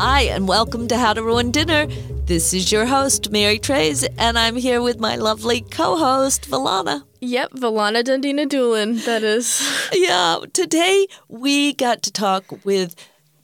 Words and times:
Hi, 0.00 0.20
and 0.20 0.46
welcome 0.46 0.86
to 0.88 0.96
How 0.96 1.12
to 1.12 1.24
Ruin 1.24 1.50
Dinner. 1.50 1.86
This 2.24 2.54
is 2.54 2.70
your 2.70 2.86
host, 2.86 3.32
Mary 3.32 3.58
Trays, 3.58 4.04
and 4.16 4.38
I'm 4.38 4.54
here 4.54 4.80
with 4.80 5.00
my 5.00 5.16
lovely 5.16 5.62
co 5.62 5.96
host, 5.96 6.48
Valana. 6.48 7.02
Yep, 7.20 7.54
Valana 7.54 8.04
Dundina 8.04 8.48
Doolin, 8.48 8.98
that 8.98 9.24
is. 9.24 9.60
Yeah, 9.92 10.38
today 10.52 11.08
we 11.26 11.74
got 11.74 12.02
to 12.02 12.12
talk 12.12 12.64
with 12.64 12.94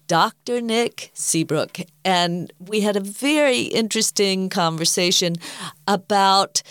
Dr. 0.06 0.61
Nick 0.61 1.11
Seabrook, 1.12 1.80
and 2.05 2.52
we 2.61 2.82
had 2.82 2.95
a 2.95 3.00
very 3.00 3.62
interesting 3.62 4.48
conversation 4.48 5.34
about 5.89 6.62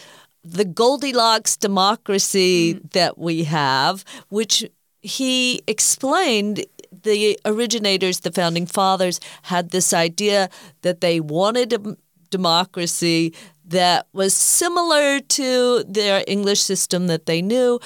the 0.45 0.63
Goldilocks 0.63 1.57
democracy 1.57 2.75
mm. 2.75 2.91
that 2.93 3.17
we 3.17 3.43
have, 3.43 4.05
which 4.29 4.65
he 5.01 5.61
explained 5.67 6.65
the 7.03 7.39
originators, 7.45 8.21
the 8.21 8.31
founding 8.31 8.65
fathers, 8.65 9.19
had 9.43 9.69
this 9.69 9.93
idea 9.93 10.49
that 10.81 11.01
they 11.01 11.19
wanted 11.19 11.73
a 11.73 11.97
democracy 12.29 13.33
that 13.65 14.07
was 14.13 14.33
similar 14.33 15.19
to 15.19 15.83
their 15.83 16.23
English 16.27 16.61
system 16.61 17.07
that 17.07 17.25
they 17.25 17.41
knew, 17.41 17.79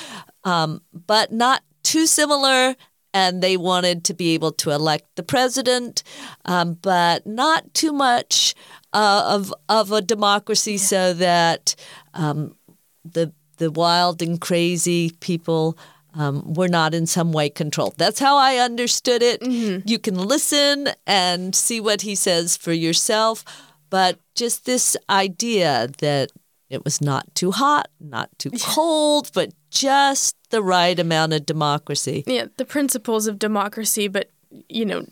um, 0.43 0.81
but 0.91 1.31
not 1.31 1.63
too 1.83 2.07
similar. 2.07 2.75
And 3.13 3.41
they 3.41 3.57
wanted 3.57 4.03
to 4.05 4.13
be 4.13 4.35
able 4.35 4.51
to 4.51 4.69
elect 4.69 5.15
the 5.15 5.23
president, 5.23 6.03
um, 6.45 6.73
but 6.73 7.25
not 7.25 7.73
too 7.73 7.91
much 7.91 8.53
uh, 8.93 9.23
of 9.27 9.53
of 9.67 9.91
a 9.91 10.01
democracy, 10.01 10.77
so 10.77 11.13
that 11.13 11.73
um, 12.13 12.55
the 13.03 13.31
the 13.57 13.71
wild 13.71 14.21
and 14.21 14.39
crazy 14.39 15.11
people 15.19 15.77
um, 16.17 16.53
were 16.53 16.67
not 16.67 16.93
in 16.93 17.05
some 17.05 17.31
way 17.31 17.49
controlled. 17.49 17.97
That's 17.97 18.19
how 18.19 18.35
I 18.37 18.57
understood 18.57 19.21
it. 19.21 19.39
Mm-hmm. 19.41 19.87
You 19.87 19.99
can 19.99 20.15
listen 20.15 20.89
and 21.05 21.55
see 21.55 21.79
what 21.79 22.01
he 22.01 22.15
says 22.15 22.57
for 22.57 22.73
yourself, 22.73 23.45
but 23.89 24.19
just 24.35 24.65
this 24.65 24.97
idea 25.09 25.89
that 25.99 26.31
it 26.69 26.83
was 26.83 26.99
not 26.99 27.33
too 27.35 27.51
hot, 27.51 27.87
not 27.99 28.29
too 28.39 28.51
cold, 28.59 29.31
but 29.33 29.53
just 29.69 30.35
the 30.49 30.61
right 30.61 30.99
amount 30.99 31.33
of 31.33 31.45
democracy. 31.45 32.23
Yeah, 32.27 32.47
the 32.57 32.65
principles 32.65 33.27
of 33.27 33.39
democracy, 33.39 34.09
but, 34.09 34.29
you 34.67 34.85
know, 34.85 35.05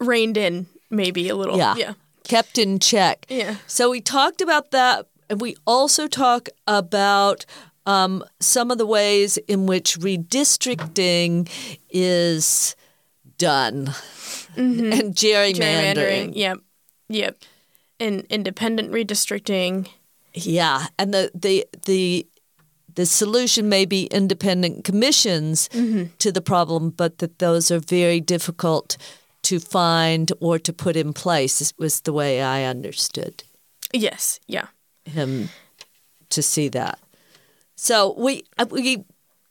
reined 0.00 0.36
in 0.36 0.66
maybe 0.90 1.28
a 1.28 1.36
little. 1.36 1.58
Yeah. 1.58 1.74
Yeah. 1.76 1.94
Kept 2.22 2.56
in 2.56 2.78
check. 2.78 3.26
Yeah. 3.28 3.56
So 3.66 3.90
we 3.90 4.00
talked 4.00 4.40
about 4.40 4.70
that, 4.70 5.06
and 5.28 5.40
we 5.40 5.56
also 5.66 6.06
talk 6.06 6.48
about 6.66 7.44
um, 7.86 8.24
some 8.40 8.70
of 8.70 8.78
the 8.78 8.86
ways 8.86 9.36
in 9.48 9.66
which 9.66 9.98
redistricting 9.98 11.48
is 11.90 12.76
done 13.38 13.92
and 14.56 15.14
gerrymandering. 15.14 15.54
Gerrymandering. 15.56 16.32
Yep. 16.36 16.58
Yep. 17.08 17.36
And 18.00 18.24
independent 18.30 18.92
redistricting. 18.92 19.88
Yeah, 20.34 20.86
and 20.98 21.12
the 21.14 21.30
the 21.34 21.66
the 21.86 22.26
the 22.94 23.06
solution 23.06 23.68
may 23.68 23.84
be 23.84 24.06
independent 24.06 24.84
commissions 24.84 25.68
to 26.18 26.32
the 26.32 26.40
problem, 26.40 26.90
but 26.90 27.18
that 27.18 27.38
those 27.38 27.70
are 27.70 27.78
very 27.80 28.20
difficult 28.20 28.96
to 29.42 29.60
find 29.60 30.32
or 30.40 30.58
to 30.58 30.72
put 30.72 30.96
in 30.96 31.12
place. 31.12 31.72
Was 31.78 32.00
the 32.00 32.12
way 32.12 32.40
I 32.42 32.64
understood 32.64 33.44
Yes. 33.92 34.40
Yeah. 34.48 34.66
him 35.04 35.50
to 36.30 36.42
see 36.42 36.68
that. 36.70 36.98
So 37.84 38.14
we 38.16 38.44
we 38.70 39.04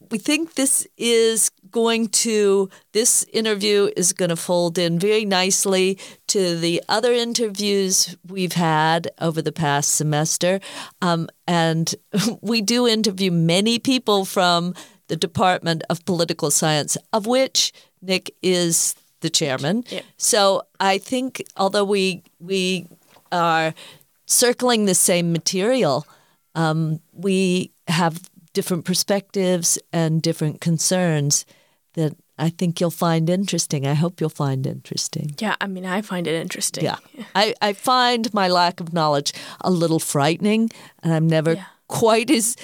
we 0.10 0.18
think 0.18 0.56
this 0.56 0.88
is 0.98 1.52
going 1.70 2.08
to 2.08 2.68
this 2.92 3.24
interview 3.32 3.92
is 3.96 4.12
going 4.12 4.30
to 4.30 4.36
fold 4.36 4.80
in 4.80 4.98
very 4.98 5.24
nicely 5.24 6.00
to 6.30 6.58
the 6.58 6.82
other 6.90 7.14
interviews 7.14 8.18
we've 8.28 8.54
had 8.54 9.12
over 9.22 9.40
the 9.40 9.52
past 9.52 9.94
semester, 9.94 10.60
um, 11.04 11.30
and 11.48 11.94
we 12.42 12.62
do 12.62 12.88
interview 12.88 13.30
many 13.30 13.78
people 13.78 14.26
from 14.26 14.74
the 15.10 15.16
Department 15.16 15.84
of 15.92 16.04
Political 16.06 16.50
Science, 16.50 16.98
of 17.12 17.28
which 17.28 17.72
Nick 18.02 18.34
is 18.42 18.96
the 19.20 19.30
chairman. 19.30 19.84
Yeah. 19.90 20.02
So 20.18 20.64
I 20.80 20.98
think 20.98 21.44
although 21.56 21.86
we 21.86 22.24
we 22.40 22.88
are 23.32 23.76
circling 24.26 24.86
the 24.86 24.96
same 24.96 25.32
material, 25.32 26.08
um, 26.56 27.00
we 27.12 27.70
have 27.88 28.30
different 28.54 28.86
perspectives 28.86 29.78
and 29.92 30.22
different 30.22 30.62
concerns 30.62 31.46
that 31.94 32.16
I 32.40 32.50
think 32.50 32.80
you'll 32.82 32.90
find 32.92 33.30
interesting. 33.30 33.86
I 33.86 33.94
hope 33.94 34.20
you'll 34.20 34.30
find 34.30 34.66
interesting. 34.66 35.36
Yeah. 35.40 35.56
I 35.62 35.68
mean, 35.68 35.86
I 35.86 36.02
find 36.02 36.26
it 36.28 36.34
interesting. 36.42 36.84
Yeah. 36.84 36.98
I, 37.36 37.54
I 37.62 37.74
find 37.74 38.34
my 38.34 38.48
lack 38.48 38.80
of 38.80 38.92
knowledge 38.94 39.34
a 39.62 39.70
little 39.70 40.00
frightening, 40.00 40.72
and 41.04 41.14
I'm 41.14 41.28
never 41.28 41.54
Yeah. 41.54 41.66
quite 41.88 42.32
as 42.32 42.56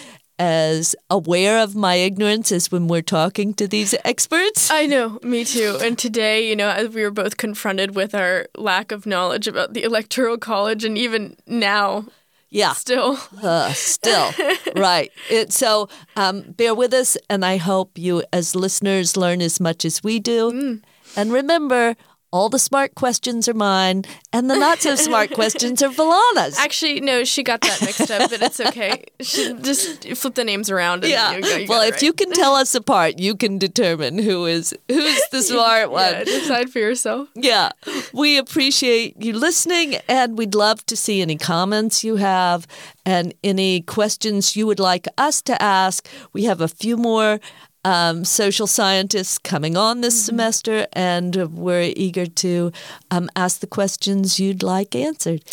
as 0.42 0.96
aware 1.10 1.60
of 1.62 1.76
my 1.76 1.96
ignorance 1.96 2.50
as 2.50 2.72
when 2.72 2.88
we're 2.88 3.02
talking 3.02 3.54
to 3.54 3.68
these 3.68 3.94
experts. 4.06 4.72
I 4.72 4.86
know, 4.86 5.20
me 5.22 5.44
too. 5.44 5.78
And 5.82 5.98
today, 5.98 6.48
you 6.50 6.56
know, 6.56 6.70
as 6.70 6.88
we 6.96 7.04
were 7.04 7.12
both 7.12 7.36
confronted 7.36 7.94
with 7.94 8.16
our 8.16 8.48
lack 8.56 8.94
of 8.94 9.06
knowledge 9.06 9.48
about 9.50 9.74
the 9.74 9.84
Electoral 9.84 10.38
College, 10.38 10.86
and 10.86 10.98
even 10.98 11.36
now, 11.46 12.06
Yeah. 12.50 12.74
still. 12.74 13.18
Uh, 13.44 13.74
still, 13.74 14.32
right. 14.76 15.12
It, 15.30 15.54
so 15.54 15.88
um, 16.16 16.42
bear 16.42 16.74
with 16.74 16.94
us, 16.94 17.18
and 17.30 17.46
I 17.46 17.58
hope 17.58 17.98
you, 17.98 18.24
as 18.34 18.56
listeners, 18.56 19.16
learn 19.16 19.42
as 19.42 19.60
much 19.60 19.86
as 19.86 20.04
we 20.04 20.20
do. 20.20 20.82
And 21.16 21.34
remember, 21.34 21.96
all 22.32 22.50
the 22.50 22.60
smart 22.60 22.96
questions 22.96 23.48
are 23.48 23.54
mine, 23.54 24.04
and 24.32 24.50
the 24.50 24.56
not 24.56 24.80
so 24.80 24.96
smart 24.96 25.32
questions 25.32 25.82
are 25.82 25.90
Valana's. 25.90 26.58
Actually, 26.60 27.02
no, 27.02 27.24
she 27.24 27.44
got 27.44 27.62
that 27.62 27.82
mixed 27.82 28.12
up, 28.12 28.30
but 28.30 28.42
it's 28.42 28.60
okay. 28.60 29.06
She 29.22 29.54
just 29.62 30.08
flip 30.16 30.36
the 30.36 30.44
names 30.44 30.70
around. 30.70 31.04
And 31.04 31.12
yeah. 31.12 31.36
You, 31.36 31.42
go- 31.42 31.56
you 31.56 31.68
well, 31.68 31.82
if 31.82 31.96
right. 31.96 32.04
you 32.04 32.14
can 32.14 32.32
tell 32.32 32.56
us 32.56 32.76
apart, 32.76 33.20
you 33.20 33.36
can 33.36 33.58
determine 33.58 34.20
who 34.20 34.46
is 34.46 34.76
who's 34.88 35.28
the 35.32 35.42
smart 35.42 35.92
one. 35.92 36.12
yeah, 36.14 36.24
decide 36.24 36.70
for 36.70 36.80
yourself. 36.80 37.30
Yeah, 37.36 37.72
we 38.14 38.38
appreciate 38.38 39.22
you 39.22 39.34
listening, 39.34 39.96
and 40.08 40.38
we'd 40.38 40.56
love 40.56 40.86
to 40.88 40.96
see 40.96 41.22
any 41.22 41.38
comments 41.38 42.04
you 42.04 42.18
have 42.18 42.68
and 43.06 43.34
any 43.44 43.82
questions 43.82 44.56
you 44.56 44.68
would 44.68 44.80
like 44.80 45.08
us 45.18 45.42
to 45.44 45.60
ask. 45.62 46.08
We 46.32 46.44
have 46.44 46.62
a 46.62 46.68
few 46.68 46.96
more 46.96 47.40
um, 47.86 48.26
social 48.26 48.68
scientists 48.68 49.38
coming 49.38 49.78
on 49.78 50.02
this 50.02 50.26
semester, 50.26 50.88
and 50.94 51.36
we're 51.58 51.94
eager 51.96 52.26
to 52.26 52.72
um, 53.12 53.30
ask 53.36 53.60
the 53.62 53.68
questions 53.68 54.40
you'd 54.40 54.64
like 54.64 54.96
answered. 54.96 55.44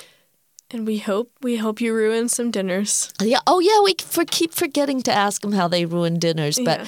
And 0.72 0.84
we 0.84 0.98
hope 0.98 1.30
we 1.42 1.58
hope 1.58 1.80
you 1.80 1.94
ruin 1.94 2.28
some 2.28 2.50
dinners. 2.50 3.12
Yeah. 3.20 3.38
Oh, 3.46 3.60
yeah. 3.60 3.80
We 3.84 3.94
for, 4.00 4.24
keep 4.24 4.52
forgetting 4.52 5.00
to 5.02 5.12
ask 5.12 5.40
them 5.42 5.52
how 5.52 5.68
they 5.68 5.84
ruin 5.86 6.18
dinners, 6.18 6.56
but 6.58 6.80
Yeah. 6.80 6.86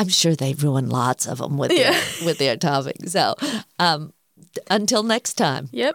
I'm 0.00 0.08
sure 0.08 0.34
they 0.34 0.52
ruin 0.54 0.88
lots 0.90 1.26
of 1.28 1.38
them 1.38 1.56
with 1.56 1.70
Yeah. 1.70 1.92
their, 1.92 2.26
with 2.26 2.38
their 2.38 2.56
topics. 2.56 3.12
So, 3.12 3.36
um, 3.78 4.12
until 4.68 5.04
next 5.04 5.34
time. 5.34 5.68
Yep. 5.70 5.94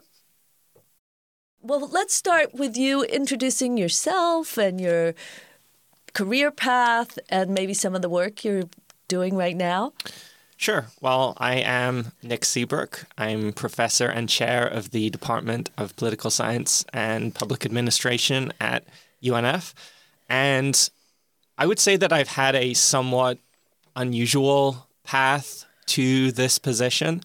Well, 1.62 1.90
let's 1.92 2.14
start 2.14 2.54
with 2.54 2.78
you 2.78 3.04
introducing 3.04 3.76
yourself 3.76 4.58
and 4.58 4.80
your 4.80 5.14
career 6.14 6.52
path, 6.52 7.20
and 7.28 7.50
maybe 7.54 7.74
some 7.74 7.96
of 7.96 8.02
the 8.02 8.08
work 8.10 8.46
you're 8.46 8.70
doing 9.08 9.36
right 9.36 9.56
now. 9.56 9.94
Sure. 10.58 10.88
Well, 11.02 11.34
I 11.38 11.56
am 11.56 12.14
Nick 12.24 12.46
Seabrook. 12.46 13.06
I'm 13.18 13.52
professor 13.52 14.08
and 14.08 14.30
chair 14.30 14.66
of 14.66 14.92
the 14.92 15.10
Department 15.10 15.70
of 15.78 15.96
Political 15.98 16.32
Science 16.32 16.86
and 16.94 17.36
Public 17.36 17.66
Administration 17.66 18.54
at 18.62 18.86
UNF. 19.22 19.74
And 20.30 20.90
I 21.58 21.66
would 21.66 21.80
say 21.80 21.98
that 21.98 22.14
I've 22.14 22.30
had 22.30 22.56
a 22.56 22.74
somewhat 22.74 23.40
unusual 23.96 24.88
path 25.04 25.66
to 25.88 26.32
this 26.32 26.58
position 26.58 27.22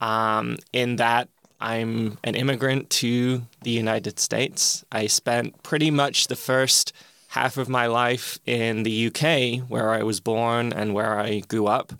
um, 0.00 0.58
in 0.72 0.96
that 0.96 1.28
I'm 1.60 2.18
an 2.24 2.34
immigrant 2.34 2.90
to 2.90 3.42
the 3.62 3.70
United 3.70 4.18
States. 4.18 4.84
I 4.92 5.06
spent 5.06 5.62
pretty 5.62 5.90
much 5.90 6.26
the 6.26 6.36
first 6.36 6.92
half 7.34 7.56
of 7.56 7.68
my 7.68 7.86
life 7.86 8.38
in 8.46 8.84
the 8.84 9.08
UK, 9.08 9.68
where 9.68 9.90
I 9.90 10.04
was 10.04 10.20
born 10.20 10.72
and 10.72 10.94
where 10.94 11.18
I 11.18 11.40
grew 11.40 11.66
up, 11.66 11.92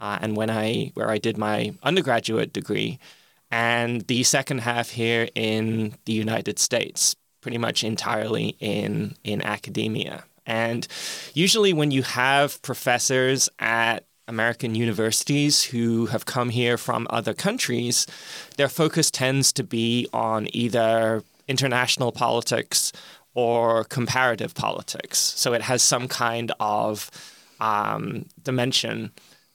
uh, 0.00 0.18
and 0.22 0.34
when 0.34 0.48
I 0.48 0.92
where 0.94 1.10
I 1.10 1.18
did 1.18 1.36
my 1.36 1.74
undergraduate 1.82 2.54
degree, 2.54 2.98
and 3.50 4.00
the 4.06 4.22
second 4.22 4.60
half 4.60 4.88
here 4.88 5.28
in 5.34 5.94
the 6.06 6.14
United 6.14 6.58
States, 6.58 7.14
pretty 7.42 7.58
much 7.58 7.84
entirely 7.84 8.56
in 8.60 9.14
in 9.24 9.42
academia. 9.42 10.24
And 10.46 10.88
usually, 11.34 11.74
when 11.74 11.90
you 11.90 12.02
have 12.02 12.62
professors 12.62 13.50
at 13.58 14.06
American 14.26 14.74
universities 14.74 15.64
who 15.64 16.06
have 16.06 16.24
come 16.24 16.48
here 16.48 16.78
from 16.78 17.06
other 17.10 17.34
countries, 17.34 18.06
their 18.56 18.70
focus 18.70 19.10
tends 19.10 19.52
to 19.52 19.62
be 19.62 20.08
on 20.14 20.48
either 20.54 21.22
international 21.46 22.12
politics 22.12 22.92
or 23.38 23.84
comparative 23.84 24.52
politics. 24.52 25.16
So 25.16 25.52
it 25.52 25.62
has 25.62 25.80
some 25.80 26.08
kind 26.08 26.50
of 26.58 27.08
um, 27.60 28.26
dimension 28.42 29.12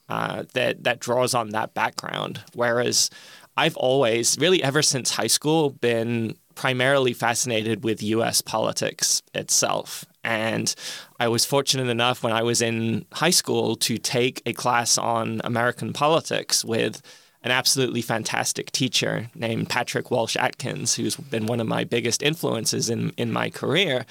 uh, 0.08 0.44
that 0.54 0.84
that 0.84 1.00
draws 1.00 1.34
on 1.34 1.50
that 1.50 1.74
background. 1.74 2.40
Whereas 2.54 3.10
I've 3.58 3.76
always, 3.76 4.38
really 4.40 4.62
ever 4.62 4.80
since 4.80 5.10
high 5.10 5.26
school, 5.26 5.68
been 5.68 6.34
primarily 6.54 7.12
fascinated 7.12 7.84
with 7.84 8.02
US 8.02 8.40
politics 8.40 9.20
itself. 9.34 10.06
And 10.24 10.74
I 11.20 11.28
was 11.28 11.44
fortunate 11.44 11.88
enough 11.90 12.22
when 12.22 12.32
I 12.32 12.42
was 12.42 12.62
in 12.62 13.04
high 13.12 13.36
school 13.42 13.76
to 13.76 13.98
take 13.98 14.40
a 14.46 14.54
class 14.54 14.96
on 14.96 15.42
American 15.44 15.92
politics 15.92 16.64
with 16.64 17.02
an 17.44 17.50
absolutely 17.50 18.00
fantastic 18.00 18.72
teacher 18.72 19.28
named 19.34 19.68
Patrick 19.68 20.10
Walsh 20.10 20.34
Atkins, 20.34 20.94
who's 20.94 21.14
been 21.14 21.46
one 21.46 21.60
of 21.60 21.66
my 21.66 21.84
biggest 21.84 22.22
influences 22.22 22.88
in, 22.88 23.12
in 23.18 23.30
my 23.30 23.50
career. 23.50 24.06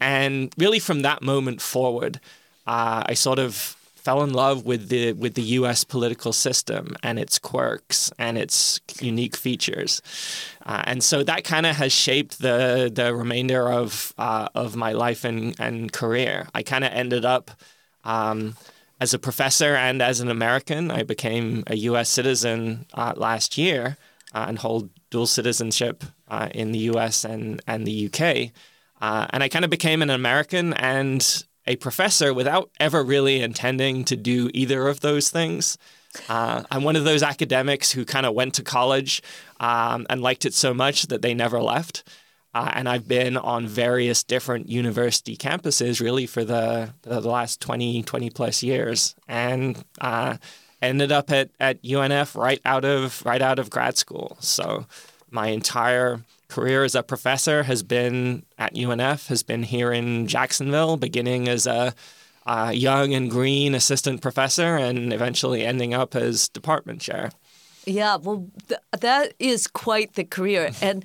And 0.00 0.52
really, 0.56 0.78
from 0.78 1.02
that 1.02 1.20
moment 1.20 1.60
forward, 1.60 2.20
uh, 2.66 3.04
I 3.06 3.14
sort 3.14 3.38
of 3.38 3.76
fell 4.00 4.22
in 4.22 4.32
love 4.32 4.64
with 4.64 4.88
the 4.88 5.12
with 5.12 5.34
the 5.34 5.42
U.S. 5.42 5.84
political 5.84 6.32
system 6.32 6.96
and 7.02 7.18
its 7.18 7.38
quirks 7.38 8.10
and 8.18 8.38
its 8.38 8.80
unique 8.98 9.36
features, 9.36 10.00
uh, 10.64 10.82
and 10.86 11.04
so 11.04 11.22
that 11.22 11.44
kind 11.44 11.66
of 11.66 11.76
has 11.76 11.92
shaped 11.92 12.38
the 12.40 12.90
the 12.92 13.14
remainder 13.14 13.70
of 13.70 14.14
uh, 14.16 14.48
of 14.54 14.74
my 14.74 14.92
life 14.92 15.24
and 15.24 15.54
and 15.60 15.92
career. 15.92 16.48
I 16.54 16.62
kind 16.62 16.84
of 16.84 16.92
ended 16.92 17.26
up. 17.26 17.50
Um, 18.04 18.56
as 19.00 19.14
a 19.14 19.18
professor 19.18 19.74
and 19.74 20.02
as 20.02 20.20
an 20.20 20.28
American, 20.28 20.90
I 20.90 21.02
became 21.02 21.64
a 21.66 21.76
U.S. 21.76 22.08
citizen 22.08 22.86
uh, 22.94 23.14
last 23.16 23.56
year 23.56 23.96
uh, 24.34 24.44
and 24.48 24.58
hold 24.58 24.90
dual 25.10 25.26
citizenship 25.26 26.04
uh, 26.28 26.48
in 26.54 26.72
the 26.72 26.78
U.S. 26.80 27.24
and 27.24 27.62
and 27.66 27.86
the 27.86 27.92
U.K. 27.92 28.52
Uh, 29.00 29.26
and 29.30 29.42
I 29.42 29.48
kind 29.48 29.64
of 29.64 29.70
became 29.70 30.02
an 30.02 30.10
American 30.10 30.74
and 30.74 31.44
a 31.66 31.76
professor 31.76 32.34
without 32.34 32.70
ever 32.78 33.02
really 33.02 33.40
intending 33.40 34.04
to 34.04 34.16
do 34.16 34.50
either 34.52 34.88
of 34.88 35.00
those 35.00 35.30
things. 35.30 35.78
Uh, 36.28 36.64
I'm 36.70 36.82
one 36.82 36.96
of 36.96 37.04
those 37.04 37.22
academics 37.22 37.92
who 37.92 38.04
kind 38.04 38.26
of 38.26 38.34
went 38.34 38.54
to 38.54 38.62
college 38.62 39.22
um, 39.60 40.06
and 40.10 40.20
liked 40.20 40.44
it 40.44 40.54
so 40.54 40.74
much 40.74 41.04
that 41.04 41.22
they 41.22 41.34
never 41.34 41.60
left. 41.62 42.02
Uh, 42.52 42.72
and 42.74 42.88
I've 42.88 43.06
been 43.06 43.36
on 43.36 43.68
various 43.68 44.24
different 44.24 44.68
university 44.68 45.36
campuses 45.36 46.00
really 46.00 46.26
for 46.26 46.44
the, 46.44 46.92
the 47.02 47.20
last 47.20 47.60
20, 47.60 48.02
20 48.02 48.30
plus 48.30 48.62
years. 48.62 49.14
And 49.28 49.84
uh, 50.00 50.36
ended 50.82 51.12
up 51.12 51.30
at, 51.30 51.50
at 51.60 51.82
UNF 51.82 52.34
right 52.34 52.60
out 52.64 52.84
of 52.84 53.24
right 53.24 53.42
out 53.42 53.58
of 53.58 53.70
grad 53.70 53.96
school. 53.96 54.36
So 54.40 54.86
my 55.30 55.48
entire 55.48 56.22
career 56.48 56.84
as 56.84 56.94
a 56.94 57.02
professor 57.02 57.62
has 57.64 57.82
been 57.82 58.44
at 58.58 58.74
UNF, 58.74 59.28
has 59.28 59.42
been 59.42 59.62
here 59.62 59.92
in 59.92 60.26
Jacksonville, 60.26 60.96
beginning 60.96 61.48
as 61.48 61.66
a, 61.66 61.94
young 62.72 63.14
and 63.14 63.30
green 63.30 63.76
assistant 63.76 64.20
professor 64.20 64.76
and 64.76 65.12
eventually 65.12 65.64
ending 65.64 65.94
up 65.94 66.16
as 66.16 66.48
department 66.48 67.00
chair. 67.00 67.30
Yeah, 67.86 68.16
well, 68.16 68.48
th- 68.66 68.80
that 68.98 69.34
is 69.38 69.68
quite 69.68 70.14
the 70.14 70.24
career. 70.24 70.72
And 70.82 71.04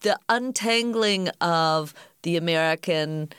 the 0.00 0.18
untangling 0.28 1.28
of 1.40 1.94
the 2.22 2.36
American 2.36 3.30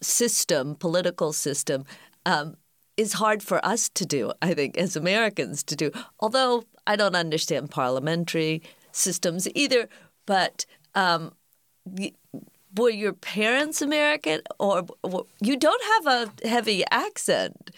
system, 0.00 0.74
political 0.74 1.32
system, 1.32 1.84
um, 2.26 2.56
is 2.96 3.14
hard 3.14 3.42
for 3.42 3.64
us 3.64 3.88
to 3.90 4.04
do, 4.04 4.32
I 4.42 4.54
think, 4.54 4.76
as 4.76 4.96
Americans 4.96 5.62
to 5.64 5.76
do. 5.76 5.90
Although 6.20 6.64
I 6.86 6.96
don't 6.96 7.16
understand 7.16 7.70
parliamentary 7.70 8.62
systems 8.92 9.48
either, 9.54 9.88
but 10.26 10.66
um, 10.94 11.32
were 12.76 12.90
your 12.90 13.12
parents 13.12 13.82
American, 13.82 14.40
or 14.58 14.84
you 15.40 15.56
don't 15.56 15.82
have 15.84 16.06
a 16.06 16.48
heavy 16.48 16.84
accent? 16.90 17.70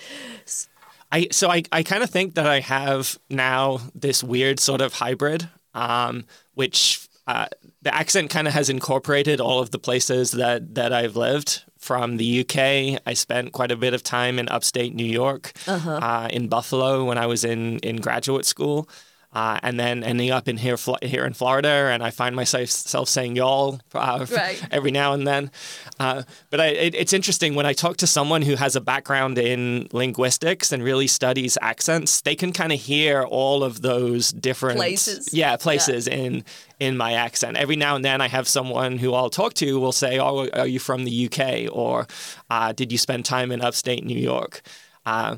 I 1.12 1.28
so 1.30 1.50
I, 1.50 1.62
I 1.70 1.82
kind 1.82 2.02
of 2.02 2.10
think 2.10 2.34
that 2.34 2.46
I 2.46 2.60
have 2.60 3.18
now 3.30 3.80
this 3.94 4.24
weird 4.24 4.58
sort 4.58 4.80
of 4.80 4.94
hybrid, 4.94 5.48
um, 5.74 6.24
which 6.54 7.03
uh, 7.26 7.46
the 7.82 7.94
accent 7.94 8.30
kind 8.30 8.46
of 8.46 8.54
has 8.54 8.68
incorporated 8.68 9.40
all 9.40 9.60
of 9.60 9.70
the 9.70 9.78
places 9.78 10.32
that 10.32 10.74
that 10.74 10.92
I've 10.92 11.16
lived. 11.16 11.64
From 11.78 12.16
the 12.16 12.40
UK, 12.40 12.98
I 13.04 13.12
spent 13.12 13.52
quite 13.52 13.70
a 13.70 13.76
bit 13.76 13.92
of 13.92 14.02
time 14.02 14.38
in 14.38 14.48
upstate 14.48 14.94
New 14.94 15.04
York, 15.04 15.52
uh-huh. 15.66 15.90
uh, 15.90 16.28
in 16.32 16.48
Buffalo 16.48 17.04
when 17.04 17.18
I 17.18 17.26
was 17.26 17.44
in 17.44 17.78
in 17.80 17.96
graduate 17.96 18.46
school 18.46 18.88
uh, 19.34 19.58
and 19.62 19.78
then 19.78 20.04
ending 20.04 20.30
up 20.30 20.48
in 20.48 20.56
here 20.56 20.76
here 21.02 21.24
in 21.24 21.32
Florida, 21.32 21.68
and 21.68 22.02
I 22.02 22.10
find 22.10 22.36
myself 22.36 23.08
saying 23.08 23.34
y'all 23.34 23.80
uh, 23.92 24.24
right. 24.32 24.62
every 24.70 24.92
now 24.92 25.12
and 25.12 25.26
then. 25.26 25.50
Uh, 25.98 26.22
but 26.50 26.60
I, 26.60 26.66
it, 26.66 26.94
it's 26.94 27.12
interesting 27.12 27.54
when 27.56 27.66
I 27.66 27.72
talk 27.72 27.96
to 27.98 28.06
someone 28.06 28.42
who 28.42 28.54
has 28.54 28.76
a 28.76 28.80
background 28.80 29.36
in 29.38 29.88
linguistics 29.92 30.70
and 30.70 30.82
really 30.82 31.08
studies 31.08 31.58
accents, 31.60 32.20
they 32.20 32.36
can 32.36 32.52
kind 32.52 32.72
of 32.72 32.80
hear 32.80 33.24
all 33.24 33.64
of 33.64 33.82
those 33.82 34.30
different 34.30 34.76
places. 34.76 35.34
Yeah, 35.34 35.56
places 35.56 36.06
yeah. 36.06 36.14
in 36.14 36.44
in 36.78 36.96
my 36.96 37.14
accent. 37.14 37.56
Every 37.56 37.76
now 37.76 37.96
and 37.96 38.04
then, 38.04 38.20
I 38.20 38.28
have 38.28 38.46
someone 38.46 38.98
who 38.98 39.14
I'll 39.14 39.30
talk 39.30 39.54
to 39.54 39.80
will 39.80 39.92
say, 39.92 40.18
"Oh, 40.20 40.48
are 40.50 40.66
you 40.66 40.78
from 40.78 41.04
the 41.04 41.26
UK?" 41.26 41.74
or 41.74 42.06
uh, 42.50 42.72
"Did 42.72 42.92
you 42.92 42.98
spend 42.98 43.24
time 43.24 43.50
in 43.50 43.60
upstate 43.60 44.04
New 44.04 44.18
York?" 44.18 44.62
Uh, 45.06 45.36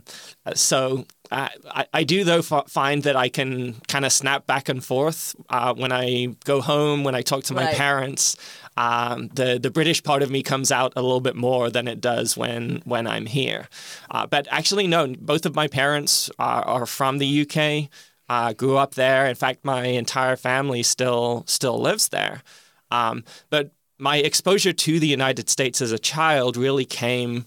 so 0.54 1.06
I, 1.30 1.86
I 1.92 2.04
do 2.04 2.24
though 2.24 2.38
f- 2.38 2.68
find 2.68 3.02
that 3.04 3.16
I 3.16 3.28
can 3.28 3.74
kind 3.88 4.04
of 4.04 4.12
snap 4.12 4.46
back 4.46 4.68
and 4.68 4.84
forth 4.84 5.34
uh, 5.48 5.74
when 5.74 5.92
I 5.92 6.36
go 6.44 6.60
home 6.60 7.04
when 7.04 7.14
I 7.14 7.22
talk 7.22 7.44
to 7.44 7.54
my 7.54 7.66
right. 7.66 7.76
parents. 7.76 8.36
Um, 8.76 9.28
the 9.28 9.58
the 9.58 9.70
British 9.70 10.02
part 10.02 10.22
of 10.22 10.30
me 10.30 10.42
comes 10.42 10.70
out 10.70 10.92
a 10.96 11.02
little 11.02 11.20
bit 11.20 11.34
more 11.34 11.70
than 11.70 11.88
it 11.88 12.00
does 12.00 12.36
when 12.36 12.82
when 12.84 13.06
I'm 13.06 13.26
here. 13.26 13.68
Uh, 14.10 14.26
but 14.26 14.46
actually, 14.50 14.86
no, 14.86 15.06
both 15.18 15.46
of 15.46 15.54
my 15.54 15.66
parents 15.68 16.30
are, 16.38 16.62
are 16.62 16.86
from 16.86 17.18
the 17.18 17.42
UK. 17.42 17.90
Uh, 18.28 18.52
grew 18.52 18.76
up 18.76 18.94
there. 18.94 19.26
In 19.26 19.36
fact, 19.36 19.64
my 19.64 19.84
entire 19.84 20.36
family 20.36 20.82
still 20.82 21.44
still 21.46 21.78
lives 21.78 22.08
there. 22.08 22.42
Um, 22.90 23.24
but 23.50 23.70
my 23.98 24.18
exposure 24.18 24.72
to 24.72 25.00
the 25.00 25.06
United 25.06 25.48
States 25.48 25.80
as 25.80 25.92
a 25.92 25.98
child 25.98 26.56
really 26.56 26.84
came 26.84 27.46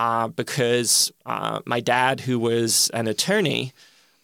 uh, 0.00 0.28
because 0.28 1.12
uh, 1.26 1.60
my 1.66 1.78
dad, 1.78 2.20
who 2.20 2.38
was 2.38 2.90
an 2.94 3.06
attorney, 3.06 3.70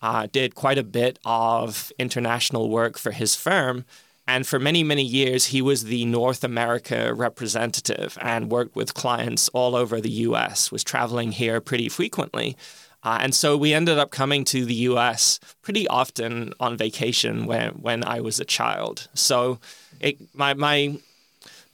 uh, 0.00 0.26
did 0.32 0.54
quite 0.54 0.78
a 0.78 0.82
bit 0.82 1.18
of 1.26 1.92
international 1.98 2.70
work 2.70 2.96
for 2.96 3.10
his 3.10 3.36
firm. 3.36 3.84
And 4.26 4.46
for 4.46 4.58
many, 4.58 4.82
many 4.82 5.02
years, 5.02 5.48
he 5.48 5.60
was 5.60 5.84
the 5.84 6.06
North 6.06 6.42
America 6.42 7.12
representative 7.12 8.16
and 8.22 8.50
worked 8.50 8.74
with 8.74 8.94
clients 8.94 9.50
all 9.50 9.76
over 9.76 10.00
the 10.00 10.16
US, 10.28 10.72
was 10.72 10.82
traveling 10.82 11.32
here 11.32 11.60
pretty 11.60 11.90
frequently. 11.90 12.56
Uh, 13.02 13.18
and 13.20 13.34
so 13.34 13.54
we 13.54 13.74
ended 13.74 13.98
up 13.98 14.10
coming 14.10 14.44
to 14.46 14.64
the 14.64 14.88
US 14.90 15.38
pretty 15.60 15.86
often 15.88 16.54
on 16.58 16.78
vacation 16.78 17.44
when, 17.44 17.72
when 17.72 18.02
I 18.02 18.22
was 18.22 18.40
a 18.40 18.46
child. 18.46 19.08
So 19.12 19.58
it, 20.00 20.16
my, 20.34 20.54
my 20.54 20.96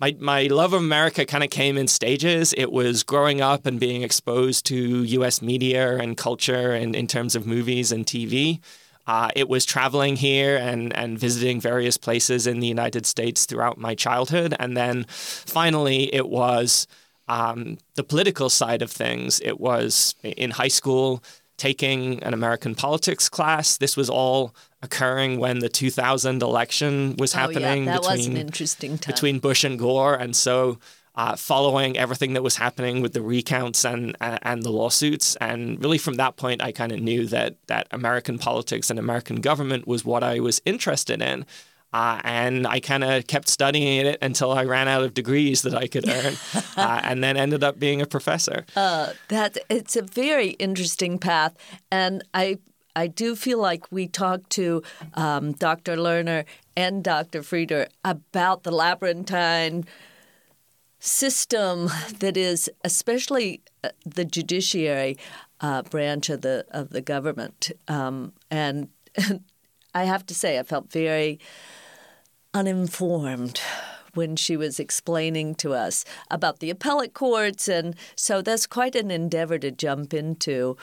my 0.02 0.16
my 0.18 0.42
love 0.48 0.72
of 0.72 0.82
America 0.82 1.24
kind 1.24 1.44
of 1.44 1.50
came 1.50 1.78
in 1.78 1.86
stages. 1.86 2.52
It 2.56 2.72
was 2.72 3.04
growing 3.04 3.40
up 3.40 3.66
and 3.66 3.78
being 3.78 4.02
exposed 4.02 4.66
to 4.66 4.76
U.S. 5.04 5.40
media 5.40 5.96
and 5.96 6.16
culture, 6.16 6.72
and 6.72 6.96
in 6.96 7.06
terms 7.06 7.36
of 7.36 7.46
movies 7.46 7.92
and 7.92 8.04
TV. 8.04 8.60
Uh, 9.04 9.30
it 9.34 9.48
was 9.48 9.64
traveling 9.64 10.14
here 10.14 10.56
and, 10.56 10.94
and 10.96 11.18
visiting 11.18 11.60
various 11.60 11.96
places 11.96 12.46
in 12.46 12.60
the 12.60 12.68
United 12.68 13.04
States 13.04 13.46
throughout 13.46 13.76
my 13.76 13.96
childhood. 13.96 14.54
And 14.60 14.76
then 14.76 15.06
finally, 15.08 16.14
it 16.14 16.28
was 16.28 16.86
um, 17.26 17.78
the 17.96 18.04
political 18.04 18.48
side 18.48 18.80
of 18.80 18.92
things. 18.92 19.40
It 19.40 19.58
was 19.58 20.14
in 20.22 20.52
high 20.52 20.68
school 20.68 21.20
taking 21.62 22.20
an 22.24 22.34
American 22.34 22.74
politics 22.74 23.28
class. 23.28 23.76
This 23.76 23.96
was 23.96 24.10
all 24.10 24.52
occurring 24.82 25.38
when 25.38 25.60
the 25.60 25.68
2000 25.68 26.42
election 26.42 27.14
was 27.18 27.34
happening. 27.34 27.88
Oh, 27.88 27.92
yeah. 27.92 27.98
Between, 27.98 28.18
was 28.18 28.26
an 28.26 28.36
interesting 28.36 28.98
time. 28.98 29.12
Between 29.14 29.38
Bush 29.38 29.62
and 29.62 29.78
Gore. 29.78 30.16
And 30.16 30.34
so 30.34 30.80
uh, 31.14 31.36
following 31.36 31.96
everything 31.96 32.32
that 32.32 32.42
was 32.42 32.56
happening 32.56 33.00
with 33.00 33.12
the 33.12 33.22
recounts 33.22 33.84
and, 33.84 34.16
and 34.20 34.64
the 34.64 34.72
lawsuits. 34.72 35.36
And 35.36 35.80
really 35.80 35.98
from 35.98 36.14
that 36.14 36.34
point, 36.34 36.60
I 36.60 36.72
kind 36.72 36.90
of 36.90 36.98
knew 36.98 37.26
that, 37.26 37.54
that 37.68 37.86
American 37.92 38.38
politics 38.38 38.90
and 38.90 38.98
American 38.98 39.40
government 39.40 39.86
was 39.86 40.04
what 40.04 40.24
I 40.24 40.40
was 40.40 40.60
interested 40.64 41.22
in. 41.22 41.46
Uh, 41.92 42.20
and 42.24 42.66
I 42.66 42.80
kind 42.80 43.04
of 43.04 43.26
kept 43.26 43.48
studying 43.48 44.06
it 44.06 44.18
until 44.22 44.52
I 44.52 44.64
ran 44.64 44.88
out 44.88 45.02
of 45.02 45.12
degrees 45.12 45.62
that 45.62 45.74
I 45.74 45.88
could 45.88 46.08
earn, 46.08 46.36
uh, 46.76 47.00
and 47.04 47.22
then 47.22 47.36
ended 47.36 47.62
up 47.62 47.78
being 47.78 48.00
a 48.00 48.06
professor. 48.06 48.64
Uh, 48.74 49.12
that 49.28 49.58
it's 49.68 49.94
a 49.96 50.02
very 50.02 50.50
interesting 50.50 51.18
path, 51.18 51.54
and 51.90 52.24
I 52.32 52.58
I 52.94 53.06
do 53.06 53.36
feel 53.36 53.58
like 53.58 53.90
we 53.90 54.06
talked 54.06 54.50
to 54.50 54.82
um, 55.14 55.52
Dr. 55.52 55.96
Lerner 55.96 56.44
and 56.76 57.02
Dr. 57.02 57.40
Frieder 57.40 57.88
about 58.04 58.64
the 58.64 58.70
labyrinthine 58.70 59.86
system 60.98 61.90
that 62.18 62.36
is, 62.36 62.70
especially 62.84 63.62
uh, 63.82 63.90
the 64.04 64.24
judiciary 64.24 65.16
uh, 65.60 65.82
branch 65.82 66.28
of 66.28 66.42
the 66.42 66.64
of 66.70 66.90
the 66.90 67.00
government, 67.00 67.70
um, 67.88 68.32
and, 68.50 68.88
and 69.16 69.44
I 69.94 70.04
have 70.04 70.24
to 70.26 70.34
say, 70.34 70.58
I 70.58 70.62
felt 70.62 70.90
very 70.90 71.38
uninformed 72.54 73.60
when 74.14 74.36
she 74.36 74.56
was 74.56 74.78
explaining 74.78 75.54
to 75.54 75.72
us 75.72 76.04
about 76.30 76.58
the 76.58 76.70
appellate 76.70 77.14
courts, 77.14 77.68
and 77.68 77.96
so 78.14 78.42
that's 78.42 78.66
quite 78.66 78.94
an 78.94 79.10
endeavor 79.10 79.58
to 79.58 79.70
jump 79.70 80.12
into 80.12 80.76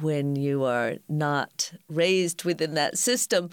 when 0.00 0.36
you 0.36 0.64
are 0.64 0.96
not 1.08 1.72
raised 1.88 2.44
within 2.44 2.74
that 2.74 2.98
system. 2.98 3.50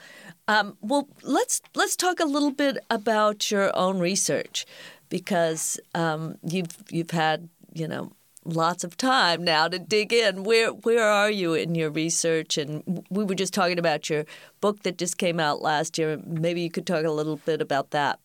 Um, 0.48 0.78
well, 0.82 1.08
let's 1.22 1.62
let's 1.76 1.96
talk 1.96 2.20
a 2.20 2.26
little 2.26 2.52
bit 2.52 2.78
about 2.90 3.52
your 3.52 3.76
own 3.76 4.00
research 4.00 4.66
because 5.10 5.80
um, 5.94 6.38
you've 6.44 6.76
you've 6.90 7.12
had 7.12 7.50
you 7.74 7.88
know 7.88 8.12
lots 8.46 8.84
of 8.84 8.98
time 8.98 9.44
now 9.44 9.68
to 9.68 9.80
dig 9.80 10.14
in. 10.14 10.44
Where 10.44 10.70
where 10.70 11.04
are 11.04 11.32
you 11.32 11.54
in 11.54 11.76
your 11.76 11.90
research? 11.90 12.58
And 12.58 13.06
we 13.10 13.24
were 13.24 13.36
just 13.36 13.54
talking 13.54 13.80
about 13.80 14.10
your 14.10 14.26
book 14.60 14.84
that 14.84 14.98
just 14.98 15.18
came 15.18 15.40
out 15.40 15.62
last 15.62 15.98
year. 15.98 16.20
Maybe 16.26 16.62
you 16.62 16.72
could 16.72 16.88
talk 16.88 17.06
a 17.06 17.12
little 17.12 17.38
bit 17.38 17.62
about 17.62 17.92
that. 17.92 18.20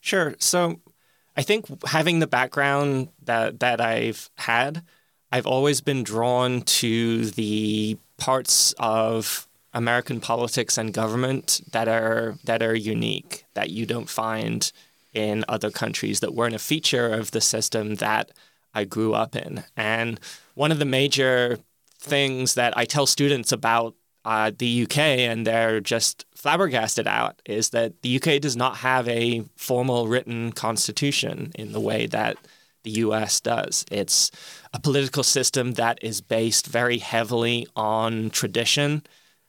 Sure. 0.00 0.34
So 0.38 0.80
I 1.36 1.42
think 1.42 1.66
having 1.86 2.18
the 2.18 2.26
background 2.26 3.08
that 3.24 3.60
that 3.60 3.80
I've 3.80 4.30
had, 4.36 4.82
I've 5.30 5.46
always 5.46 5.80
been 5.80 6.02
drawn 6.02 6.62
to 6.62 7.30
the 7.30 7.98
parts 8.18 8.74
of 8.78 9.48
American 9.74 10.20
politics 10.20 10.76
and 10.76 10.92
government 10.92 11.60
that 11.72 11.88
are 11.88 12.36
that 12.44 12.62
are 12.62 12.74
unique 12.74 13.44
that 13.54 13.70
you 13.70 13.86
don't 13.86 14.08
find 14.08 14.70
in 15.14 15.44
other 15.48 15.70
countries 15.70 16.20
that 16.20 16.34
weren't 16.34 16.54
a 16.54 16.58
feature 16.58 17.12
of 17.12 17.30
the 17.30 17.40
system 17.40 17.96
that 17.96 18.30
I 18.74 18.84
grew 18.84 19.14
up 19.14 19.36
in. 19.36 19.64
And 19.76 20.20
one 20.54 20.72
of 20.72 20.78
the 20.78 20.84
major 20.84 21.58
things 21.98 22.54
that 22.54 22.76
I 22.76 22.84
tell 22.84 23.06
students 23.06 23.52
about 23.52 23.94
uh, 24.24 24.52
the 24.56 24.84
UK 24.84 24.98
and 24.98 25.46
they're 25.46 25.80
just 25.80 26.26
flabbergasted 26.34 27.06
out 27.06 27.40
is 27.44 27.70
that 27.70 28.02
the 28.02 28.16
UK 28.16 28.40
does 28.40 28.56
not 28.56 28.78
have 28.78 29.08
a 29.08 29.44
formal 29.56 30.06
written 30.06 30.52
constitution 30.52 31.52
in 31.54 31.72
the 31.72 31.80
way 31.80 32.06
that 32.06 32.36
the 32.84 32.90
US 32.90 33.40
does. 33.40 33.84
It's 33.90 34.30
a 34.72 34.80
political 34.80 35.22
system 35.22 35.72
that 35.72 35.98
is 36.02 36.20
based 36.20 36.66
very 36.66 36.98
heavily 36.98 37.66
on 37.76 38.30
tradition 38.30 39.02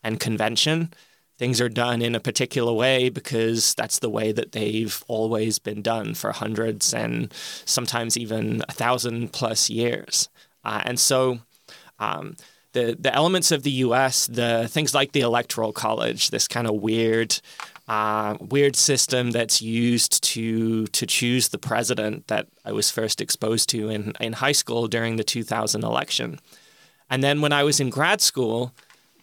and 0.04 0.20
convention. 0.20 0.94
Things 1.44 1.60
are 1.60 1.68
done 1.68 2.02
in 2.02 2.16
a 2.16 2.22
particular 2.22 2.72
way 2.72 3.10
because 3.10 3.76
that's 3.76 4.00
the 4.00 4.10
way 4.10 4.32
that 4.32 4.54
they've 4.54 5.04
always 5.10 5.60
been 5.60 5.82
done 5.82 6.14
for 6.14 6.32
hundreds 6.32 6.94
and 6.94 7.34
sometimes 7.66 8.16
even 8.18 8.64
a 8.70 8.72
thousand 8.72 9.34
plus 9.34 9.70
years. 9.70 10.30
Uh, 10.64 10.84
and 10.86 10.98
so 10.98 11.40
um, 12.00 12.38
the 12.72 12.96
the 12.98 13.14
elements 13.14 13.52
of 13.52 13.64
the 13.64 13.72
U.S., 13.88 14.26
the 14.26 14.70
things 14.70 14.96
like 14.96 15.12
the 15.12 15.20
electoral 15.20 15.74
college, 15.74 16.30
this 16.30 16.48
kind 16.48 16.66
of 16.66 16.76
weird. 16.76 17.42
Uh, 17.90 18.38
weird 18.40 18.78
system 18.78 19.32
that's 19.32 19.62
used 19.62 20.24
to 20.24 20.88
to 20.88 21.06
choose 21.06 21.50
the 21.50 21.58
president 21.58 22.26
that 22.28 22.48
I 22.64 22.72
was 22.72 22.90
first 22.90 23.20
exposed 23.20 23.68
to 23.72 23.90
in, 23.90 24.14
in 24.22 24.32
high 24.32 24.54
school 24.54 24.88
during 24.88 25.18
the 25.18 25.26
2000 25.26 25.84
election. 25.84 26.40
And 27.10 27.22
then 27.22 27.42
when 27.42 27.52
I 27.52 27.64
was 27.64 27.82
in 27.82 27.90
grad 27.90 28.22
school, 28.22 28.72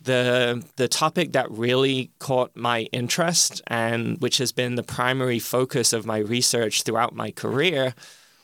the 0.02 0.64
the 0.76 0.88
topic 0.88 1.32
that 1.32 1.50
really 1.50 2.10
caught 2.18 2.56
my 2.56 2.82
interest 2.92 3.60
and 3.66 4.18
which 4.20 4.38
has 4.38 4.52
been 4.52 4.74
the 4.74 4.82
primary 4.82 5.38
focus 5.38 5.92
of 5.92 6.06
my 6.06 6.18
research 6.18 6.82
throughout 6.82 7.14
my 7.14 7.30
career 7.30 7.94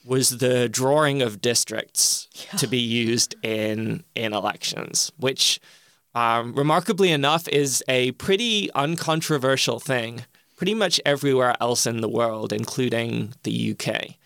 was 0.05 0.39
the 0.39 0.69
drawing 0.69 1.21
of 1.21 1.41
districts 1.41 2.29
yeah. 2.33 2.59
to 2.59 2.67
be 2.67 2.79
used 2.79 3.35
in 3.43 4.05
in 4.15 4.33
elections, 4.33 5.11
which 5.19 5.61
um, 6.15 6.55
remarkably 6.55 7.11
enough 7.11 7.49
is 7.49 7.85
a 7.89 8.13
pretty 8.13 8.71
uncontroversial 8.73 9.81
thing 9.81 10.25
pretty 10.57 10.75
much 10.75 10.99
everywhere 11.05 11.55
else 11.61 11.87
in 11.87 12.01
the 12.01 12.09
world, 12.09 12.53
including 12.53 13.35
the 13.43 13.73
UK. 13.73 14.17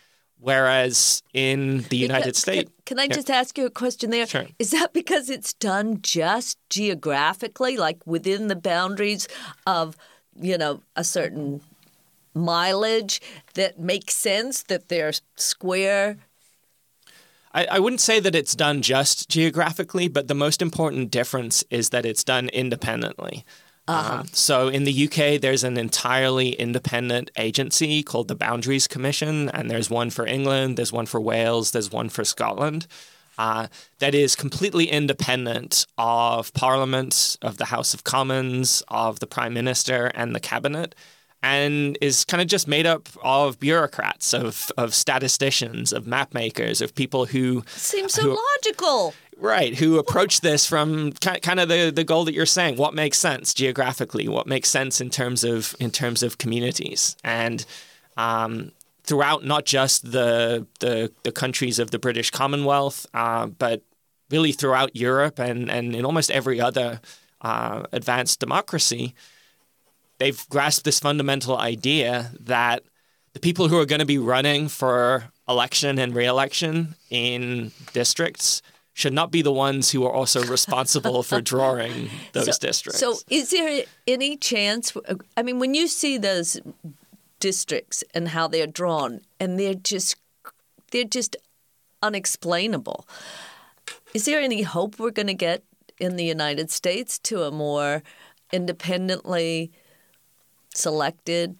Whereas 0.40 1.22
in 1.34 1.82
the 1.90 1.96
United 1.96 2.34
States. 2.34 2.70
Can, 2.86 2.96
can 2.96 2.98
I 2.98 3.08
just 3.08 3.30
ask 3.30 3.58
you 3.58 3.66
a 3.66 3.70
question 3.70 4.10
there? 4.10 4.26
Sure. 4.26 4.46
Is 4.58 4.70
that 4.70 4.92
because 4.92 5.28
it's 5.28 5.52
done 5.52 6.00
just 6.00 6.58
geographically, 6.70 7.76
like 7.76 8.06
within 8.06 8.48
the 8.48 8.56
boundaries 8.56 9.28
of, 9.66 9.96
you 10.40 10.56
know, 10.56 10.80
a 10.96 11.04
certain 11.04 11.60
mileage 12.34 13.20
that 13.54 13.78
makes 13.78 14.14
sense 14.14 14.62
that 14.64 14.88
they're 14.88 15.12
square? 15.36 16.16
I, 17.52 17.66
I 17.66 17.78
wouldn't 17.78 18.00
say 18.00 18.20
that 18.20 18.34
it's 18.34 18.54
done 18.54 18.80
just 18.80 19.28
geographically, 19.28 20.08
but 20.08 20.28
the 20.28 20.34
most 20.34 20.62
important 20.62 21.10
difference 21.10 21.64
is 21.70 21.90
that 21.90 22.06
it's 22.06 22.24
done 22.24 22.48
independently. 22.48 23.44
Uh-huh. 23.90 24.14
Um, 24.20 24.26
so 24.32 24.68
in 24.68 24.84
the 24.84 25.04
UK, 25.06 25.40
there's 25.40 25.64
an 25.64 25.76
entirely 25.76 26.50
independent 26.50 27.30
agency 27.36 28.02
called 28.02 28.28
the 28.28 28.34
Boundaries 28.34 28.86
Commission, 28.86 29.48
and 29.50 29.70
there's 29.70 29.90
one 29.90 30.10
for 30.10 30.26
England, 30.26 30.76
there's 30.76 30.92
one 30.92 31.06
for 31.06 31.20
Wales, 31.20 31.72
there's 31.72 31.90
one 31.90 32.08
for 32.08 32.24
Scotland. 32.24 32.86
Uh, 33.38 33.68
that 34.00 34.14
is 34.14 34.36
completely 34.36 34.84
independent 34.84 35.86
of 35.96 36.52
Parliament, 36.52 37.38
of 37.40 37.56
the 37.56 37.66
House 37.66 37.94
of 37.94 38.04
Commons, 38.04 38.82
of 38.88 39.20
the 39.20 39.26
Prime 39.26 39.54
Minister, 39.54 40.10
and 40.14 40.34
the 40.34 40.40
Cabinet 40.40 40.94
and 41.42 41.96
is 42.00 42.24
kind 42.24 42.40
of 42.40 42.46
just 42.46 42.68
made 42.68 42.86
up 42.86 43.08
of 43.22 43.58
bureaucrats, 43.58 44.34
of, 44.34 44.70
of 44.76 44.94
statisticians, 44.94 45.92
of 45.92 46.06
map 46.06 46.34
makers, 46.34 46.80
of 46.80 46.94
people 46.94 47.26
who 47.26 47.64
seems 47.76 48.14
so 48.14 48.22
who, 48.22 48.38
logical. 48.56 49.14
Right, 49.40 49.74
who 49.74 49.98
approach 49.98 50.42
this 50.42 50.66
from 50.66 51.12
kind 51.12 51.60
of 51.60 51.70
the, 51.70 51.90
the 51.90 52.04
goal 52.04 52.26
that 52.26 52.34
you're 52.34 52.44
saying. 52.44 52.76
What 52.76 52.92
makes 52.92 53.18
sense 53.18 53.54
geographically? 53.54 54.28
What 54.28 54.46
makes 54.46 54.68
sense 54.68 55.00
in 55.00 55.08
terms 55.08 55.44
of 55.44 55.74
in 55.80 55.90
terms 55.90 56.22
of 56.22 56.36
communities? 56.36 57.16
And 57.24 57.64
um, 58.18 58.72
throughout 59.02 59.42
not 59.42 59.64
just 59.64 60.12
the, 60.12 60.66
the, 60.80 61.10
the 61.22 61.32
countries 61.32 61.78
of 61.78 61.90
the 61.90 61.98
British 61.98 62.30
Commonwealth, 62.30 63.06
uh, 63.14 63.46
but 63.46 63.82
really 64.30 64.52
throughout 64.52 64.94
Europe 64.94 65.38
and 65.38 65.70
and 65.70 65.96
in 65.96 66.04
almost 66.04 66.30
every 66.30 66.60
other 66.60 67.00
uh, 67.40 67.84
advanced 67.92 68.40
democracy, 68.40 69.14
they've 70.18 70.46
grasped 70.50 70.84
this 70.84 71.00
fundamental 71.00 71.56
idea 71.56 72.30
that 72.40 72.82
the 73.32 73.40
people 73.40 73.68
who 73.68 73.78
are 73.78 73.86
going 73.86 74.00
to 74.00 74.04
be 74.04 74.18
running 74.18 74.68
for 74.68 75.32
election 75.48 75.98
and 75.98 76.14
re-election 76.14 76.94
in 77.08 77.72
districts 77.94 78.60
should 79.00 79.12
not 79.14 79.30
be 79.30 79.40
the 79.40 79.52
ones 79.52 79.90
who 79.90 80.04
are 80.04 80.12
also 80.12 80.44
responsible 80.44 81.22
for 81.22 81.40
drawing 81.52 82.10
those 82.32 82.56
so, 82.56 82.66
districts. 82.66 83.00
So, 83.00 83.16
is 83.30 83.50
there 83.50 83.84
any 84.06 84.36
chance? 84.36 84.92
I 85.36 85.42
mean, 85.42 85.58
when 85.58 85.74
you 85.74 85.88
see 85.88 86.18
those 86.18 86.60
districts 87.40 88.04
and 88.14 88.28
how 88.28 88.46
they're 88.46 88.66
drawn, 88.66 89.22
and 89.40 89.58
they're 89.58 89.74
just 89.74 90.16
they're 90.92 91.04
just 91.04 91.36
unexplainable. 92.02 93.06
Is 94.12 94.24
there 94.24 94.40
any 94.40 94.62
hope 94.62 94.98
we're 94.98 95.10
going 95.10 95.28
to 95.28 95.34
get 95.34 95.62
in 95.98 96.16
the 96.16 96.24
United 96.24 96.70
States 96.70 97.18
to 97.20 97.44
a 97.44 97.50
more 97.50 98.02
independently 98.52 99.70
selected 100.74 101.56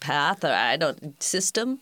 path 0.00 0.44
or 0.44 0.52
I 0.52 0.76
don't 0.76 1.22
system? 1.22 1.80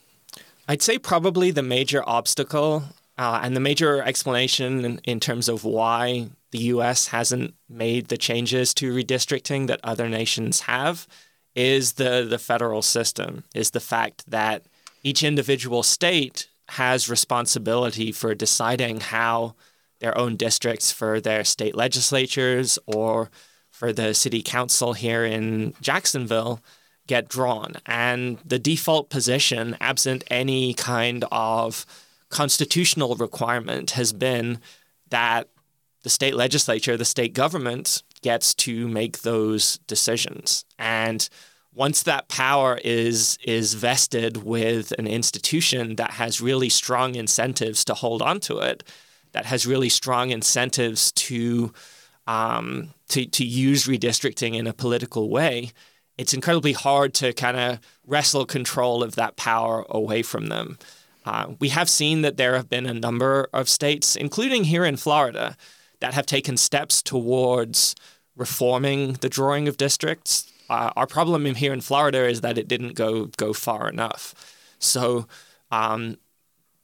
I'd 0.67 0.81
say 0.81 0.97
probably 0.97 1.51
the 1.51 1.63
major 1.63 2.03
obstacle 2.07 2.83
uh, 3.17 3.39
and 3.43 3.55
the 3.55 3.61
major 3.61 4.01
explanation 4.01 4.85
in, 4.85 4.99
in, 5.03 5.19
terms 5.19 5.49
of 5.49 5.63
why 5.63 6.29
the 6.51 6.59
U.S. 6.59 7.07
hasn't 7.07 7.55
made 7.67 8.07
the 8.07 8.17
changes 8.17 8.73
to 8.75 8.93
redistricting 8.93 9.67
that 9.67 9.79
other 9.83 10.07
nations 10.07 10.61
have 10.61 11.07
is 11.55 11.93
the 11.93 12.25
the 12.29 12.37
federal 12.37 12.81
system. 12.81 13.43
Is 13.55 13.71
the 13.71 13.79
fact 13.79 14.29
that 14.29 14.63
each 15.03 15.23
individual 15.23 15.83
state 15.83 16.47
has 16.69 17.09
responsibility 17.09 18.11
for 18.11 18.35
deciding 18.35 18.99
how 18.99 19.55
their 19.99 20.17
own 20.17 20.35
districts 20.35 20.91
for 20.91 21.19
their 21.19 21.43
state 21.43 21.75
legislatures 21.75 22.77
or 22.85 23.31
for 23.71 23.93
the 23.93 24.13
city 24.13 24.41
council 24.41 24.93
here 24.93 25.23
in 25.23 25.73
Jacksonville 25.81 26.61
get 27.07 27.29
drawn. 27.29 27.73
And 27.85 28.37
the 28.45 28.59
default 28.59 29.09
position, 29.09 29.77
absent 29.79 30.23
any 30.29 30.73
kind 30.73 31.23
of 31.31 31.85
constitutional 32.29 33.15
requirement, 33.15 33.91
has 33.91 34.13
been 34.13 34.59
that 35.09 35.49
the 36.03 36.09
state 36.09 36.35
legislature, 36.35 36.97
the 36.97 37.05
state 37.05 37.33
government, 37.33 38.03
gets 38.21 38.53
to 38.53 38.87
make 38.87 39.21
those 39.21 39.77
decisions. 39.87 40.65
And 40.77 41.27
once 41.73 42.03
that 42.03 42.27
power 42.27 42.79
is 42.83 43.37
is 43.43 43.75
vested 43.75 44.37
with 44.37 44.91
an 44.97 45.07
institution 45.07 45.95
that 45.95 46.11
has 46.11 46.41
really 46.41 46.69
strong 46.69 47.15
incentives 47.15 47.85
to 47.85 47.93
hold 47.93 48.21
on 48.21 48.39
to 48.41 48.57
it, 48.57 48.83
that 49.33 49.45
has 49.45 49.67
really 49.67 49.89
strong 49.89 50.31
incentives 50.31 51.11
to 51.11 51.71
um, 52.25 52.89
to, 53.09 53.25
to 53.25 53.45
use 53.45 53.85
redistricting 53.85 54.55
in 54.55 54.67
a 54.67 54.73
political 54.73 55.29
way, 55.29 55.71
it's 56.17 56.33
incredibly 56.33 56.73
hard 56.73 57.13
to 57.15 57.31
kind 57.33 57.57
of 57.57 57.79
wrestle 58.05 58.45
control 58.45 59.03
of 59.03 59.15
that 59.15 59.37
power 59.37 59.85
away 59.89 60.23
from 60.23 60.47
them. 60.47 60.77
Uh, 61.27 61.55
we 61.59 61.67
have 61.67 61.89
seen 61.89 62.21
that 62.21 62.37
there 62.37 62.55
have 62.55 62.69
been 62.69 62.85
a 62.85 62.93
number 62.93 63.49
of 63.51 63.67
states, 63.67 64.15
including 64.15 64.63
here 64.63 64.85
in 64.85 64.95
Florida, 64.95 65.57
that 65.99 66.13
have 66.13 66.25
taken 66.25 66.55
steps 66.55 67.01
towards 67.01 67.95
reforming 68.37 69.13
the 69.19 69.27
drawing 69.27 69.67
of 69.67 69.75
districts. 69.75 70.49
Uh, 70.69 70.91
our 70.95 71.05
problem 71.05 71.43
here 71.55 71.73
in 71.73 71.81
Florida 71.81 72.25
is 72.29 72.39
that 72.41 72.57
it 72.57 72.69
didn't 72.69 72.95
go 72.95 73.25
go 73.35 73.51
far 73.51 73.89
enough. 73.89 74.33
So 74.79 75.27
um, 75.69 76.17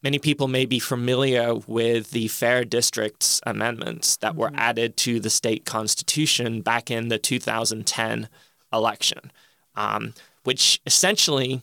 many 0.01 0.19
people 0.19 0.49
may 0.49 0.65
be 0.65 0.79
familiar 0.79 1.55
with 1.55 2.11
the 2.11 2.27
Fair 2.27 2.65
Districts 2.65 3.39
amendments 3.45 4.17
that 4.17 4.35
were 4.35 4.51
added 4.55 4.97
to 4.97 5.21
the 5.21 5.29
state 5.29 5.63
constitution 5.63 6.59
back 6.59 6.91
in 6.91 7.07
the 7.07 7.17
2010 7.17 8.27
election, 8.73 9.31
um, 9.77 10.13
which 10.43 10.81
essentially 10.85 11.61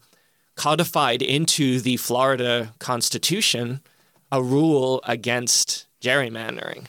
codified 0.60 1.22
into 1.22 1.80
the 1.80 1.96
Florida 1.96 2.74
Constitution 2.78 3.80
a 4.30 4.42
rule 4.42 5.00
against 5.04 5.86
gerrymandering. 6.02 6.84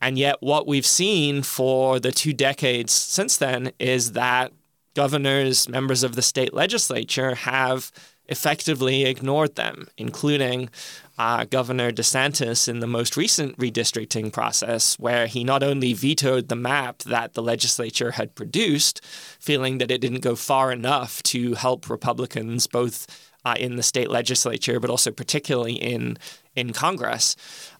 And 0.00 0.16
yet, 0.16 0.36
what 0.40 0.66
we've 0.66 0.86
seen 0.86 1.42
for 1.42 2.00
the 2.00 2.12
two 2.12 2.32
decades 2.32 2.94
since 2.94 3.36
then 3.36 3.72
is 3.78 4.12
that 4.12 4.54
governors, 4.94 5.68
members 5.68 6.02
of 6.02 6.14
the 6.14 6.22
state 6.22 6.54
legislature 6.54 7.34
have 7.34 7.92
effectively 8.30 9.04
ignored 9.04 9.56
them, 9.56 9.88
including 9.98 10.70
uh, 11.18 11.44
Governor 11.44 11.90
DeSantis 11.90 12.68
in 12.68 12.80
the 12.80 12.86
most 12.86 13.16
recent 13.16 13.58
redistricting 13.58 14.32
process, 14.32 14.98
where 14.98 15.26
he 15.26 15.44
not 15.44 15.62
only 15.62 15.92
vetoed 15.92 16.48
the 16.48 16.56
map 16.56 16.98
that 17.00 17.34
the 17.34 17.42
legislature 17.42 18.12
had 18.12 18.34
produced, 18.34 19.04
feeling 19.38 19.78
that 19.78 19.90
it 19.90 20.00
didn't 20.00 20.20
go 20.20 20.34
far 20.34 20.72
enough 20.72 21.22
to 21.24 21.54
help 21.54 21.90
Republicans 21.90 22.66
both 22.66 23.06
uh, 23.44 23.54
in 23.58 23.76
the 23.76 23.82
state 23.82 24.10
legislature, 24.10 24.80
but 24.80 24.90
also 24.90 25.10
particularly 25.10 25.74
in 25.74 26.16
in 26.56 26.72
Congress, 26.72 27.36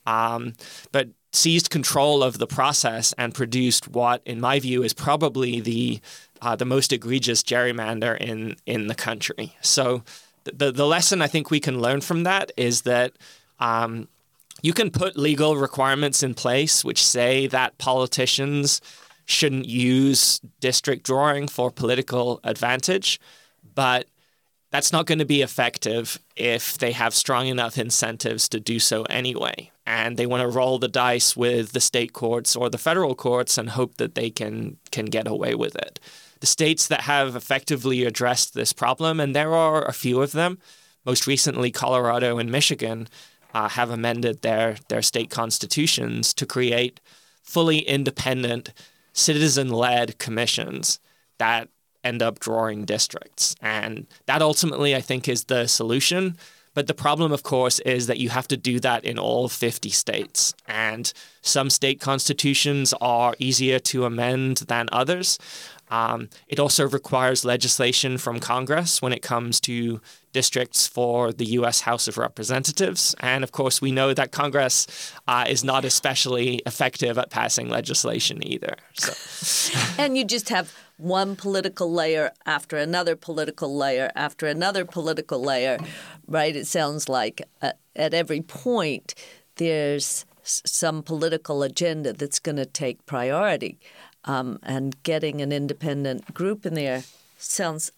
um, 0.07 0.53
but 0.93 1.09
seized 1.33 1.71
control 1.71 2.23
of 2.23 2.39
the 2.39 2.47
process 2.47 3.13
and 3.15 3.35
produced 3.35 3.89
what, 3.89 4.23
in 4.25 4.41
my 4.41 4.59
view, 4.59 4.83
is 4.83 4.93
probably 4.93 5.61
the 5.61 6.01
uh, 6.43 6.57
the 6.57 6.65
most 6.65 6.93
egregious 6.93 7.43
gerrymander 7.43 8.17
in 8.19 8.57
in 8.67 8.87
the 8.87 8.95
country. 8.95 9.55
So 9.61 10.03
the 10.45 10.73
the 10.73 10.87
lesson 10.87 11.23
I 11.23 11.27
think 11.27 11.51
we 11.51 11.61
can 11.61 11.81
learn 11.81 12.01
from 12.01 12.25
that 12.25 12.53
is 12.57 12.83
that. 12.83 13.13
Um, 13.59 14.09
you 14.63 14.75
can 14.75 14.91
put 14.91 15.17
legal 15.17 15.57
requirements 15.57 16.23
in 16.23 16.35
place 16.35 16.85
which 16.85 17.03
say 17.03 17.47
that 17.47 17.79
politicians 17.79 18.83
shouldn't 19.31 19.67
use 19.67 20.41
district 20.61 21.05
drawing 21.07 21.49
for 21.49 21.71
political 21.71 22.41
advantage, 22.45 23.21
but 23.75 24.07
that's 24.71 24.93
not 24.93 25.07
going 25.07 25.19
to 25.19 25.25
be 25.25 25.43
effective 25.43 26.19
if 26.37 26.79
they 26.79 26.93
have 26.93 27.15
strong 27.15 27.47
enough 27.47 27.79
incentives 27.79 28.49
to 28.49 28.61
do 28.61 28.79
so 28.79 29.03
anyway. 29.05 29.71
And 29.87 30.17
they 30.17 30.27
want 30.27 30.43
to 30.43 30.49
roll 30.49 30.79
the 30.79 30.89
dice 30.89 31.37
with 31.37 31.73
the 31.73 31.81
state 31.81 32.13
courts 32.13 32.55
or 32.55 32.71
the 32.71 32.79
federal 32.79 33.15
courts 33.15 33.59
and 33.59 33.71
hope 33.71 33.97
that 33.97 34.15
they 34.15 34.31
can 34.31 34.77
can 34.93 35.07
get 35.07 35.27
away 35.27 35.55
with 35.55 35.75
it. 35.77 35.99
The 36.41 36.47
states 36.47 36.87
that 36.89 37.03
have 37.03 37.37
effectively 37.37 38.05
addressed 38.05 38.55
this 38.55 38.73
problem, 38.73 39.21
and 39.21 39.35
there 39.35 39.55
are 39.55 39.85
a 39.85 39.93
few 39.93 40.23
of 40.23 40.33
them, 40.33 40.59
most 41.05 41.27
recently 41.27 41.71
Colorado 41.71 42.39
and 42.39 42.51
Michigan, 42.51 43.09
uh, 43.53 43.69
have 43.69 43.91
amended 43.91 44.43
their 44.43 44.77
their 44.89 45.03
state 45.03 45.31
constitutions 45.31 46.33
to 46.35 46.47
create 46.47 47.01
fully 47.43 47.81
independent, 47.81 48.73
citizen-led 49.13 50.19
commissions 50.19 51.01
that 51.39 51.69
end 52.05 52.23
up 52.23 52.39
drawing 52.39 52.85
districts. 52.85 53.55
And 53.61 54.07
that 54.27 54.43
ultimately, 54.43 54.95
I 54.95 55.01
think, 55.01 55.29
is 55.29 55.45
the 55.45 55.67
solution. 55.67 56.37
But 56.73 56.87
the 56.87 56.95
problem, 56.95 57.33
of 57.33 57.43
course, 57.43 57.81
is 57.81 58.07
that 58.07 58.19
you 58.19 58.29
have 58.29 58.47
to 58.49 58.57
do 58.57 58.79
that 58.81 59.05
in 59.05 59.19
all 59.19 59.49
50 59.49 59.91
states. 59.91 60.55
And 60.69 61.13
some 61.43 61.69
state 61.69 62.01
constitutions 62.01 62.95
are 63.01 63.35
easier 63.39 63.81
to 63.81 64.05
amend 64.05 64.59
than 64.69 64.89
others. 64.93 65.39
Um, 65.91 66.29
it 66.49 66.59
also 66.59 66.89
requires 66.89 67.45
legislation 67.45 68.19
from 68.19 68.41
Congress 68.41 69.03
when 69.03 69.13
it 69.13 69.23
comes 69.23 69.61
to 69.63 70.01
districts 70.33 70.87
for 70.87 71.33
the 71.33 71.45
U.S. 71.47 71.81
House 71.81 72.07
of 72.07 72.17
Representatives. 72.17 73.15
And 73.21 73.43
of 73.43 73.53
course, 73.53 73.83
we 73.83 73.91
know 73.91 74.15
that 74.15 74.31
Congress 74.31 74.87
uh, 75.27 75.45
is 75.49 75.65
not 75.65 75.85
especially 75.85 76.57
effective 76.67 77.19
at 77.19 77.31
passing 77.31 77.69
legislation 77.69 78.47
either. 78.47 78.77
So. 78.95 79.83
and 79.99 80.17
you 80.17 80.25
just 80.25 80.49
have 80.49 80.73
one 80.97 81.35
political 81.35 81.93
layer 81.93 82.31
after 82.47 82.77
another 82.77 83.17
political 83.17 83.77
layer 83.77 84.11
after 84.15 84.47
another 84.47 84.85
political 84.85 85.43
layer, 85.43 85.79
right? 86.29 86.55
It 86.55 86.67
sounds 86.67 87.09
like 87.09 87.43
uh, 87.63 87.73
at 87.97 88.15
every 88.15 88.43
point 88.43 89.15
there's 89.57 90.25
some 90.43 91.03
political 91.03 91.63
agenda 91.63 92.13
that's 92.13 92.39
going 92.39 92.57
to 92.57 92.67
take 92.67 93.05
priority. 93.07 93.79
Um, 94.25 94.59
and 94.63 95.03
getting 95.03 95.41
an 95.41 95.51
independent 95.51 96.35
group 96.35 96.67
in 96.67 96.75
there 96.75 97.05
sounds 97.39 97.91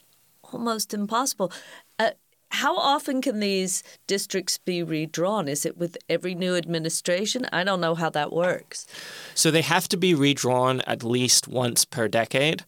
almost 0.53 0.95
impossible. 0.95 1.53
Uh, 1.99 2.11
how 2.51 2.77
often 2.77 3.23
can 3.23 3.41
these 3.41 3.83
districts 4.07 4.59
be 4.59 4.83
redrawn? 4.83 5.49
Is 5.49 5.65
it 5.65 5.79
with 5.79 5.97
every 6.09 6.35
new 6.35 6.55
administration? 6.55 7.47
I 7.53 7.65
don't 7.65 7.81
know 7.81 7.95
how 7.95 8.11
that 8.11 8.33
works. 8.33 8.87
So 9.35 9.51
they 9.51 9.63
have 9.63 9.89
to 9.89 9.97
be 9.97 10.15
redrawn 10.15 10.83
at 10.83 11.03
least 11.03 11.49
once 11.49 11.85
per 11.85 12.09
decade. 12.09 12.65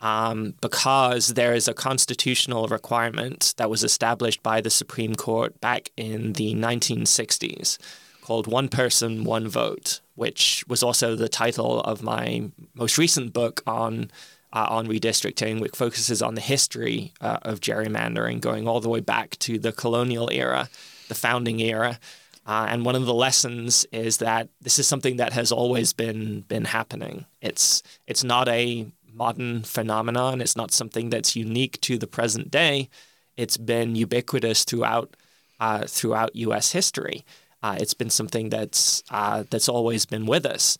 Um, 0.00 0.54
because 0.60 1.28
there 1.28 1.54
is 1.54 1.66
a 1.66 1.72
constitutional 1.72 2.66
requirement 2.66 3.54
that 3.56 3.70
was 3.70 3.82
established 3.82 4.42
by 4.42 4.60
the 4.60 4.68
Supreme 4.68 5.14
Court 5.14 5.58
back 5.60 5.90
in 5.96 6.34
the 6.34 6.54
1960s 6.54 7.78
called 8.24 8.46
One 8.46 8.68
Person, 8.68 9.24
One 9.24 9.46
Vote, 9.48 10.00
which 10.16 10.64
was 10.66 10.82
also 10.82 11.14
the 11.14 11.28
title 11.28 11.80
of 11.80 12.02
my 12.02 12.50
most 12.74 12.98
recent 12.98 13.32
book 13.32 13.62
on. 13.66 14.10
Uh, 14.56 14.68
on 14.70 14.86
redistricting, 14.86 15.60
which 15.60 15.74
focuses 15.74 16.22
on 16.22 16.36
the 16.36 16.40
history 16.40 17.12
uh, 17.20 17.38
of 17.42 17.58
gerrymandering, 17.58 18.40
going 18.40 18.68
all 18.68 18.78
the 18.78 18.88
way 18.88 19.00
back 19.00 19.36
to 19.40 19.58
the 19.58 19.72
colonial 19.72 20.30
era, 20.30 20.68
the 21.08 21.14
founding 21.16 21.58
era, 21.58 21.98
uh, 22.46 22.66
and 22.68 22.84
one 22.84 22.94
of 22.94 23.06
the 23.06 23.14
lessons 23.14 23.86
is 23.90 24.18
that 24.18 24.48
this 24.60 24.78
is 24.78 24.86
something 24.86 25.16
that 25.16 25.32
has 25.32 25.50
always 25.50 25.92
been 25.92 26.42
been 26.42 26.66
happening. 26.66 27.24
It's 27.40 27.82
it's 28.06 28.22
not 28.22 28.48
a 28.48 28.86
modern 29.12 29.62
phenomenon. 29.62 30.40
It's 30.40 30.56
not 30.56 30.70
something 30.70 31.10
that's 31.10 31.36
unique 31.36 31.80
to 31.82 31.96
the 31.96 32.06
present 32.06 32.50
day. 32.50 32.90
It's 33.36 33.56
been 33.56 33.96
ubiquitous 33.96 34.64
throughout 34.64 35.16
uh, 35.58 35.84
throughout 35.86 36.36
U.S. 36.36 36.72
history. 36.72 37.24
Uh, 37.64 37.76
it's 37.80 37.94
been 37.94 38.10
something 38.10 38.50
that's 38.50 39.02
uh, 39.08 39.42
that's 39.48 39.70
always 39.70 40.04
been 40.04 40.26
with 40.26 40.44
us. 40.44 40.76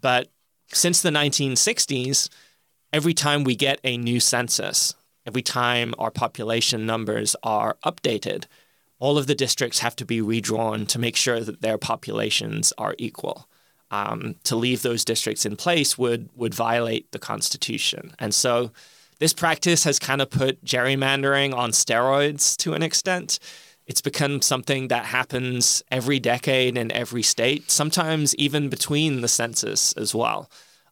But 0.00 0.28
since 0.72 1.02
the 1.02 1.10
1960s, 1.10 2.28
every 2.92 3.12
time 3.12 3.42
we 3.42 3.56
get 3.56 3.80
a 3.82 3.96
new 3.96 4.20
census, 4.20 4.94
every 5.26 5.42
time 5.42 5.94
our 5.98 6.12
population 6.12 6.86
numbers 6.86 7.34
are 7.42 7.76
updated, 7.84 8.44
all 9.00 9.18
of 9.18 9.26
the 9.26 9.34
districts 9.34 9.80
have 9.80 9.96
to 9.96 10.04
be 10.04 10.20
redrawn 10.20 10.86
to 10.86 11.00
make 11.00 11.16
sure 11.16 11.40
that 11.40 11.60
their 11.60 11.76
populations 11.76 12.72
are 12.78 12.94
equal 12.98 13.48
um, 13.90 14.36
to 14.44 14.54
leave 14.54 14.82
those 14.82 15.04
districts 15.04 15.44
in 15.44 15.56
place 15.56 15.98
would 15.98 16.28
would 16.36 16.54
violate 16.54 17.10
the 17.10 17.18
Constitution. 17.18 18.14
And 18.20 18.32
so 18.32 18.70
this 19.18 19.32
practice 19.32 19.82
has 19.82 19.98
kind 19.98 20.22
of 20.22 20.30
put 20.30 20.64
gerrymandering 20.64 21.52
on 21.52 21.72
steroids 21.72 22.56
to 22.58 22.74
an 22.74 22.84
extent. 22.84 23.40
It's 23.88 24.02
become 24.02 24.42
something 24.42 24.88
that 24.88 25.06
happens 25.06 25.82
every 25.90 26.20
decade 26.20 26.76
in 26.76 26.92
every 26.92 27.22
state, 27.22 27.70
sometimes 27.70 28.34
even 28.36 28.68
between 28.68 29.22
the 29.22 29.28
census 29.28 29.94
as 29.94 30.14
well. 30.14 30.48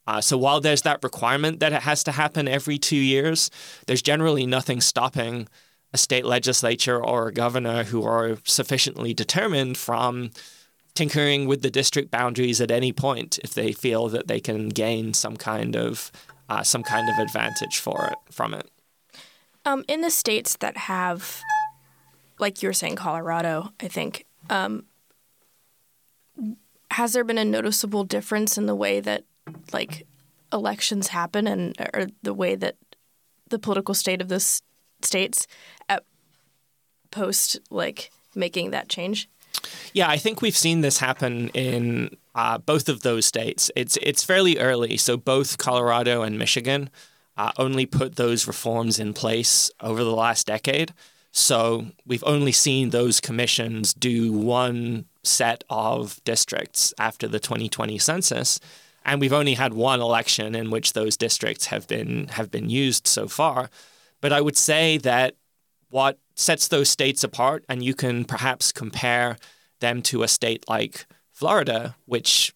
Uh, 0.06 0.20
so 0.20 0.38
while 0.38 0.61
there's 0.61 0.82
that 0.82 1.04
requirement 1.04 1.61
that 1.61 1.72
it 1.72 1.82
has 1.82 2.02
to 2.04 2.12
happen 2.12 2.48
every 2.48 2.78
two 2.78 2.96
years, 2.96 3.50
there's 3.87 4.02
generally 4.02 4.46
nothing 4.46 4.80
stopping 4.80 5.46
a 5.92 5.98
state 5.98 6.24
legislature 6.24 7.02
or 7.02 7.28
a 7.28 7.32
governor 7.32 7.85
who 7.85 8.02
are 8.04 8.38
sufficiently 8.44 9.12
determined 9.14 9.76
from 9.76 10.30
tinkering 10.94 11.46
with 11.46 11.62
the 11.62 11.70
district 11.70 12.11
boundaries 12.11 12.61
at 12.61 12.70
any 12.70 12.92
point 12.92 13.38
if 13.44 13.52
they 13.52 13.72
feel 13.72 14.09
that 14.09 14.26
they 14.26 14.40
can 14.40 14.68
gain 14.68 15.12
some 15.12 15.37
kind 15.37 15.76
of 15.76 16.11
uh, 16.48 16.62
some 16.62 16.82
kind 16.82 17.09
of 17.09 17.18
advantage 17.18 17.78
for 17.78 18.09
it 18.11 18.32
from 18.32 18.54
it. 18.54 18.70
Um, 19.64 19.85
in 19.88 20.00
the 20.00 20.11
states 20.11 20.56
that 20.59 20.76
have, 20.76 21.42
like 22.38 22.62
you 22.62 22.68
were 22.68 22.75
saying, 22.75 22.96
Colorado, 22.96 23.72
I 23.81 23.88
think, 23.88 24.27
um, 24.51 24.85
has 26.90 27.12
there 27.12 27.25
been 27.25 27.38
a 27.38 27.44
noticeable 27.44 28.05
difference 28.05 28.57
in 28.57 28.66
the 28.66 28.75
way 28.75 29.01
that 29.01 29.25
like 29.72 30.07
elections 30.53 31.09
happen 31.09 31.46
and 31.46 31.75
or 31.94 32.07
the 32.22 32.35
way 32.35 32.55
that 32.55 32.77
the 33.49 33.59
political 33.59 33.94
state 33.94 34.20
of 34.20 34.29
the 34.29 34.40
states 35.03 35.46
at 35.88 36.05
post 37.11 37.59
like 37.70 38.11
making 38.35 38.70
that 38.70 38.88
change? 38.88 39.29
Yeah, 39.92 40.09
I 40.09 40.18
think 40.18 40.42
we've 40.42 40.57
seen 40.57 40.83
this 40.83 40.99
happen 40.99 41.49
in 41.49 42.16
uh, 42.35 42.59
both 42.59 42.88
of 42.88 43.03
those 43.03 43.27
states. 43.27 43.70
It's 43.75 43.99
it's 44.03 44.22
fairly 44.22 44.59
early, 44.59 44.96
so 44.96 45.16
both 45.16 45.59
Colorado 45.59 46.22
and 46.22 46.38
Michigan 46.38 46.90
uh, 47.37 47.53
only 47.59 47.87
put 47.87 48.16
those 48.16 48.46
reforms 48.46 48.99
in 48.99 49.12
place 49.12 49.70
over 49.81 50.05
the 50.05 50.14
last 50.14 50.46
decade. 50.46 50.92
So 51.37 51.85
we've 52.07 52.25
only 52.27 52.51
seen 52.51 52.90
those 52.90 53.20
commissions 53.20 53.92
do 53.92 54.33
one 54.33 55.05
set 55.22 55.64
of 55.68 56.18
districts 56.25 56.94
after 56.99 57.29
the 57.29 57.38
2020 57.38 57.99
census, 57.99 58.59
and 59.05 59.20
we've 59.20 59.35
only 59.35 59.53
had 59.53 59.75
one 59.75 60.01
election 60.01 60.55
in 60.55 60.70
which 60.70 60.94
those 60.94 61.14
districts 61.14 61.66
have 61.66 61.87
been 61.87 62.29
have 62.29 62.51
been 62.51 62.70
used 62.70 63.07
so 63.07 63.29
far. 63.29 63.68
But 64.22 64.33
I 64.33 64.40
would 64.40 64.57
say 64.57 64.96
that 64.99 65.35
what 65.90 66.18
sets 66.37 66.68
those 66.68 66.88
states 66.88 67.22
apart, 67.22 67.66
and 67.68 67.83
you 67.83 67.92
can 67.94 68.25
perhaps 68.25 68.72
compare 68.72 69.37
them 69.81 70.01
to 70.03 70.22
a 70.22 70.29
state 70.29 70.64
like 70.70 71.05
Florida, 71.33 71.96
which 72.07 72.55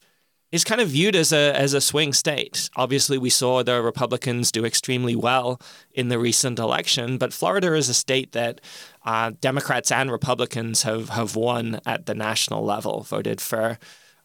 is 0.52 0.64
kind 0.64 0.80
of 0.80 0.88
viewed 0.88 1.14
as 1.14 1.32
a 1.32 1.56
as 1.56 1.74
a 1.74 1.80
swing 1.80 2.12
state. 2.12 2.70
Obviously, 2.76 3.18
we 3.18 3.30
saw 3.30 3.62
the 3.62 3.82
Republicans 3.82 4.50
do 4.50 4.64
extremely 4.64 5.14
well 5.14 5.60
in 5.92 6.08
the 6.08 6.18
recent 6.18 6.58
election, 6.58 7.18
but 7.18 7.32
Florida 7.32 7.74
is 7.74 7.88
a 7.88 7.94
state 7.94 8.32
that 8.32 8.60
uh, 9.04 9.32
Democrats 9.40 9.92
and 9.92 10.10
Republicans 10.10 10.82
have 10.82 11.10
have 11.10 11.36
won 11.36 11.80
at 11.86 12.06
the 12.06 12.14
national 12.14 12.64
level. 12.64 13.02
Voted 13.02 13.40
for 13.40 13.78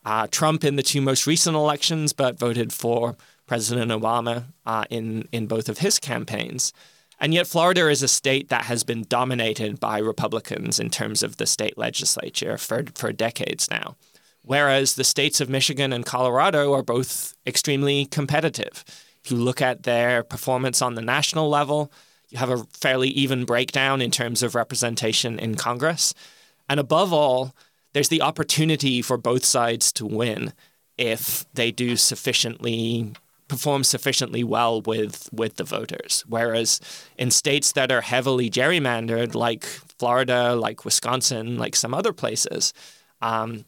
uh, 0.03 0.27
Trump 0.31 0.63
in 0.63 0.75
the 0.75 0.83
two 0.83 1.01
most 1.01 1.27
recent 1.27 1.55
elections, 1.55 2.13
but 2.13 2.39
voted 2.39 2.73
for 2.73 3.15
President 3.45 3.91
Obama 3.91 4.45
uh, 4.65 4.85
in 4.89 5.27
in 5.31 5.45
both 5.47 5.69
of 5.69 5.79
his 5.79 5.99
campaigns. 5.99 6.73
And 7.17 7.33
yet, 7.33 7.47
Florida 7.47 7.87
is 7.87 8.03
a 8.03 8.09
state 8.09 8.49
that 8.49 8.65
has 8.65 8.83
been 8.83 9.05
dominated 9.07 9.79
by 9.79 9.99
Republicans 9.99 10.79
in 10.79 10.89
terms 10.89 11.23
of 11.23 11.37
the 11.37 11.45
state 11.45 11.77
legislature 11.77 12.57
for, 12.57 12.83
for 12.93 13.13
decades 13.13 13.69
now 13.71 13.95
whereas 14.45 14.95
the 14.95 15.03
states 15.03 15.41
of 15.41 15.49
Michigan 15.49 15.91
and 15.91 16.05
Colorado 16.05 16.73
are 16.73 16.83
both 16.83 17.33
extremely 17.45 18.05
competitive. 18.05 18.83
If 19.23 19.31
you 19.31 19.37
look 19.37 19.61
at 19.61 19.83
their 19.83 20.23
performance 20.23 20.81
on 20.81 20.95
the 20.95 21.01
national 21.01 21.49
level, 21.49 21.91
you 22.29 22.37
have 22.37 22.49
a 22.49 22.63
fairly 22.71 23.09
even 23.09 23.45
breakdown 23.45 24.01
in 24.01 24.11
terms 24.11 24.43
of 24.43 24.55
representation 24.55 25.39
in 25.39 25.55
Congress. 25.55 26.13
And 26.69 26.79
above 26.79 27.11
all, 27.11 27.55
there's 27.93 28.09
the 28.09 28.21
opportunity 28.21 29.01
for 29.01 29.17
both 29.17 29.45
sides 29.45 29.91
to 29.93 30.05
win 30.05 30.53
if 30.97 31.45
they 31.53 31.71
do 31.71 31.95
sufficiently 31.95 33.13
perform 33.47 33.83
sufficiently 33.83 34.43
well 34.43 34.81
with 34.81 35.29
with 35.31 35.57
the 35.57 35.63
voters. 35.63 36.23
Whereas 36.27 36.81
in 37.17 37.31
states 37.31 37.71
that 37.73 37.91
are 37.91 38.01
heavily 38.01 38.49
gerrymandered, 38.49 39.35
like 39.35 39.63
Florida, 39.63 40.55
like 40.55 40.83
Wisconsin, 40.83 41.57
like 41.57 41.75
some 41.75 41.93
other 41.93 42.13
places, 42.13 42.73
um, 43.21 43.65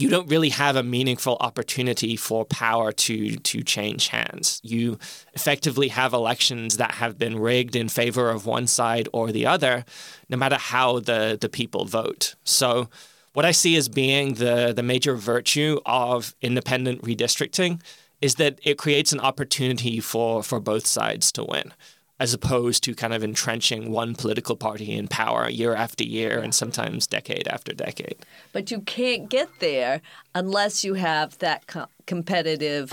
you 0.00 0.08
don't 0.08 0.28
really 0.28 0.48
have 0.48 0.76
a 0.76 0.82
meaningful 0.82 1.36
opportunity 1.40 2.16
for 2.16 2.44
power 2.44 2.90
to 2.90 3.36
to 3.36 3.62
change 3.62 4.08
hands. 4.08 4.60
You 4.64 4.98
effectively 5.34 5.88
have 5.88 6.12
elections 6.14 6.78
that 6.78 6.92
have 6.92 7.18
been 7.18 7.38
rigged 7.38 7.76
in 7.76 7.88
favor 7.88 8.30
of 8.30 8.46
one 8.46 8.66
side 8.66 9.08
or 9.12 9.30
the 9.30 9.46
other, 9.46 9.84
no 10.28 10.36
matter 10.36 10.56
how 10.56 11.00
the, 11.00 11.36
the 11.40 11.48
people 11.48 11.84
vote. 11.84 12.34
So 12.44 12.88
what 13.32 13.44
I 13.44 13.52
see 13.52 13.76
as 13.76 13.88
being 13.88 14.34
the, 14.34 14.72
the 14.74 14.82
major 14.82 15.14
virtue 15.14 15.80
of 15.86 16.34
independent 16.40 17.02
redistricting 17.02 17.80
is 18.20 18.36
that 18.36 18.58
it 18.62 18.76
creates 18.76 19.12
an 19.12 19.20
opportunity 19.20 20.00
for, 20.00 20.42
for 20.42 20.60
both 20.60 20.86
sides 20.86 21.30
to 21.32 21.44
win 21.44 21.72
as 22.20 22.34
opposed 22.34 22.84
to 22.84 22.94
kind 22.94 23.14
of 23.14 23.24
entrenching 23.24 23.90
one 23.90 24.14
political 24.14 24.54
party 24.54 24.92
in 24.92 25.08
power 25.08 25.48
year 25.48 25.74
after 25.74 26.04
year 26.04 26.38
and 26.38 26.54
sometimes 26.54 27.06
decade 27.06 27.48
after 27.48 27.72
decade. 27.72 28.16
But 28.52 28.70
you 28.70 28.82
can't 28.82 29.30
get 29.30 29.48
there 29.58 30.02
unless 30.34 30.84
you 30.84 30.94
have 30.94 31.38
that 31.38 31.66
co- 31.66 31.86
competitive 32.06 32.92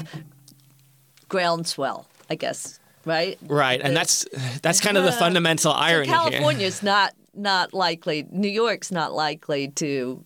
groundswell, 1.28 2.08
I 2.30 2.36
guess, 2.36 2.80
right? 3.04 3.38
Right, 3.46 3.82
and 3.82 3.96
that's 3.96 4.26
that's 4.62 4.80
kind 4.80 4.98
of 4.98 5.04
the 5.04 5.12
fundamental 5.12 5.74
irony 5.74 6.08
so 6.08 6.14
California's 6.14 6.82
not 6.82 7.14
not 7.34 7.74
likely. 7.74 8.26
New 8.32 8.48
York's 8.48 8.92
not 8.94 9.12
likely 9.12 9.68
to 9.68 10.24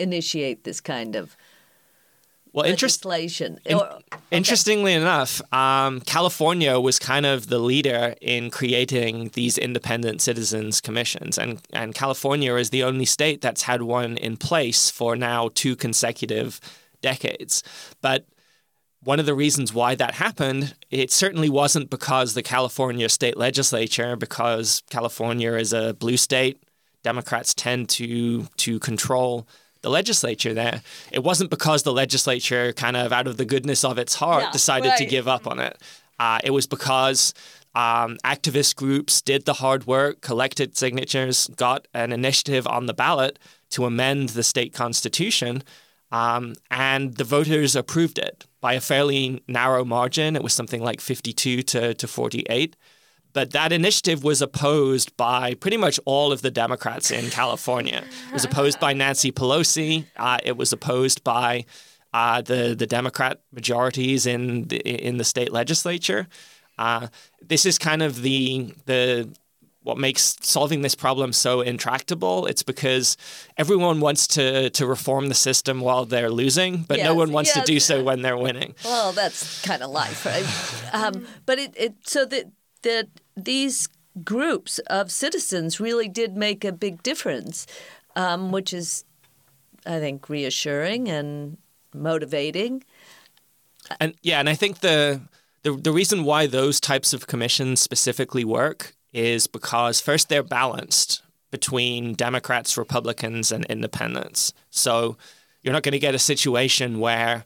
initiate 0.00 0.64
this 0.64 0.80
kind 0.80 1.14
of 1.14 1.36
well, 2.52 2.66
interest, 2.66 3.04
legislation. 3.04 3.58
In, 3.64 3.76
okay. 3.76 3.98
Interestingly 4.30 4.92
enough, 4.92 5.40
um, 5.52 6.00
California 6.00 6.78
was 6.78 6.98
kind 6.98 7.24
of 7.24 7.48
the 7.48 7.58
leader 7.58 8.14
in 8.20 8.50
creating 8.50 9.30
these 9.34 9.56
independent 9.56 10.20
citizens 10.20 10.80
commissions, 10.80 11.38
and 11.38 11.60
and 11.72 11.94
California 11.94 12.54
is 12.56 12.70
the 12.70 12.82
only 12.82 13.06
state 13.06 13.40
that's 13.40 13.62
had 13.62 13.82
one 13.82 14.16
in 14.16 14.36
place 14.36 14.90
for 14.90 15.16
now 15.16 15.50
two 15.54 15.76
consecutive 15.76 16.60
decades. 17.00 17.62
But 18.00 18.26
one 19.02 19.18
of 19.18 19.26
the 19.26 19.34
reasons 19.34 19.74
why 19.74 19.94
that 19.96 20.14
happened, 20.14 20.74
it 20.90 21.10
certainly 21.10 21.48
wasn't 21.50 21.90
because 21.90 22.34
the 22.34 22.42
California 22.42 23.08
state 23.08 23.36
legislature, 23.36 24.14
because 24.14 24.82
California 24.90 25.54
is 25.54 25.72
a 25.72 25.94
blue 25.94 26.16
state. 26.16 26.62
Democrats 27.02 27.54
tend 27.54 27.88
to 27.88 28.46
to 28.58 28.78
control 28.78 29.46
the 29.82 29.90
legislature 29.90 30.54
there. 30.54 30.82
It 31.10 31.22
wasn't 31.22 31.50
because 31.50 31.82
the 31.82 31.92
legislature, 31.92 32.72
kind 32.72 32.96
of 32.96 33.12
out 33.12 33.26
of 33.26 33.36
the 33.36 33.44
goodness 33.44 33.84
of 33.84 33.98
its 33.98 34.14
heart, 34.14 34.44
yeah, 34.44 34.50
decided 34.50 34.88
right. 34.88 34.98
to 34.98 35.06
give 35.06 35.28
up 35.28 35.46
on 35.46 35.58
it. 35.58 35.76
Uh, 36.18 36.38
it 36.44 36.50
was 36.50 36.66
because 36.66 37.34
um, 37.74 38.18
activist 38.24 38.76
groups 38.76 39.20
did 39.20 39.44
the 39.44 39.54
hard 39.54 39.86
work, 39.86 40.20
collected 40.20 40.76
signatures, 40.76 41.48
got 41.56 41.88
an 41.94 42.12
initiative 42.12 42.66
on 42.66 42.86
the 42.86 42.94
ballot 42.94 43.38
to 43.70 43.84
amend 43.84 44.30
the 44.30 44.42
state 44.42 44.72
constitution, 44.72 45.62
um, 46.10 46.54
and 46.70 47.16
the 47.16 47.24
voters 47.24 47.74
approved 47.74 48.18
it 48.18 48.46
by 48.60 48.74
a 48.74 48.80
fairly 48.80 49.42
narrow 49.48 49.84
margin. 49.84 50.36
It 50.36 50.42
was 50.42 50.52
something 50.52 50.82
like 50.82 51.00
52 51.00 51.62
to, 51.62 51.94
to 51.94 52.06
48. 52.06 52.76
But 53.32 53.52
that 53.52 53.72
initiative 53.72 54.22
was 54.24 54.42
opposed 54.42 55.16
by 55.16 55.54
pretty 55.54 55.76
much 55.76 55.98
all 56.04 56.32
of 56.32 56.42
the 56.42 56.50
Democrats 56.50 57.10
in 57.10 57.30
California. 57.30 58.04
It 58.28 58.32
was 58.32 58.44
opposed 58.44 58.78
by 58.78 58.92
Nancy 58.92 59.32
Pelosi. 59.32 60.04
Uh, 60.16 60.38
it 60.44 60.56
was 60.56 60.72
opposed 60.72 61.24
by 61.24 61.64
uh, 62.12 62.42
the 62.42 62.74
the 62.74 62.86
Democrat 62.86 63.40
majorities 63.52 64.26
in 64.26 64.68
the, 64.68 64.78
in 64.78 65.16
the 65.16 65.24
state 65.24 65.52
legislature. 65.52 66.28
Uh, 66.78 67.08
this 67.40 67.64
is 67.66 67.78
kind 67.78 68.02
of 68.02 68.22
the 68.22 68.74
the 68.86 69.28
what 69.82 69.98
makes 69.98 70.36
solving 70.40 70.82
this 70.82 70.94
problem 70.94 71.32
so 71.32 71.60
intractable. 71.60 72.46
It's 72.46 72.62
because 72.62 73.16
everyone 73.56 74.00
wants 74.00 74.26
to 74.28 74.70
to 74.70 74.86
reform 74.86 75.28
the 75.28 75.34
system 75.34 75.80
while 75.80 76.04
they're 76.04 76.30
losing, 76.30 76.82
but 76.82 76.98
yes, 76.98 77.06
no 77.06 77.14
one 77.14 77.32
wants 77.32 77.54
yes. 77.54 77.64
to 77.64 77.72
do 77.72 77.80
so 77.80 78.02
when 78.02 78.22
they're 78.22 78.36
winning. 78.36 78.74
Well, 78.84 79.12
that's 79.12 79.62
kind 79.62 79.82
of 79.82 79.90
life, 79.90 80.24
right? 80.26 80.94
um, 80.94 81.26
but 81.46 81.58
it, 81.58 81.74
it 81.76 81.94
so 82.02 82.24
that 82.26 82.50
that 82.82 83.08
these 83.36 83.88
groups 84.24 84.78
of 84.80 85.10
citizens 85.10 85.80
really 85.80 86.08
did 86.08 86.36
make 86.36 86.64
a 86.64 86.72
big 86.72 87.02
difference, 87.02 87.66
um, 88.16 88.52
which 88.52 88.72
is, 88.72 89.04
I 89.86 89.98
think, 89.98 90.28
reassuring 90.28 91.08
and 91.08 91.56
motivating. 91.94 92.84
And 94.00 94.14
yeah, 94.22 94.38
and 94.38 94.48
I 94.48 94.54
think 94.54 94.80
the, 94.80 95.20
the 95.62 95.72
the 95.72 95.92
reason 95.92 96.24
why 96.24 96.46
those 96.46 96.80
types 96.80 97.12
of 97.12 97.26
commissions 97.26 97.80
specifically 97.80 98.44
work 98.44 98.94
is 99.12 99.46
because 99.46 100.00
first 100.00 100.28
they're 100.28 100.42
balanced 100.42 101.22
between 101.50 102.14
Democrats, 102.14 102.78
Republicans, 102.78 103.52
and 103.52 103.64
independents. 103.66 104.52
So 104.70 105.16
you're 105.62 105.74
not 105.74 105.82
going 105.82 105.92
to 105.92 105.98
get 105.98 106.14
a 106.14 106.18
situation 106.18 106.98
where 106.98 107.44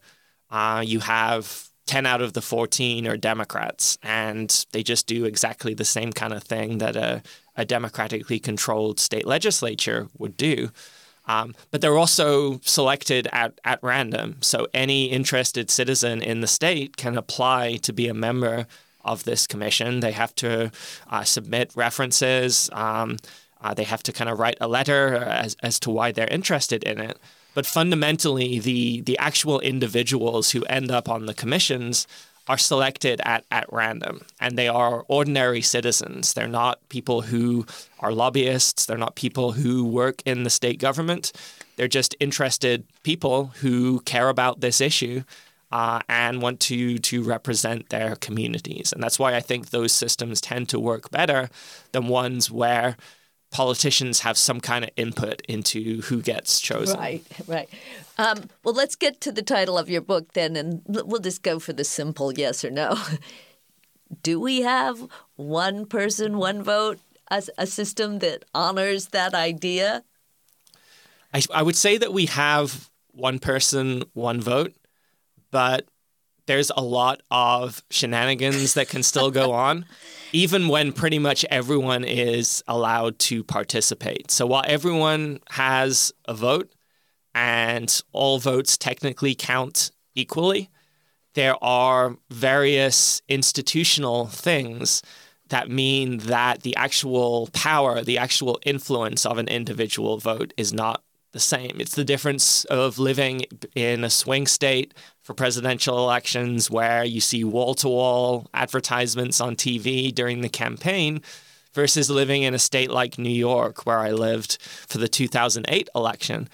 uh, 0.50 0.82
you 0.86 1.00
have 1.00 1.68
10 1.86 2.06
out 2.06 2.20
of 2.20 2.32
the 2.32 2.42
14 2.42 3.06
are 3.06 3.16
Democrats, 3.16 3.96
and 4.02 4.66
they 4.72 4.82
just 4.82 5.06
do 5.06 5.24
exactly 5.24 5.72
the 5.74 5.84
same 5.84 6.12
kind 6.12 6.32
of 6.32 6.42
thing 6.42 6.78
that 6.78 6.96
a, 6.96 7.22
a 7.56 7.64
democratically 7.64 8.38
controlled 8.38 8.98
state 9.00 9.26
legislature 9.26 10.08
would 10.18 10.36
do. 10.36 10.70
Um, 11.28 11.54
but 11.70 11.80
they're 11.80 11.98
also 11.98 12.60
selected 12.60 13.28
at, 13.32 13.58
at 13.64 13.82
random. 13.82 14.36
So 14.42 14.68
any 14.72 15.06
interested 15.06 15.70
citizen 15.70 16.22
in 16.22 16.40
the 16.40 16.46
state 16.46 16.96
can 16.96 17.16
apply 17.16 17.76
to 17.78 17.92
be 17.92 18.08
a 18.08 18.14
member 18.14 18.66
of 19.04 19.24
this 19.24 19.46
commission. 19.46 20.00
They 20.00 20.12
have 20.12 20.34
to 20.36 20.70
uh, 21.10 21.24
submit 21.24 21.72
references. 21.74 22.70
Um, 22.72 23.18
uh, 23.60 23.74
they 23.74 23.84
have 23.84 24.02
to 24.04 24.12
kind 24.12 24.30
of 24.30 24.38
write 24.38 24.58
a 24.60 24.68
letter 24.68 25.14
as, 25.14 25.56
as 25.62 25.80
to 25.80 25.90
why 25.90 26.12
they're 26.12 26.28
interested 26.28 26.84
in 26.84 27.00
it. 27.00 27.18
But 27.56 27.64
fundamentally, 27.64 28.58
the 28.58 29.00
the 29.00 29.16
actual 29.16 29.60
individuals 29.60 30.50
who 30.50 30.62
end 30.64 30.90
up 30.90 31.08
on 31.08 31.24
the 31.24 31.32
commissions 31.32 32.06
are 32.48 32.58
selected 32.58 33.18
at, 33.24 33.46
at 33.50 33.72
random 33.72 34.20
and 34.38 34.58
they 34.58 34.68
are 34.68 35.06
ordinary 35.08 35.62
citizens. 35.62 36.34
They're 36.34 36.48
not 36.48 36.86
people 36.90 37.22
who 37.22 37.64
are 38.00 38.12
lobbyists, 38.12 38.84
they're 38.84 38.98
not 38.98 39.16
people 39.16 39.52
who 39.52 39.86
work 39.86 40.22
in 40.26 40.42
the 40.42 40.50
state 40.50 40.78
government. 40.78 41.32
They're 41.76 41.88
just 41.88 42.14
interested 42.20 42.84
people 43.04 43.46
who 43.62 44.00
care 44.00 44.28
about 44.28 44.60
this 44.60 44.82
issue 44.82 45.22
uh, 45.72 46.00
and 46.10 46.42
want 46.42 46.60
to 46.60 46.98
to 46.98 47.22
represent 47.22 47.88
their 47.88 48.16
communities. 48.16 48.92
And 48.92 49.02
that's 49.02 49.18
why 49.18 49.34
I 49.34 49.40
think 49.40 49.70
those 49.70 49.92
systems 49.92 50.42
tend 50.42 50.68
to 50.68 50.78
work 50.78 51.10
better 51.10 51.48
than 51.92 52.08
ones 52.08 52.50
where 52.50 52.98
politicians 53.56 54.20
have 54.20 54.36
some 54.36 54.60
kind 54.60 54.84
of 54.84 54.90
input 54.98 55.40
into 55.48 56.02
who 56.02 56.20
gets 56.20 56.60
chosen. 56.60 56.98
Right, 56.98 57.24
right. 57.46 57.70
Um, 58.18 58.50
well, 58.62 58.74
let's 58.74 58.96
get 58.96 59.22
to 59.22 59.32
the 59.32 59.40
title 59.40 59.78
of 59.78 59.88
your 59.88 60.02
book 60.02 60.34
then, 60.34 60.56
and 60.56 60.82
we'll 60.86 61.22
just 61.22 61.42
go 61.42 61.58
for 61.58 61.72
the 61.72 61.82
simple 61.82 62.34
yes 62.34 62.66
or 62.66 62.70
no. 62.70 62.98
Do 64.22 64.38
we 64.38 64.60
have 64.60 65.08
one 65.36 65.86
person, 65.86 66.36
one 66.36 66.62
vote, 66.62 66.98
as 67.30 67.48
a 67.56 67.66
system 67.66 68.18
that 68.18 68.44
honors 68.54 69.06
that 69.08 69.32
idea? 69.32 70.04
I, 71.32 71.40
I 71.54 71.62
would 71.62 71.76
say 71.76 71.96
that 71.96 72.12
we 72.12 72.26
have 72.26 72.90
one 73.12 73.38
person, 73.38 74.02
one 74.12 74.42
vote, 74.42 74.74
but 75.50 75.86
there's 76.46 76.70
a 76.76 76.82
lot 76.82 77.22
of 77.30 77.82
shenanigans 77.90 78.74
that 78.74 78.88
can 78.88 79.02
still 79.02 79.30
go 79.30 79.52
on, 79.52 79.84
even 80.32 80.68
when 80.68 80.92
pretty 80.92 81.18
much 81.18 81.44
everyone 81.50 82.04
is 82.04 82.62
allowed 82.66 83.18
to 83.18 83.44
participate. 83.44 84.30
So 84.30 84.46
while 84.46 84.64
everyone 84.66 85.40
has 85.50 86.12
a 86.26 86.34
vote 86.34 86.72
and 87.36 88.02
all 88.12 88.38
votes 88.38 88.78
technically 88.78 89.34
count 89.34 89.90
equally. 90.14 90.70
There 91.34 91.62
are 91.62 92.16
various 92.30 93.20
institutional 93.28 94.26
things 94.26 95.02
that 95.50 95.70
mean 95.70 96.16
that 96.18 96.62
the 96.62 96.74
actual 96.76 97.50
power, 97.52 98.02
the 98.02 98.16
actual 98.16 98.58
influence 98.64 99.26
of 99.26 99.36
an 99.36 99.48
individual 99.48 100.16
vote 100.16 100.54
is 100.56 100.72
not 100.72 101.02
the 101.36 101.40
same. 101.40 101.76
It's 101.78 101.94
the 101.94 102.02
difference 102.02 102.64
of 102.64 102.98
living 102.98 103.44
in 103.74 104.04
a 104.04 104.08
swing 104.08 104.46
state 104.46 104.94
for 105.20 105.34
presidential 105.34 105.98
elections 105.98 106.70
where 106.70 107.04
you 107.04 107.20
see 107.20 107.44
wall 107.44 107.74
to 107.74 107.88
wall 107.88 108.48
advertisements 108.54 109.38
on 109.38 109.54
TV 109.54 110.14
during 110.14 110.40
the 110.40 110.48
campaign 110.48 111.20
versus 111.74 112.08
living 112.08 112.42
in 112.42 112.54
a 112.54 112.58
state 112.58 112.90
like 112.90 113.18
New 113.18 113.28
York, 113.28 113.84
where 113.84 113.98
I 113.98 114.12
lived 114.12 114.56
for 114.62 114.96
the 114.96 115.08
2008 115.08 115.90
election. 115.94 116.48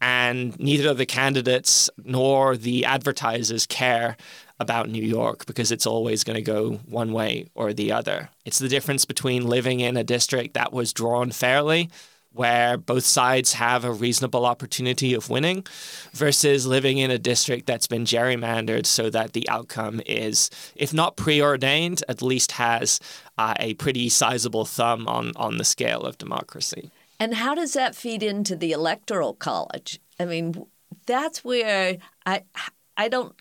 And 0.00 0.56
neither 0.60 0.94
the 0.94 1.04
candidates 1.04 1.90
nor 2.04 2.56
the 2.56 2.84
advertisers 2.84 3.66
care 3.66 4.16
about 4.60 4.88
New 4.88 5.02
York 5.02 5.46
because 5.46 5.72
it's 5.72 5.86
always 5.86 6.22
going 6.22 6.36
to 6.36 6.42
go 6.42 6.74
one 6.86 7.12
way 7.12 7.48
or 7.56 7.72
the 7.72 7.90
other. 7.90 8.28
It's 8.44 8.60
the 8.60 8.68
difference 8.68 9.04
between 9.04 9.48
living 9.48 9.80
in 9.80 9.96
a 9.96 10.04
district 10.04 10.54
that 10.54 10.72
was 10.72 10.92
drawn 10.92 11.32
fairly, 11.32 11.90
where 12.38 12.76
both 12.76 13.02
sides 13.02 13.54
have 13.54 13.84
a 13.84 13.90
reasonable 13.90 14.46
opportunity 14.46 15.12
of 15.12 15.28
winning, 15.28 15.66
versus 16.12 16.66
living 16.66 16.98
in 16.98 17.10
a 17.10 17.18
district 17.18 17.66
that's 17.66 17.88
been 17.88 18.04
gerrymandered 18.04 18.86
so 18.86 19.10
that 19.10 19.32
the 19.32 19.48
outcome 19.48 20.00
is, 20.06 20.48
if 20.76 20.94
not 20.94 21.16
preordained, 21.16 22.04
at 22.08 22.22
least 22.22 22.52
has 22.52 23.00
uh, 23.38 23.54
a 23.58 23.74
pretty 23.74 24.08
sizable 24.08 24.64
thumb 24.64 25.08
on, 25.08 25.32
on 25.34 25.56
the 25.56 25.64
scale 25.64 26.02
of 26.02 26.16
democracy. 26.16 26.92
And 27.18 27.34
how 27.34 27.56
does 27.56 27.72
that 27.72 27.96
feed 27.96 28.22
into 28.22 28.54
the 28.54 28.70
electoral 28.70 29.34
college? 29.34 29.98
I 30.20 30.24
mean, 30.24 30.64
that's 31.06 31.42
where 31.42 31.96
I 32.24 32.42
I 32.96 33.08
don't 33.08 33.34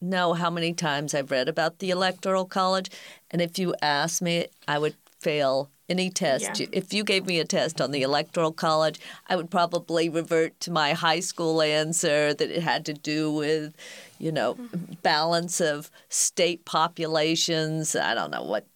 know 0.00 0.32
how 0.32 0.50
many 0.50 0.72
times 0.74 1.14
I've 1.14 1.30
read 1.30 1.48
about 1.48 1.78
the 1.78 1.90
Electoral 1.90 2.46
College, 2.46 2.90
and 3.30 3.40
if 3.40 3.58
you 3.58 3.74
ask 3.82 4.22
me, 4.22 4.46
I 4.66 4.78
would 4.78 4.96
fail 5.20 5.70
any 5.90 6.08
test. 6.08 6.60
Yeah. 6.60 6.66
If 6.72 6.94
you 6.94 7.04
gave 7.04 7.26
me 7.26 7.40
a 7.40 7.44
test 7.44 7.80
on 7.80 7.90
the 7.90 8.02
Electoral 8.02 8.52
College, 8.52 9.00
I 9.28 9.36
would 9.36 9.50
probably 9.50 10.08
revert 10.08 10.58
to 10.60 10.70
my 10.70 10.92
high 10.92 11.20
school 11.20 11.60
answer 11.60 12.32
that 12.32 12.50
it 12.50 12.62
had 12.62 12.86
to 12.86 12.94
do 12.94 13.30
with, 13.32 13.74
you 14.18 14.32
know, 14.32 14.54
mm-hmm. 14.54 14.94
balance 15.02 15.60
of 15.60 15.90
state 16.08 16.64
populations. 16.64 17.94
I 17.96 18.14
don't 18.14 18.30
know 18.30 18.44
what 18.44 18.66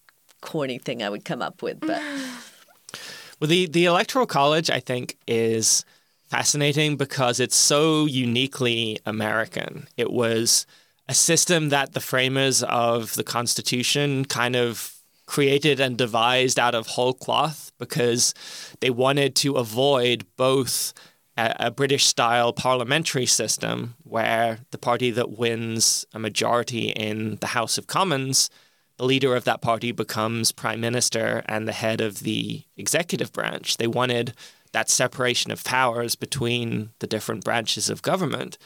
corny 0.40 0.78
thing 0.78 1.02
I 1.02 1.08
would 1.08 1.24
come 1.24 1.40
up 1.40 1.62
with, 1.62 1.80
but 1.80 2.02
Well, 3.40 3.48
the, 3.48 3.66
the 3.66 3.86
Electoral 3.86 4.26
College, 4.26 4.70
I 4.70 4.80
think, 4.80 5.16
is 5.26 5.84
fascinating 6.28 6.96
because 6.96 7.40
it's 7.40 7.56
so 7.56 8.06
uniquely 8.06 8.98
American. 9.06 9.86
It 9.96 10.10
was 10.10 10.66
a 11.08 11.14
system 11.14 11.68
that 11.68 11.92
the 11.92 12.00
framers 12.00 12.62
of 12.62 13.14
the 13.14 13.24
Constitution 13.24 14.24
kind 14.24 14.56
of 14.56 14.93
created 15.26 15.80
and 15.80 15.96
devised 15.96 16.58
out 16.58 16.74
of 16.74 16.86
whole 16.88 17.14
cloth 17.14 17.72
because 17.78 18.34
they 18.80 18.90
wanted 18.90 19.34
to 19.36 19.56
avoid 19.56 20.26
both 20.36 20.92
a, 21.36 21.54
a 21.58 21.70
British 21.70 22.06
style 22.06 22.52
parliamentary 22.52 23.26
system 23.26 23.94
where 24.02 24.58
the 24.70 24.78
party 24.78 25.10
that 25.10 25.38
wins 25.38 26.04
a 26.12 26.18
majority 26.18 26.90
in 26.90 27.36
the 27.36 27.48
House 27.48 27.78
of 27.78 27.86
Commons, 27.86 28.50
the 28.96 29.04
leader 29.04 29.34
of 29.34 29.44
that 29.44 29.60
party 29.60 29.92
becomes 29.92 30.52
prime 30.52 30.80
minister 30.80 31.42
and 31.46 31.66
the 31.66 31.72
head 31.72 32.00
of 32.00 32.20
the 32.20 32.62
executive 32.76 33.32
branch. 33.32 33.76
They 33.76 33.86
wanted 33.86 34.34
that 34.72 34.90
separation 34.90 35.50
of 35.50 35.64
powers 35.64 36.16
between 36.16 36.90
the 36.98 37.06
different 37.06 37.44
branches 37.44 37.88
of 37.88 38.02
government. 38.02 38.58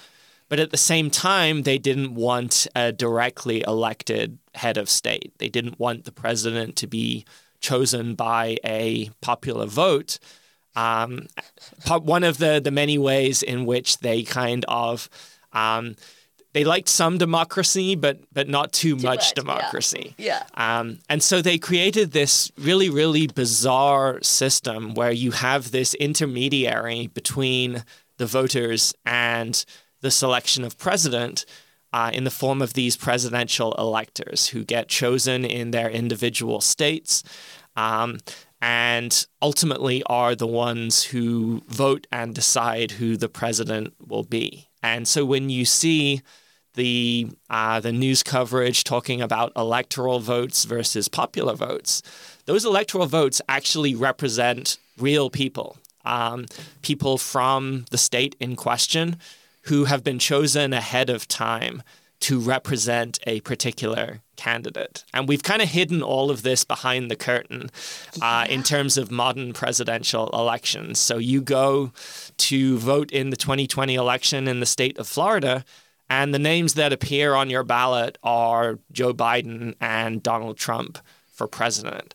But 0.48 0.58
at 0.58 0.70
the 0.70 0.78
same 0.78 1.10
time, 1.10 1.62
they 1.62 1.76
didn't 1.76 2.14
want 2.14 2.66
a 2.74 2.90
directly 2.90 3.62
elected 3.66 4.38
head 4.58 4.76
of 4.76 4.90
state. 4.90 5.32
They 5.38 5.48
didn't 5.48 5.78
want 5.78 6.04
the 6.04 6.12
president 6.12 6.76
to 6.76 6.86
be 6.86 7.24
chosen 7.60 8.14
by 8.14 8.58
a 8.64 9.10
popular 9.20 9.66
vote. 9.66 10.18
Um, 10.76 11.26
one 11.86 12.24
of 12.24 12.38
the, 12.38 12.60
the 12.62 12.70
many 12.70 12.98
ways 12.98 13.42
in 13.42 13.66
which 13.66 13.98
they 13.98 14.22
kind 14.22 14.64
of 14.68 15.08
um, 15.52 15.96
they 16.52 16.64
liked 16.64 16.88
some 16.88 17.18
democracy, 17.18 17.94
but 17.94 18.20
but 18.32 18.48
not 18.48 18.72
too, 18.72 18.96
much, 18.96 19.04
much, 19.04 19.28
yeah. 19.28 19.34
democracy. 19.34 20.14
Yeah. 20.18 20.42
Um, 20.54 20.98
and 21.08 21.22
so 21.22 21.42
they 21.42 21.58
created 21.58 22.12
this 22.12 22.50
really, 22.58 22.90
really 22.90 23.26
bizarre 23.26 24.20
system 24.22 24.94
where 24.94 25.12
you 25.12 25.32
have 25.32 25.70
this 25.70 25.94
intermediary 25.94 27.08
between 27.08 27.84
the 28.16 28.26
voters 28.26 28.94
and 29.04 29.64
the 30.00 30.10
selection 30.10 30.64
of 30.64 30.78
president 30.78 31.44
uh, 31.92 32.10
in 32.12 32.24
the 32.24 32.30
form 32.30 32.62
of 32.62 32.74
these 32.74 32.96
presidential 32.96 33.74
electors 33.74 34.48
who 34.48 34.64
get 34.64 34.88
chosen 34.88 35.44
in 35.44 35.70
their 35.70 35.90
individual 35.90 36.60
states. 36.60 37.22
Um, 37.76 38.18
and 38.60 39.26
ultimately 39.40 40.02
are 40.06 40.34
the 40.34 40.46
ones 40.46 41.04
who 41.04 41.62
vote 41.68 42.06
and 42.10 42.34
decide 42.34 42.92
who 42.92 43.16
the 43.16 43.28
president 43.28 43.94
will 44.04 44.24
be. 44.24 44.68
And 44.82 45.06
so 45.06 45.24
when 45.24 45.48
you 45.48 45.64
see 45.64 46.22
the 46.74 47.28
uh, 47.50 47.80
the 47.80 47.92
news 47.92 48.22
coverage 48.22 48.84
talking 48.84 49.20
about 49.20 49.52
electoral 49.56 50.20
votes 50.20 50.64
versus 50.64 51.08
popular 51.08 51.54
votes, 51.54 52.02
those 52.46 52.64
electoral 52.64 53.06
votes 53.06 53.40
actually 53.48 53.94
represent 53.94 54.78
real 54.98 55.30
people, 55.30 55.76
um, 56.04 56.46
people 56.82 57.18
from 57.18 57.84
the 57.90 57.98
state 57.98 58.34
in 58.40 58.56
question 58.56 59.16
who 59.68 59.84
have 59.84 60.02
been 60.02 60.18
chosen 60.18 60.72
ahead 60.72 61.10
of 61.10 61.28
time 61.28 61.82
to 62.20 62.40
represent 62.40 63.18
a 63.26 63.40
particular 63.40 64.20
candidate. 64.36 65.04
And 65.14 65.28
we've 65.28 65.42
kind 65.42 65.62
of 65.62 65.68
hidden 65.68 66.02
all 66.02 66.30
of 66.30 66.42
this 66.42 66.64
behind 66.64 67.10
the 67.10 67.16
curtain 67.16 67.70
uh, 68.20 68.46
in 68.48 68.62
terms 68.62 68.96
of 68.96 69.10
modern 69.10 69.52
presidential 69.52 70.28
elections. 70.30 70.98
So 70.98 71.18
you 71.18 71.40
go 71.42 71.92
to 72.38 72.78
vote 72.78 73.12
in 73.12 73.30
the 73.30 73.36
2020 73.36 73.94
election 73.94 74.48
in 74.48 74.60
the 74.60 74.66
state 74.66 74.98
of 74.98 75.06
Florida, 75.06 75.64
and 76.10 76.32
the 76.32 76.38
names 76.38 76.74
that 76.74 76.92
appear 76.92 77.34
on 77.34 77.50
your 77.50 77.62
ballot 77.62 78.16
are 78.22 78.78
Joe 78.90 79.12
Biden 79.12 79.74
and 79.80 80.22
Donald 80.22 80.56
Trump 80.56 80.98
for 81.26 81.46
president. 81.46 82.14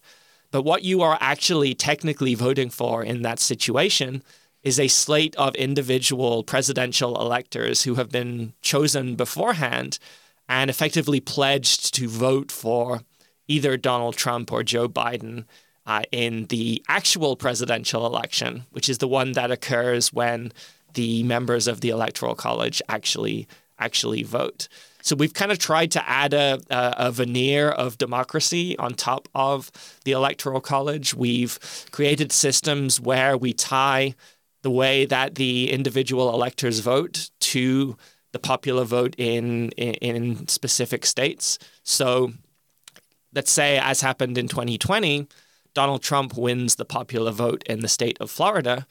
But 0.50 0.64
what 0.64 0.84
you 0.84 1.02
are 1.02 1.18
actually 1.22 1.76
technically 1.76 2.34
voting 2.36 2.70
for 2.70 3.04
in 3.04 3.22
that 3.22 3.40
situation 3.40 4.24
is 4.64 4.80
a 4.80 4.88
slate 4.88 5.36
of 5.36 5.56
individual 5.56 6.44
presidential 6.44 7.20
electors 7.20 7.84
who 7.84 7.96
have 7.96 8.10
been 8.10 8.54
chosen 8.62 9.16
beforehand 9.16 10.00
and 10.48 10.70
effectively 10.70 11.20
pledged 11.20 11.94
to 11.94 12.08
vote 12.08 12.52
for 12.52 13.02
either 13.48 13.78
Donald 13.78 14.16
Trump 14.16 14.52
or 14.52 14.64
Joe 14.64 14.88
Biden 14.88 15.46
uh, 15.86 16.04
in 16.12 16.46
the 16.46 16.82
actual 16.88 17.36
presidential 17.36 18.06
election, 18.06 18.66
which 18.72 18.88
is 18.88 19.00
the 19.00 19.08
one 19.08 19.34
that 19.34 19.52
occurs 19.52 20.14
when 20.14 20.52
the 20.94 21.24
members 21.24 21.68
of 21.68 21.82
the 21.82 21.90
Electoral 21.90 22.36
College 22.36 22.82
actually 22.88 23.48
actually 23.80 24.24
vote. 24.24 24.68
So 25.02 25.16
we've 25.16 25.34
kind 25.34 25.52
of 25.52 25.60
tried 25.60 25.92
to 25.92 26.10
add 26.10 26.34
a, 26.34 26.62
a, 26.70 27.08
a, 27.08 27.12
veneer 27.12 27.70
of 27.70 27.98
democracy 27.98 28.78
on 28.78 28.94
top 28.94 29.28
of 29.36 29.72
the 30.06 30.14
Electoral 30.14 30.62
College. 30.62 31.14
We've 31.14 31.60
created 31.92 32.32
systems 32.32 33.02
where 33.02 33.36
we 33.36 33.52
tie 33.52 34.16
the 34.64 34.72
way 34.72 35.06
that 35.06 35.36
the 35.36 35.72
individual 35.72 36.34
electors 36.34 36.80
vote 36.80 37.30
to 37.40 37.96
the 38.32 38.40
popular 38.40 38.84
vote 38.84 39.16
in, 39.18 39.70
in, 39.72 39.94
in 39.94 40.48
specific 40.48 41.06
states. 41.06 41.60
So 41.84 42.34
let's 43.34 43.52
say, 43.52 43.78
as 43.78 44.02
happened 44.02 44.38
in 44.38 44.48
2020, 44.48 45.28
Donald 45.74 46.02
Trump 46.02 46.36
wins 46.38 46.76
the 46.76 46.86
popular 46.86 47.32
vote 47.32 47.64
in 47.68 47.80
the 47.80 47.88
state 47.88 48.18
of 48.20 48.30
Florida. 48.30 48.86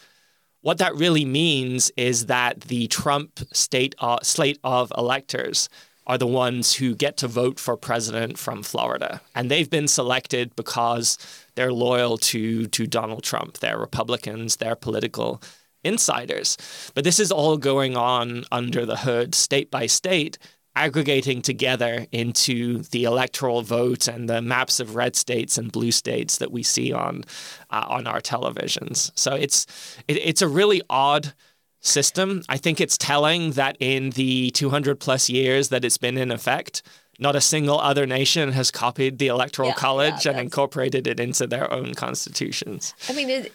What 0.60 0.78
that 0.78 0.94
really 0.94 1.24
means 1.24 1.90
is 1.96 2.26
that 2.26 2.62
the 2.62 2.86
Trump 2.88 3.40
state 3.52 3.94
uh, 3.98 4.18
slate 4.22 4.58
of 4.62 4.92
electors 4.96 5.68
are 6.06 6.18
the 6.18 6.26
ones 6.26 6.74
who 6.74 6.94
get 6.94 7.16
to 7.16 7.28
vote 7.28 7.60
for 7.60 7.76
president 7.76 8.36
from 8.36 8.62
Florida, 8.62 9.20
and 9.34 9.50
they've 9.50 9.70
been 9.70 9.86
selected 9.86 10.54
because 10.56 11.16
they're 11.54 11.72
loyal 11.72 12.18
to 12.18 12.66
to 12.66 12.86
Donald 12.86 13.22
Trump. 13.22 13.58
They're 13.58 13.78
Republicans. 13.78 14.56
They're 14.56 14.76
political 14.76 15.40
insiders. 15.84 16.56
But 16.94 17.04
this 17.04 17.18
is 17.18 17.32
all 17.32 17.56
going 17.56 17.96
on 17.96 18.44
under 18.50 18.86
the 18.86 18.96
hood, 18.96 19.34
state 19.34 19.70
by 19.70 19.86
state, 19.86 20.38
aggregating 20.74 21.42
together 21.42 22.06
into 22.12 22.78
the 22.90 23.04
electoral 23.04 23.62
vote 23.62 24.08
and 24.08 24.28
the 24.28 24.40
maps 24.40 24.80
of 24.80 24.94
red 24.94 25.14
states 25.14 25.58
and 25.58 25.70
blue 25.70 25.92
states 25.92 26.38
that 26.38 26.50
we 26.50 26.62
see 26.62 26.92
on 26.92 27.24
uh, 27.70 27.84
on 27.88 28.06
our 28.06 28.20
televisions. 28.20 29.10
So 29.14 29.34
it's 29.34 29.66
it, 30.08 30.16
it's 30.16 30.42
a 30.42 30.48
really 30.48 30.82
odd 30.88 31.34
system. 31.80 32.42
I 32.48 32.56
think 32.56 32.80
it's 32.80 32.96
telling 32.96 33.52
that 33.52 33.76
in 33.80 34.10
the 34.10 34.50
200 34.52 34.98
plus 35.00 35.28
years 35.28 35.68
that 35.68 35.84
it's 35.84 35.98
been 35.98 36.16
in 36.16 36.30
effect, 36.30 36.82
not 37.18 37.36
a 37.36 37.40
single 37.40 37.78
other 37.78 38.06
nation 38.06 38.52
has 38.52 38.70
copied 38.70 39.18
the 39.18 39.26
electoral 39.26 39.70
Yeah, 39.70 39.74
college 39.74 40.24
yeah, 40.24 40.32
and 40.32 40.40
incorporated 40.40 41.06
it 41.06 41.20
into 41.20 41.46
their 41.46 41.70
own 41.72 41.94
constitutions. 41.94 42.94
I 43.08 43.12
mean, 43.12 43.28
it, 43.28 43.52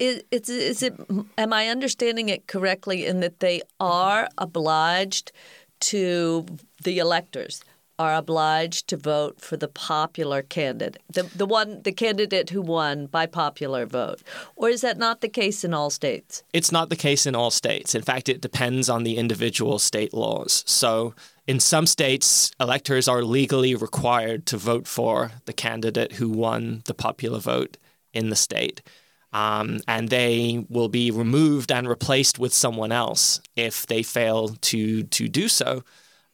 is, 0.00 0.48
is, 0.48 0.82
it? 0.82 0.94
Am 1.38 1.52
I 1.52 1.68
understanding 1.68 2.28
it 2.28 2.46
correctly 2.46 3.06
in 3.06 3.20
that 3.20 3.40
they 3.40 3.60
are 3.78 4.28
obliged 4.38 5.32
to 5.80 6.46
the 6.82 6.98
electors 6.98 7.62
are 8.00 8.14
obliged 8.14 8.88
to 8.88 8.96
vote 8.96 9.42
for 9.42 9.58
the 9.58 9.68
popular 9.68 10.40
candidate, 10.40 11.02
the 11.12 11.22
the 11.36 11.44
one 11.44 11.82
the 11.82 11.92
candidate 11.92 12.48
who 12.48 12.62
won 12.62 13.04
by 13.04 13.26
popular 13.26 13.84
vote, 13.84 14.22
or 14.56 14.70
is 14.70 14.80
that 14.80 14.96
not 14.96 15.20
the 15.20 15.28
case 15.28 15.64
in 15.64 15.74
all 15.74 15.90
states? 15.90 16.42
It's 16.54 16.72
not 16.72 16.88
the 16.88 16.96
case 16.96 17.26
in 17.26 17.34
all 17.34 17.50
states. 17.50 17.94
In 17.94 18.00
fact, 18.00 18.30
it 18.30 18.40
depends 18.40 18.88
on 18.88 19.02
the 19.02 19.18
individual 19.18 19.78
state 19.78 20.14
laws. 20.14 20.64
So, 20.66 21.14
in 21.46 21.60
some 21.60 21.86
states, 21.86 22.52
electors 22.58 23.06
are 23.06 23.22
legally 23.22 23.74
required 23.74 24.46
to 24.46 24.56
vote 24.56 24.86
for 24.86 25.32
the 25.44 25.52
candidate 25.52 26.12
who 26.12 26.30
won 26.30 26.80
the 26.86 26.94
popular 26.94 27.38
vote 27.38 27.76
in 28.14 28.30
the 28.30 28.36
state. 28.36 28.80
Um, 29.32 29.80
and 29.86 30.08
they 30.08 30.64
will 30.68 30.88
be 30.88 31.10
removed 31.10 31.70
and 31.70 31.88
replaced 31.88 32.38
with 32.38 32.52
someone 32.52 32.90
else 32.90 33.40
if 33.54 33.86
they 33.86 34.02
fail 34.02 34.48
to 34.48 35.04
to 35.04 35.28
do 35.28 35.48
so. 35.48 35.84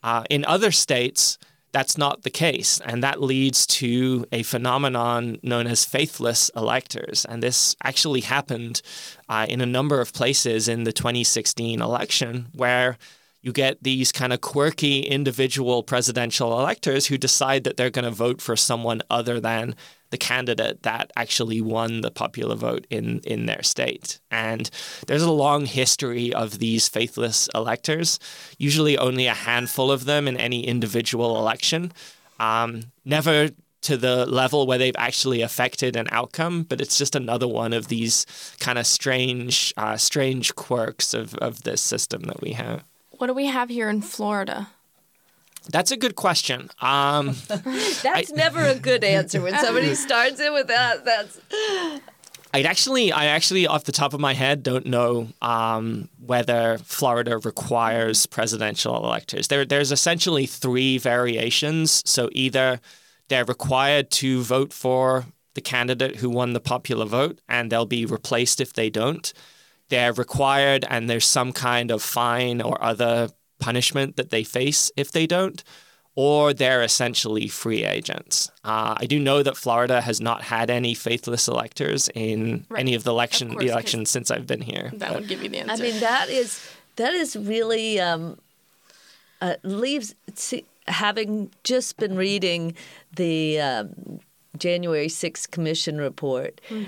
Uh, 0.02 0.24
in 0.30 0.44
other 0.44 0.70
states, 0.70 1.36
that's 1.72 1.98
not 1.98 2.22
the 2.22 2.30
case. 2.30 2.80
And 2.86 3.02
that 3.02 3.20
leads 3.20 3.66
to 3.66 4.24
a 4.32 4.42
phenomenon 4.44 5.38
known 5.42 5.66
as 5.66 5.84
faithless 5.84 6.50
electors. 6.56 7.26
And 7.26 7.42
this 7.42 7.76
actually 7.84 8.22
happened 8.22 8.80
uh, 9.28 9.44
in 9.46 9.60
a 9.60 9.66
number 9.66 10.00
of 10.00 10.14
places 10.14 10.68
in 10.68 10.84
the 10.84 10.92
2016 10.92 11.82
election 11.82 12.46
where 12.54 12.96
you 13.42 13.52
get 13.52 13.82
these 13.82 14.10
kind 14.10 14.32
of 14.32 14.40
quirky 14.40 15.00
individual 15.00 15.82
presidential 15.82 16.58
electors 16.58 17.06
who 17.06 17.18
decide 17.18 17.64
that 17.64 17.76
they're 17.76 17.90
going 17.90 18.06
to 18.06 18.10
vote 18.10 18.40
for 18.40 18.56
someone 18.56 19.02
other 19.10 19.38
than 19.38 19.76
the 20.16 20.26
candidate 20.26 20.82
that 20.82 21.12
actually 21.14 21.60
won 21.60 22.00
the 22.00 22.10
popular 22.10 22.54
vote 22.54 22.86
in, 22.88 23.20
in 23.20 23.44
their 23.44 23.62
state. 23.62 24.18
And 24.30 24.70
there's 25.06 25.22
a 25.22 25.30
long 25.30 25.66
history 25.66 26.32
of 26.32 26.58
these 26.58 26.88
faithless 26.88 27.50
electors, 27.54 28.18
usually 28.56 28.96
only 28.96 29.26
a 29.26 29.34
handful 29.34 29.92
of 29.92 30.06
them 30.06 30.26
in 30.26 30.38
any 30.38 30.66
individual 30.66 31.38
election. 31.38 31.92
Um, 32.40 32.84
never 33.04 33.50
to 33.82 33.96
the 33.98 34.24
level 34.24 34.66
where 34.66 34.78
they've 34.78 34.96
actually 34.96 35.42
affected 35.42 35.96
an 35.96 36.08
outcome, 36.10 36.62
but 36.62 36.80
it's 36.80 36.96
just 36.96 37.14
another 37.14 37.46
one 37.46 37.74
of 37.74 37.88
these 37.88 38.24
kind 38.58 38.78
of 38.78 38.86
strange, 38.86 39.74
uh, 39.76 39.98
strange 39.98 40.54
quirks 40.54 41.12
of, 41.12 41.34
of 41.36 41.62
this 41.64 41.82
system 41.82 42.22
that 42.22 42.40
we 42.40 42.52
have. 42.52 42.84
What 43.10 43.26
do 43.26 43.34
we 43.34 43.46
have 43.46 43.68
here 43.68 43.90
in 43.90 44.00
Florida? 44.00 44.68
That's 45.70 45.90
a 45.90 45.96
good 45.96 46.16
question. 46.16 46.70
Um, 46.80 47.36
that's 47.48 48.04
I, 48.04 48.24
never 48.34 48.62
a 48.64 48.74
good 48.74 49.04
answer 49.04 49.40
when 49.40 49.56
somebody 49.58 49.94
starts 50.06 50.40
it 50.40 50.52
with 50.52 50.68
that. 50.68 51.04
That's. 51.04 51.40
I 52.54 52.62
actually, 52.62 53.12
I 53.12 53.26
actually, 53.26 53.66
off 53.66 53.84
the 53.84 53.92
top 53.92 54.14
of 54.14 54.20
my 54.20 54.32
head, 54.32 54.62
don't 54.62 54.86
know 54.86 55.28
um, 55.42 56.08
whether 56.24 56.78
Florida 56.78 57.38
requires 57.38 58.24
presidential 58.26 58.96
electors. 58.96 59.48
There, 59.48 59.64
there's 59.64 59.92
essentially 59.92 60.46
three 60.46 60.96
variations. 60.96 62.02
So 62.08 62.30
either 62.32 62.80
they're 63.28 63.44
required 63.44 64.10
to 64.12 64.42
vote 64.42 64.72
for 64.72 65.26
the 65.54 65.60
candidate 65.60 66.16
who 66.16 66.30
won 66.30 66.52
the 66.52 66.60
popular 66.60 67.06
vote, 67.06 67.40
and 67.48 67.70
they'll 67.70 67.86
be 67.86 68.06
replaced 68.06 68.60
if 68.60 68.72
they 68.72 68.90
don't. 68.90 69.32
They're 69.88 70.12
required, 70.12 70.84
and 70.88 71.10
there's 71.10 71.26
some 71.26 71.52
kind 71.52 71.90
of 71.90 72.02
fine 72.02 72.60
or 72.60 72.82
other 72.82 73.30
punishment 73.66 74.14
that 74.16 74.30
they 74.30 74.44
face 74.44 74.92
if 74.96 75.10
they 75.10 75.26
don't, 75.26 75.64
or 76.14 76.54
they're 76.54 76.82
essentially 76.82 77.48
free 77.48 77.84
agents. 77.84 78.48
Uh, 78.62 78.94
I 78.96 79.06
do 79.06 79.18
know 79.18 79.42
that 79.42 79.56
Florida 79.56 80.00
has 80.00 80.20
not 80.20 80.40
had 80.42 80.70
any 80.70 80.94
faithless 80.94 81.48
electors 81.48 82.08
in 82.14 82.64
right. 82.68 82.80
any 82.80 82.94
of 82.94 83.02
the 83.02 83.10
election 83.10 83.48
of 83.48 83.54
course, 83.54 83.64
the 83.64 83.72
elections 83.72 84.08
since 84.08 84.30
I've 84.30 84.46
been 84.46 84.60
here. 84.60 84.92
That 84.94 85.08
but, 85.10 85.20
would 85.20 85.28
give 85.28 85.42
you 85.42 85.48
the 85.48 85.58
answer. 85.58 85.82
I 85.82 85.90
mean, 85.90 86.00
that 86.00 86.28
is 86.28 86.64
that 86.94 87.12
is 87.12 87.34
really 87.34 87.98
um, 87.98 88.38
uh, 89.40 89.56
leaves. 89.64 90.14
See, 90.34 90.64
having 90.86 91.50
just 91.64 91.96
been 91.96 92.16
reading 92.16 92.74
the 93.16 93.60
um, 93.60 94.20
January 94.56 95.08
6th 95.08 95.50
Commission 95.50 95.98
report, 95.98 96.60
mm. 96.68 96.86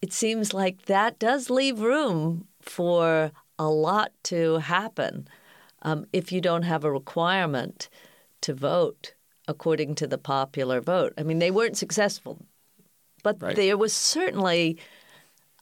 it 0.00 0.12
seems 0.12 0.54
like 0.54 0.86
that 0.86 1.18
does 1.18 1.50
leave 1.50 1.80
room 1.80 2.46
for 2.60 3.32
a 3.58 3.68
lot 3.68 4.12
to 4.22 4.58
happen 4.58 5.28
um, 5.84 6.06
if 6.12 6.32
you 6.32 6.40
don't 6.40 6.62
have 6.62 6.84
a 6.84 6.92
requirement 6.92 7.88
to 8.40 8.54
vote 8.54 9.14
according 9.46 9.94
to 9.96 10.06
the 10.06 10.18
popular 10.18 10.80
vote. 10.80 11.12
I 11.18 11.22
mean, 11.22 11.38
they 11.38 11.50
weren't 11.50 11.76
successful, 11.76 12.38
but 13.22 13.40
right. 13.40 13.56
there 13.56 13.76
was 13.76 13.92
certainly 13.92 14.78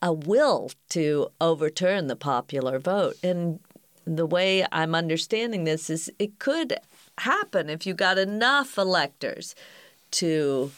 a 0.01 0.13
will 0.13 0.71
to 0.91 1.29
overturn 1.41 2.07
the 2.07 2.17
popular 2.17 2.79
vote. 2.79 3.17
And 3.23 3.61
the 4.05 4.27
way 4.27 4.65
I'm 4.73 4.95
understanding 4.95 5.65
this 5.65 5.91
is 5.91 6.11
it 6.19 6.39
could 6.39 6.79
happen 7.19 7.69
if 7.69 7.87
you 7.87 7.95
got 7.95 8.19
enough 8.19 8.79
electors 8.79 9.55
to 10.13 10.71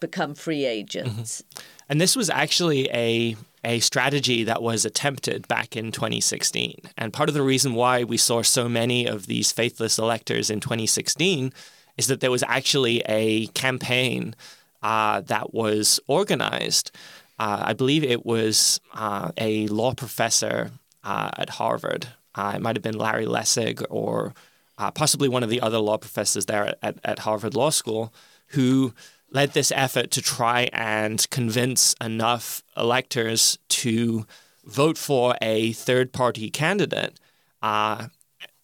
become 0.00 0.34
free 0.34 0.64
agents. 0.64 1.42
Mm-hmm. 1.42 1.66
And 1.88 2.00
this 2.00 2.16
was 2.16 2.30
actually 2.30 2.88
a 2.90 3.36
a 3.66 3.80
strategy 3.80 4.44
that 4.44 4.62
was 4.62 4.84
attempted 4.84 5.48
back 5.48 5.76
in 5.76 5.90
2016. 5.90 6.80
And 6.96 7.12
part 7.12 7.28
of 7.28 7.34
the 7.34 7.42
reason 7.42 7.74
why 7.74 8.04
we 8.04 8.16
saw 8.16 8.42
so 8.42 8.68
many 8.68 9.06
of 9.06 9.26
these 9.26 9.50
faithless 9.50 9.98
electors 9.98 10.50
in 10.50 10.60
2016 10.60 11.52
is 11.96 12.06
that 12.06 12.20
there 12.20 12.30
was 12.30 12.44
actually 12.46 13.00
a 13.06 13.48
campaign 13.48 14.36
uh, 14.82 15.20
that 15.22 15.52
was 15.52 15.98
organized. 16.06 16.92
Uh, 17.40 17.64
I 17.66 17.72
believe 17.72 18.04
it 18.04 18.24
was 18.24 18.80
uh, 18.94 19.32
a 19.36 19.66
law 19.66 19.94
professor 19.94 20.70
uh, 21.02 21.30
at 21.36 21.50
Harvard. 21.50 22.06
Uh, 22.36 22.52
it 22.54 22.62
might 22.62 22.76
have 22.76 22.84
been 22.84 22.96
Larry 22.96 23.26
Lessig 23.26 23.84
or 23.90 24.32
uh, 24.78 24.92
possibly 24.92 25.28
one 25.28 25.42
of 25.42 25.50
the 25.50 25.60
other 25.60 25.78
law 25.78 25.96
professors 25.96 26.46
there 26.46 26.76
at, 26.82 26.98
at 27.02 27.18
Harvard 27.20 27.56
Law 27.56 27.70
School 27.70 28.14
who 28.50 28.94
led 29.30 29.52
this 29.52 29.72
effort 29.74 30.10
to 30.12 30.22
try 30.22 30.68
and 30.72 31.28
convince 31.30 31.94
enough 32.00 32.62
electors 32.76 33.58
to 33.68 34.26
vote 34.64 34.98
for 34.98 35.36
a 35.40 35.72
third 35.72 36.12
party 36.12 36.50
candidate. 36.50 37.18
Uh, 37.62 38.08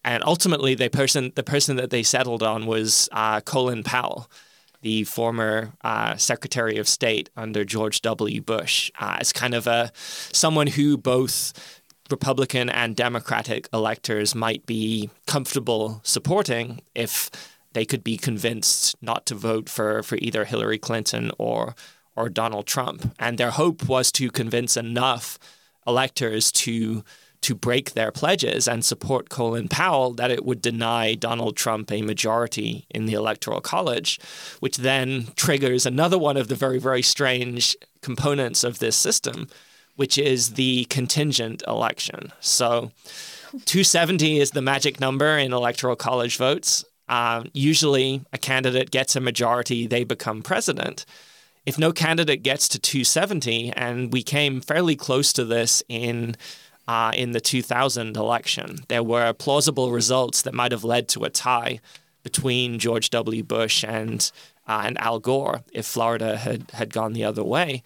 and 0.05 0.23
ultimately, 0.25 0.75
the 0.75 0.91
person 0.91 1.33
the 1.35 1.43
person 1.45 1.77
that 1.77 1.91
they 1.91 2.03
settled 2.03 2.43
on 2.43 2.67
was 2.67 3.09
uh, 3.13 3.41
Colin 3.41 3.85
Powell, 3.85 4.29
the 4.81 5.05
former 5.05 5.73
uh, 5.85 6.17
Secretary 6.17 6.77
of 6.77 6.89
State 6.89 7.31
under 7.37 7.65
George 7.65 8.03
W. 8.03 8.41
Bush, 8.41 8.91
uh, 9.01 9.19
as 9.21 9.33
kind 9.33 9.55
of 9.55 9.67
a 9.67 9.93
someone 9.95 10.67
who 10.67 10.97
both 10.97 11.53
Republican 12.11 12.69
and 12.69 12.97
Democratic 12.97 13.69
electors 13.73 14.35
might 14.35 14.67
be 14.67 15.09
comfortable 15.27 16.01
supporting 16.03 16.83
if 16.95 17.31
they 17.73 17.85
could 17.85 18.05
be 18.05 18.17
convinced 18.17 18.97
not 19.03 19.27
to 19.27 19.35
vote 19.35 19.69
for, 19.69 20.03
for 20.03 20.17
either 20.17 20.45
Hillary 20.45 20.79
Clinton 20.79 21.31
or 21.39 21.75
or 22.15 22.29
Donald 22.29 22.67
Trump. 22.67 23.15
And 23.19 23.39
their 23.39 23.53
hope 23.53 23.89
was 23.89 24.13
to 24.13 24.31
convince 24.31 24.77
enough 24.77 25.39
electors 25.87 26.53
to 26.53 27.05
to 27.43 27.57
break 27.57 27.93
their 27.93 28.13
pledges 28.13 28.69
and 28.69 28.85
support 28.85 29.29
Colin 29.29 29.67
Powell 29.67 30.13
that 30.15 30.31
it 30.31 30.45
would 30.45 30.63
deny 30.63 31.15
Donald 31.15 31.57
Trump 31.57 31.91
a 31.91 32.01
majority 32.01 32.87
in 32.89 33.07
the 33.07 33.15
Electoral 33.15 33.61
College, 33.61 34.21
which 34.61 34.77
then 34.77 35.27
triggers 35.35 35.85
another 35.85 36.17
one 36.17 36.37
of 36.37 36.47
the 36.47 36.55
very, 36.55 36.79
very 36.79 37.03
strange 37.03 37.77
components 38.01 38.63
of 38.63 38.79
this 38.79 38.95
system, 38.95 39.49
which 39.97 40.17
is 40.17 40.51
the 40.51 40.85
contingent 40.85 41.65
election. 41.67 42.33
So 42.39 42.93
270 43.51 44.39
is 44.39 44.53
the 44.53 44.63
magic 44.63 45.01
number 45.01 45.37
in 45.37 45.53
Electoral 45.53 45.97
College 45.97 46.37
votes. 46.37 46.85
Um, 47.13 47.51
usually, 47.53 48.25
a 48.33 48.39
candidate 48.39 48.91
gets 48.91 49.15
a 49.15 49.21
majority, 49.21 49.87
they 49.87 50.03
become 50.03 50.41
president. 50.41 51.05
If 51.67 51.79
no 51.79 51.93
candidate 51.93 52.43
gets 52.43 52.69
to 52.69 52.79
270, 52.79 53.71
and 53.73 54.11
we 54.11 54.23
came 54.23 54.63
fairly 54.63 54.97
close 54.97 55.31
to 55.35 55.45
this 55.45 55.83
in 55.91 56.37
uh, 56.89 57.13
in 57.15 57.33
the 57.33 57.41
2000 57.41 58.17
election, 58.17 58.79
there 58.89 59.03
were 59.03 59.35
plausible 59.35 59.93
results 59.93 60.41
that 60.43 60.55
might 60.55 60.73
have 60.73 60.85
led 60.85 61.07
to 61.09 61.25
a 61.25 61.31
tie 61.31 61.81
between 62.23 62.79
George 62.79 63.11
W. 63.11 63.45
Bush 63.45 63.85
and 63.87 64.33
uh, 64.67 64.83
and 64.87 64.99
Al 64.99 65.19
Gore 65.19 65.61
if 65.71 65.85
Florida 65.85 66.39
had 66.39 66.71
had 66.71 66.95
gone 66.95 67.13
the 67.13 67.25
other 67.25 67.45
way. 67.45 67.83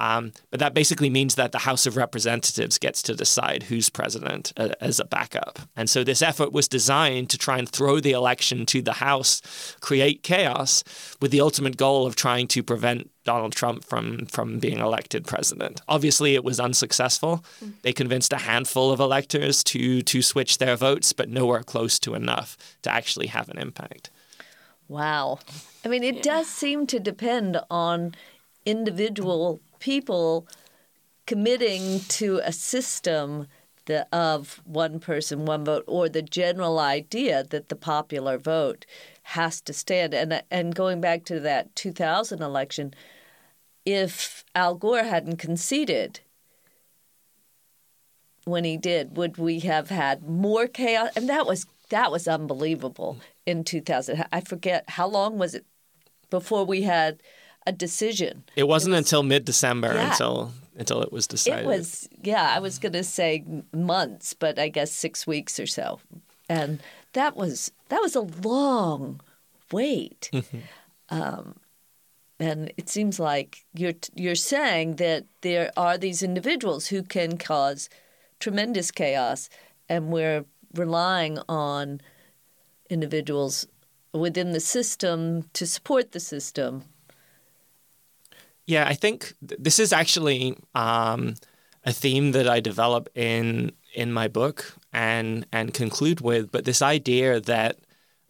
Um, 0.00 0.32
but 0.50 0.60
that 0.60 0.72
basically 0.72 1.10
means 1.10 1.34
that 1.34 1.52
the 1.52 1.58
House 1.58 1.84
of 1.84 1.96
Representatives 1.96 2.78
gets 2.78 3.02
to 3.02 3.14
decide 3.14 3.64
who's 3.64 3.90
president 3.90 4.50
uh, 4.56 4.70
as 4.80 4.98
a 4.98 5.04
backup. 5.04 5.58
And 5.76 5.90
so 5.90 6.02
this 6.02 6.22
effort 6.22 6.52
was 6.52 6.68
designed 6.68 7.28
to 7.30 7.38
try 7.38 7.58
and 7.58 7.68
throw 7.68 8.00
the 8.00 8.12
election 8.12 8.64
to 8.66 8.80
the 8.80 8.94
House, 8.94 9.42
create 9.80 10.22
chaos, 10.22 10.82
with 11.20 11.30
the 11.30 11.42
ultimate 11.42 11.76
goal 11.76 12.06
of 12.06 12.16
trying 12.16 12.48
to 12.48 12.62
prevent 12.62 13.10
Donald 13.24 13.52
Trump 13.52 13.84
from, 13.84 14.24
from 14.24 14.58
being 14.58 14.78
elected 14.78 15.26
president. 15.26 15.82
Obviously, 15.86 16.34
it 16.34 16.44
was 16.44 16.58
unsuccessful. 16.58 17.44
Mm. 17.62 17.74
They 17.82 17.92
convinced 17.92 18.32
a 18.32 18.38
handful 18.38 18.90
of 18.90 19.00
electors 19.00 19.62
to, 19.64 20.00
to 20.00 20.22
switch 20.22 20.56
their 20.56 20.76
votes, 20.76 21.12
but 21.12 21.28
nowhere 21.28 21.62
close 21.62 21.98
to 22.00 22.14
enough 22.14 22.56
to 22.82 22.90
actually 22.90 23.26
have 23.26 23.50
an 23.50 23.58
impact. 23.58 24.08
Wow. 24.88 25.40
I 25.84 25.88
mean, 25.88 26.02
it 26.02 26.22
does 26.22 26.48
seem 26.48 26.86
to 26.86 26.98
depend 26.98 27.60
on 27.70 28.14
individual 28.64 29.60
people 29.80 30.46
committing 31.26 32.00
to 32.08 32.40
a 32.44 32.52
system 32.52 33.46
the, 33.86 34.06
of 34.16 34.60
one 34.64 35.00
person, 35.00 35.46
one 35.46 35.64
vote, 35.64 35.84
or 35.88 36.08
the 36.08 36.22
general 36.22 36.78
idea 36.78 37.42
that 37.50 37.68
the 37.68 37.76
popular 37.76 38.38
vote 38.38 38.86
has 39.22 39.60
to 39.62 39.72
stand. 39.72 40.14
And 40.14 40.42
and 40.50 40.74
going 40.74 41.00
back 41.00 41.24
to 41.24 41.40
that 41.40 41.74
2000 41.74 42.40
election, 42.40 42.94
if 43.84 44.44
Al 44.54 44.74
Gore 44.74 45.02
hadn't 45.02 45.38
conceded 45.38 46.20
when 48.44 48.64
he 48.64 48.76
did, 48.76 49.16
would 49.16 49.38
we 49.38 49.60
have 49.60 49.90
had 49.90 50.28
more 50.28 50.66
chaos? 50.66 51.10
And 51.16 51.28
that 51.28 51.46
was 51.46 51.66
that 51.88 52.12
was 52.12 52.28
unbelievable 52.28 53.18
in 53.46 53.64
2000. 53.64 54.24
I 54.30 54.40
forget 54.40 54.84
how 54.88 55.08
long 55.08 55.38
was 55.38 55.54
it 55.54 55.66
before 56.30 56.64
we 56.64 56.82
had 56.82 57.20
a 57.66 57.72
decision. 57.72 58.44
It 58.56 58.68
wasn't 58.68 58.94
it 58.94 58.98
was, 58.98 59.06
until 59.06 59.22
mid 59.22 59.44
December 59.44 59.94
yeah. 59.94 60.10
until 60.10 60.52
until 60.76 61.02
it 61.02 61.12
was 61.12 61.26
decided. 61.26 61.64
It 61.64 61.68
was 61.68 62.08
yeah, 62.22 62.52
I 62.54 62.58
was 62.58 62.78
going 62.78 62.92
to 62.94 63.04
say 63.04 63.44
months, 63.72 64.34
but 64.34 64.58
I 64.58 64.68
guess 64.68 64.92
6 64.92 65.26
weeks 65.26 65.60
or 65.60 65.66
so. 65.66 66.00
And 66.48 66.80
that 67.12 67.36
was 67.36 67.72
that 67.88 68.00
was 68.00 68.16
a 68.16 68.20
long 68.20 69.20
wait. 69.72 70.30
Mm-hmm. 70.32 70.58
Um, 71.10 71.56
and 72.38 72.72
it 72.76 72.88
seems 72.88 73.20
like 73.20 73.64
you're 73.74 73.94
you're 74.14 74.34
saying 74.34 74.96
that 74.96 75.26
there 75.42 75.70
are 75.76 75.98
these 75.98 76.22
individuals 76.22 76.86
who 76.86 77.02
can 77.02 77.36
cause 77.36 77.90
tremendous 78.38 78.90
chaos, 78.90 79.50
and 79.88 80.08
we're 80.08 80.44
relying 80.74 81.38
on 81.48 82.00
individuals 82.88 83.66
within 84.12 84.52
the 84.52 84.60
system 84.60 85.44
to 85.52 85.66
support 85.66 86.12
the 86.12 86.20
system 86.20 86.84
yeah, 88.70 88.86
I 88.86 88.94
think 88.94 89.34
th- 89.46 89.60
this 89.60 89.78
is 89.80 89.92
actually 89.92 90.56
um, 90.74 91.34
a 91.84 91.92
theme 91.92 92.32
that 92.32 92.48
I 92.48 92.60
develop 92.60 93.08
in 93.14 93.72
in 93.94 94.12
my 94.12 94.28
book 94.28 94.74
and 94.92 95.44
and 95.52 95.74
conclude 95.74 96.20
with. 96.20 96.52
But 96.52 96.64
this 96.64 96.80
idea 96.80 97.40
that 97.40 97.78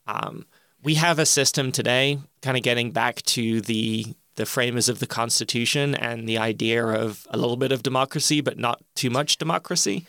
um, 0.06 0.46
we 0.82 0.94
have 0.94 1.18
a 1.18 1.26
system 1.26 1.70
today, 1.70 2.18
kind 2.40 2.56
of 2.56 2.62
getting 2.62 2.90
back 2.90 3.22
to 3.36 3.60
the 3.60 4.06
the 4.36 4.46
framers 4.46 4.88
of 4.88 5.00
the 5.00 5.06
Constitution 5.06 5.94
and 5.94 6.26
the 6.26 6.38
idea 6.38 6.86
of 6.86 7.26
a 7.30 7.36
little 7.36 7.58
bit 7.58 7.72
of 7.72 7.82
democracy, 7.82 8.40
but 8.40 8.58
not 8.58 8.82
too 8.94 9.10
much 9.10 9.36
democracy. 9.36 10.06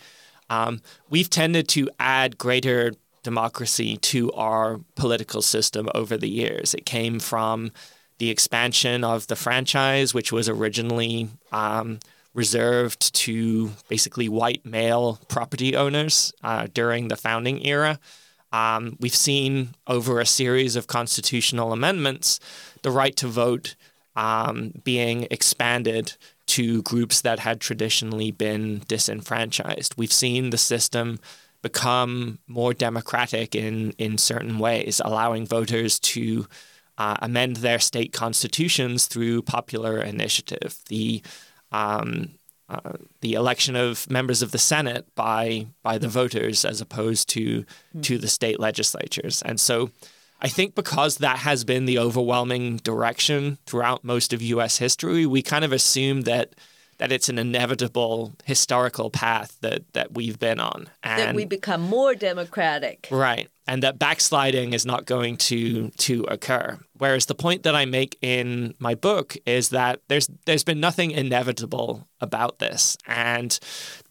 Um, 0.50 0.82
we've 1.10 1.30
tended 1.30 1.68
to 1.70 1.90
add 2.00 2.38
greater 2.38 2.94
democracy 3.24 3.98
to 3.98 4.32
our 4.32 4.80
political 4.96 5.42
system 5.42 5.90
over 5.94 6.16
the 6.18 6.30
years. 6.30 6.74
It 6.74 6.86
came 6.86 7.20
from 7.20 7.72
the 8.22 8.30
expansion 8.30 9.04
of 9.04 9.26
the 9.26 9.36
franchise, 9.36 10.14
which 10.14 10.32
was 10.32 10.48
originally 10.48 11.28
um, 11.52 11.98
reserved 12.36 13.16
to 13.16 13.72
basically 13.90 14.30
white 14.30 14.64
male 14.64 15.20
property 15.28 15.76
owners 15.76 16.32
uh, 16.44 16.68
during 16.72 17.08
the 17.08 17.16
founding 17.16 17.66
era. 17.66 18.00
Um, 18.52 18.96
we've 19.00 19.16
seen 19.16 19.70
over 19.88 20.20
a 20.20 20.26
series 20.28 20.76
of 20.76 20.86
constitutional 20.86 21.74
amendments 21.74 22.40
the 22.84 22.92
right 22.92 23.16
to 23.16 23.28
vote 23.28 23.76
um, 24.16 24.74
being 24.84 25.26
expanded 25.32 26.16
to 26.46 26.84
groups 26.84 27.22
that 27.22 27.40
had 27.40 27.60
traditionally 27.60 28.30
been 28.30 28.84
disenfranchised. 28.88 29.96
We've 29.98 30.14
seen 30.14 30.52
the 30.52 30.60
system 30.60 31.20
become 31.64 32.38
more 32.46 32.76
democratic 32.76 33.56
in, 33.56 33.94
in 33.98 34.20
certain 34.20 34.60
ways, 34.60 35.02
allowing 35.04 35.48
voters 35.48 36.00
to 36.00 36.46
uh, 36.98 37.16
amend 37.22 37.58
their 37.58 37.80
state 37.80 38.14
constitutions 38.14 39.08
through 39.08 39.42
popular 39.42 40.02
initiative. 40.02 40.80
The 40.88 41.22
um, 41.72 42.32
uh, 42.70 42.94
the 43.20 43.34
election 43.34 43.76
of 43.76 44.10
members 44.10 44.42
of 44.42 44.52
the 44.52 44.58
Senate 44.58 45.06
by 45.16 45.68
by 45.84 45.98
the 45.98 46.08
voters 46.08 46.64
as 46.64 46.80
opposed 46.80 47.28
to 47.30 47.66
mm. 47.96 48.04
to 48.04 48.18
the 48.18 48.28
state 48.28 48.60
legislatures, 48.60 49.42
and 49.42 49.60
so 49.60 49.92
I 50.42 50.48
think 50.48 50.74
because 50.74 51.18
that 51.18 51.40
has 51.40 51.64
been 51.64 51.86
the 51.86 52.00
overwhelming 52.00 52.78
direction 52.78 53.60
throughout 53.66 54.04
most 54.04 54.34
of 54.34 54.42
U.S. 54.42 54.78
history, 54.78 55.26
we 55.26 55.44
kind 55.44 55.64
of 55.64 55.72
assume 55.72 56.22
that 56.22 56.56
that 57.02 57.12
it's 57.12 57.30
an 57.30 57.40
inevitable 57.40 58.32
historical 58.46 59.10
path 59.10 59.58
that 59.62 59.92
that 59.94 60.14
we've 60.14 60.38
been 60.38 60.60
on, 60.60 60.88
and 61.02 61.20
that 61.20 61.36
we 61.36 61.46
become 61.46 61.82
more 61.82 62.14
democratic, 62.14 63.08
right? 63.10 63.50
And 63.66 63.82
that 63.82 63.98
backsliding 63.98 64.74
is 64.74 64.86
not 64.86 65.06
going 65.08 65.38
to 65.38 65.90
to 65.90 66.24
occur. 66.26 66.78
Whereas 67.00 67.26
the 67.26 67.34
point 67.34 67.64
that 67.64 67.76
I 67.76 67.86
make 67.86 68.20
in 68.22 68.76
my 68.78 68.94
book 68.94 69.36
is 69.48 69.70
that 69.70 70.02
there's 70.10 70.30
there's 70.46 70.64
been 70.64 70.80
nothing 70.80 71.10
inevitable 71.10 72.08
about 72.20 72.60
this, 72.60 72.96
and 73.08 73.58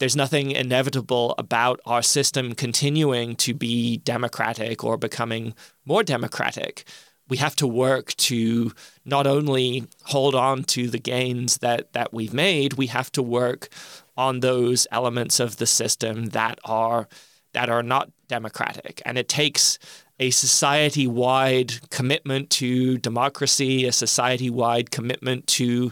there's 0.00 0.16
nothing 0.16 0.50
inevitable 0.50 1.36
about 1.38 1.78
our 1.86 2.02
system 2.02 2.56
continuing 2.56 3.36
to 3.36 3.54
be 3.54 3.98
democratic 3.98 4.82
or 4.82 4.96
becoming 4.96 5.54
more 5.84 6.02
democratic 6.02 6.84
we 7.30 7.38
have 7.38 7.56
to 7.56 7.66
work 7.66 8.14
to 8.16 8.72
not 9.06 9.26
only 9.26 9.86
hold 10.04 10.34
on 10.34 10.64
to 10.64 10.88
the 10.88 10.98
gains 10.98 11.58
that 11.58 11.92
that 11.94 12.12
we've 12.12 12.34
made, 12.34 12.74
we 12.74 12.88
have 12.88 13.10
to 13.12 13.22
work 13.22 13.68
on 14.16 14.40
those 14.40 14.86
elements 14.90 15.40
of 15.40 15.56
the 15.56 15.66
system 15.66 16.26
that 16.26 16.58
are 16.64 17.08
that 17.52 17.70
are 17.70 17.82
not 17.82 18.10
democratic. 18.28 19.00
And 19.06 19.16
it 19.16 19.28
takes 19.28 19.78
a 20.20 20.30
society 20.30 21.06
wide 21.06 21.90
commitment 21.90 22.50
to 22.50 22.98
democracy, 22.98 23.86
a 23.86 23.92
society 23.92 24.50
wide 24.50 24.90
commitment 24.90 25.46
to, 25.46 25.90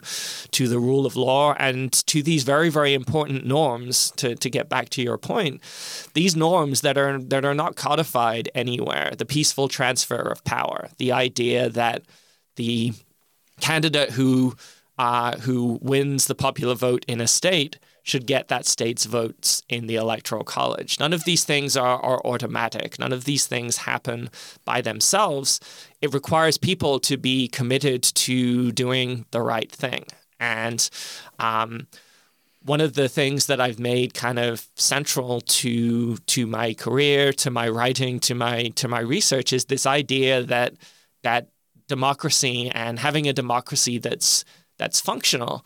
to 0.50 0.68
the 0.68 0.78
rule 0.78 1.06
of 1.06 1.16
law, 1.16 1.54
and 1.58 1.92
to 2.06 2.22
these 2.22 2.44
very, 2.44 2.68
very 2.68 2.92
important 2.92 3.46
norms, 3.46 4.12
to, 4.12 4.36
to 4.36 4.50
get 4.50 4.68
back 4.68 4.90
to 4.90 5.02
your 5.02 5.16
point, 5.16 5.62
these 6.12 6.36
norms 6.36 6.82
that 6.82 6.98
are, 6.98 7.18
that 7.18 7.44
are 7.44 7.54
not 7.54 7.74
codified 7.74 8.50
anywhere, 8.54 9.14
the 9.16 9.26
peaceful 9.26 9.66
transfer 9.66 10.20
of 10.20 10.44
power, 10.44 10.90
the 10.98 11.10
idea 11.10 11.70
that 11.70 12.02
the 12.56 12.92
candidate 13.60 14.10
who, 14.10 14.54
uh, 14.98 15.38
who 15.38 15.78
wins 15.80 16.26
the 16.26 16.34
popular 16.34 16.74
vote 16.74 17.04
in 17.08 17.20
a 17.20 17.26
state 17.26 17.78
should 18.08 18.26
get 18.26 18.48
that 18.48 18.66
state's 18.66 19.04
votes 19.04 19.62
in 19.68 19.86
the 19.86 19.96
electoral 19.96 20.44
college. 20.44 20.98
None 20.98 21.12
of 21.12 21.24
these 21.24 21.44
things 21.44 21.76
are, 21.76 22.00
are 22.00 22.24
automatic. 22.24 22.98
None 22.98 23.12
of 23.12 23.24
these 23.24 23.46
things 23.46 23.78
happen 23.78 24.30
by 24.64 24.80
themselves. 24.80 25.60
It 26.00 26.14
requires 26.14 26.56
people 26.56 27.00
to 27.00 27.16
be 27.16 27.48
committed 27.48 28.02
to 28.02 28.72
doing 28.72 29.26
the 29.30 29.42
right 29.42 29.70
thing. 29.70 30.06
And 30.40 30.88
um, 31.38 31.86
one 32.62 32.80
of 32.80 32.94
the 32.94 33.08
things 33.08 33.46
that 33.46 33.60
I've 33.60 33.78
made 33.78 34.14
kind 34.14 34.38
of 34.38 34.66
central 34.74 35.40
to 35.40 36.16
to 36.16 36.46
my 36.46 36.74
career, 36.74 37.32
to 37.34 37.50
my 37.50 37.68
writing, 37.68 38.20
to 38.20 38.34
my 38.34 38.68
to 38.76 38.88
my 38.88 39.00
research 39.00 39.52
is 39.52 39.66
this 39.66 39.86
idea 39.86 40.42
that 40.42 40.74
that 41.22 41.48
democracy 41.88 42.70
and 42.70 42.98
having 42.98 43.28
a 43.28 43.32
democracy 43.32 43.98
that's 43.98 44.44
that's 44.78 45.00
functional 45.00 45.64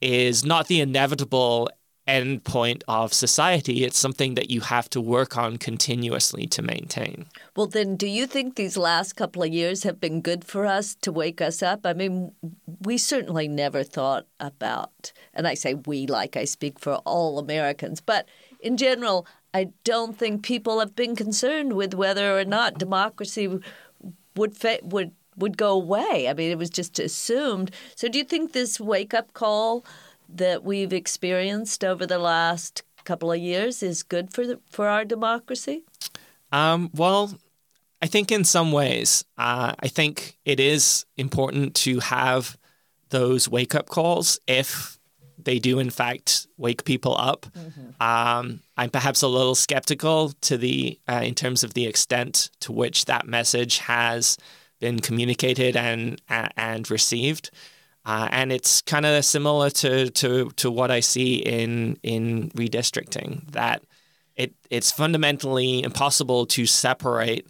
is 0.00 0.44
not 0.44 0.66
the 0.66 0.80
inevitable 0.80 1.70
endpoint 2.06 2.82
of 2.86 3.12
society. 3.12 3.84
It's 3.84 3.98
something 3.98 4.34
that 4.34 4.50
you 4.50 4.60
have 4.60 4.90
to 4.90 5.00
work 5.00 5.38
on 5.38 5.56
continuously 5.56 6.46
to 6.48 6.62
maintain. 6.62 7.26
Well, 7.56 7.66
then, 7.66 7.96
do 7.96 8.06
you 8.06 8.26
think 8.26 8.56
these 8.56 8.76
last 8.76 9.14
couple 9.14 9.42
of 9.42 9.52
years 9.52 9.84
have 9.84 10.00
been 10.00 10.20
good 10.20 10.44
for 10.44 10.66
us 10.66 10.94
to 10.96 11.12
wake 11.12 11.40
us 11.40 11.62
up? 11.62 11.86
I 11.86 11.94
mean, 11.94 12.32
we 12.80 12.98
certainly 12.98 13.48
never 13.48 13.82
thought 13.82 14.26
about, 14.38 15.12
and 15.32 15.46
I 15.48 15.54
say 15.54 15.74
we 15.74 16.06
like 16.06 16.36
I 16.36 16.44
speak 16.44 16.78
for 16.78 16.96
all 17.06 17.38
Americans, 17.38 18.00
but 18.00 18.28
in 18.60 18.76
general, 18.76 19.26
I 19.54 19.68
don't 19.84 20.18
think 20.18 20.42
people 20.42 20.80
have 20.80 20.96
been 20.96 21.16
concerned 21.16 21.74
with 21.74 21.94
whether 21.94 22.38
or 22.38 22.44
not 22.44 22.78
democracy 22.78 23.60
would 24.36 24.56
fa- 24.56 24.80
would 24.82 25.12
would 25.36 25.56
go 25.56 25.72
away. 25.72 26.28
I 26.28 26.34
mean, 26.34 26.50
it 26.50 26.58
was 26.58 26.70
just 26.70 26.98
assumed. 26.98 27.70
So, 27.94 28.08
do 28.08 28.18
you 28.18 28.24
think 28.24 28.52
this 28.52 28.80
wake 28.80 29.14
up 29.14 29.32
call? 29.32 29.84
That 30.28 30.64
we've 30.64 30.92
experienced 30.92 31.84
over 31.84 32.06
the 32.06 32.18
last 32.18 32.82
couple 33.04 33.30
of 33.30 33.38
years 33.38 33.82
is 33.82 34.02
good 34.02 34.32
for 34.32 34.46
the, 34.46 34.60
for 34.70 34.88
our 34.88 35.04
democracy? 35.04 35.84
Um, 36.52 36.90
well, 36.94 37.38
I 38.00 38.06
think 38.06 38.30
in 38.30 38.44
some 38.44 38.72
ways, 38.72 39.24
uh, 39.38 39.74
I 39.78 39.88
think 39.88 40.38
it 40.44 40.60
is 40.60 41.04
important 41.16 41.74
to 41.76 42.00
have 42.00 42.56
those 43.10 43.48
wake 43.48 43.74
up 43.74 43.88
calls 43.88 44.38
if 44.46 44.98
they 45.38 45.58
do 45.58 45.78
in 45.78 45.90
fact 45.90 46.46
wake 46.56 46.84
people 46.84 47.16
up. 47.18 47.46
Mm-hmm. 47.56 48.02
Um, 48.02 48.60
I'm 48.76 48.90
perhaps 48.90 49.22
a 49.22 49.28
little 49.28 49.54
skeptical 49.54 50.32
to 50.42 50.56
the 50.56 50.98
uh, 51.08 51.20
in 51.22 51.34
terms 51.34 51.64
of 51.64 51.74
the 51.74 51.86
extent 51.86 52.50
to 52.60 52.72
which 52.72 53.04
that 53.06 53.26
message 53.26 53.78
has 53.78 54.36
been 54.80 55.00
communicated 55.00 55.76
and 55.76 56.20
and 56.28 56.90
received. 56.90 57.50
Uh, 58.06 58.28
and 58.30 58.52
it's 58.52 58.82
kind 58.82 59.06
of 59.06 59.24
similar 59.24 59.70
to, 59.70 60.10
to, 60.10 60.50
to 60.56 60.70
what 60.70 60.90
I 60.90 61.00
see 61.00 61.36
in 61.36 61.98
in 62.02 62.50
redistricting 62.50 63.50
that 63.52 63.82
it 64.36 64.52
it's 64.70 64.90
fundamentally 64.90 65.82
impossible 65.82 66.46
to 66.46 66.66
separate 66.66 67.46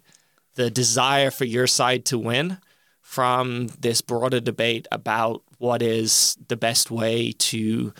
the 0.55 0.69
desire 0.69 1.31
for 1.31 1.45
your 1.45 1.67
side 1.67 2.05
to 2.05 2.17
win 2.17 2.57
from 3.01 3.67
this 3.79 4.01
broader 4.01 4.39
debate 4.39 4.87
about 4.91 5.43
what 5.57 5.81
is 5.81 6.37
the 6.47 6.57
best 6.57 6.89
way 6.89 7.31
to 7.33 7.93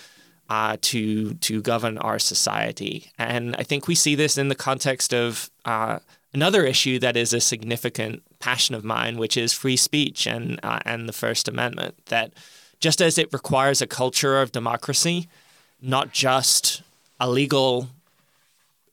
uh, 0.49 0.77
to 0.81 1.33
to 1.35 1.61
govern 1.61 1.97
our 1.97 2.19
society. 2.19 3.11
And 3.17 3.55
I 3.57 3.63
think 3.63 3.87
we 3.87 3.95
see 3.95 4.15
this 4.15 4.37
in 4.37 4.47
the 4.47 4.55
context 4.55 5.13
of 5.13 5.49
uh, 5.65 5.99
another 6.35 6.65
issue 6.65 6.99
that 6.99 7.15
is 7.15 7.31
a 7.31 7.39
significant 7.39 8.21
passion 8.39 8.75
of 8.75 8.83
mine, 8.83 9.17
which 9.17 9.37
is 9.37 9.53
free 9.53 9.77
speech 9.77 10.27
and 10.27 10.59
uh, 10.61 10.79
and 10.85 11.07
the 11.07 11.13
First 11.13 11.47
Amendment. 11.47 11.95
That 12.07 12.33
just 12.79 13.01
as 13.01 13.17
it 13.17 13.31
requires 13.31 13.81
a 13.81 13.87
culture 13.87 14.41
of 14.41 14.51
democracy, 14.51 15.27
not 15.81 16.11
just 16.11 16.83
a 17.19 17.29
legal 17.29 17.87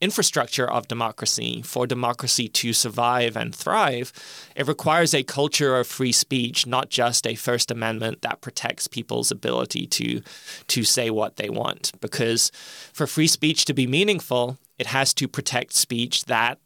infrastructure 0.01 0.69
of 0.69 0.89
democracy 0.89 1.63
for 1.63 1.87
democracy 1.87 2.49
to 2.49 2.73
survive 2.73 3.37
and 3.37 3.55
thrive, 3.55 4.13
it 4.57 4.67
requires 4.67 5.15
a 5.15 5.23
culture 5.23 5.77
of 5.77 5.87
free 5.87 6.11
speech, 6.13 6.67
not 6.67 6.91
just 6.91 7.27
a 7.27 7.35
First 7.35 7.71
Amendment 7.71 8.23
that 8.23 8.41
protects 8.41 8.87
people's 8.87 9.33
ability 9.33 9.87
to 9.99 10.23
to 10.69 10.85
say 10.85 11.11
what 11.11 11.37
they 11.39 11.51
want. 11.51 11.91
Because 12.01 12.53
for 12.93 13.07
free 13.09 13.27
speech 13.27 13.65
to 13.65 13.75
be 13.75 13.87
meaningful, 13.99 14.59
it 14.79 14.87
has 14.87 15.13
to 15.15 15.27
protect 15.27 15.73
speech 15.73 16.27
that 16.27 16.59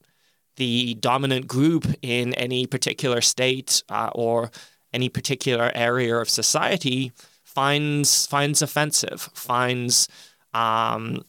the 0.56 0.94
dominant 0.94 1.46
group 1.46 1.86
in 2.02 2.34
any 2.34 2.66
particular 2.66 3.20
state 3.20 3.82
uh, 3.88 4.10
or 4.14 4.50
any 4.92 5.08
particular 5.08 5.70
area 5.74 6.16
of 6.16 6.28
society 6.28 7.12
finds 7.44 8.26
finds 8.26 8.62
offensive, 8.62 9.30
finds 9.34 10.08
um, 10.54 11.22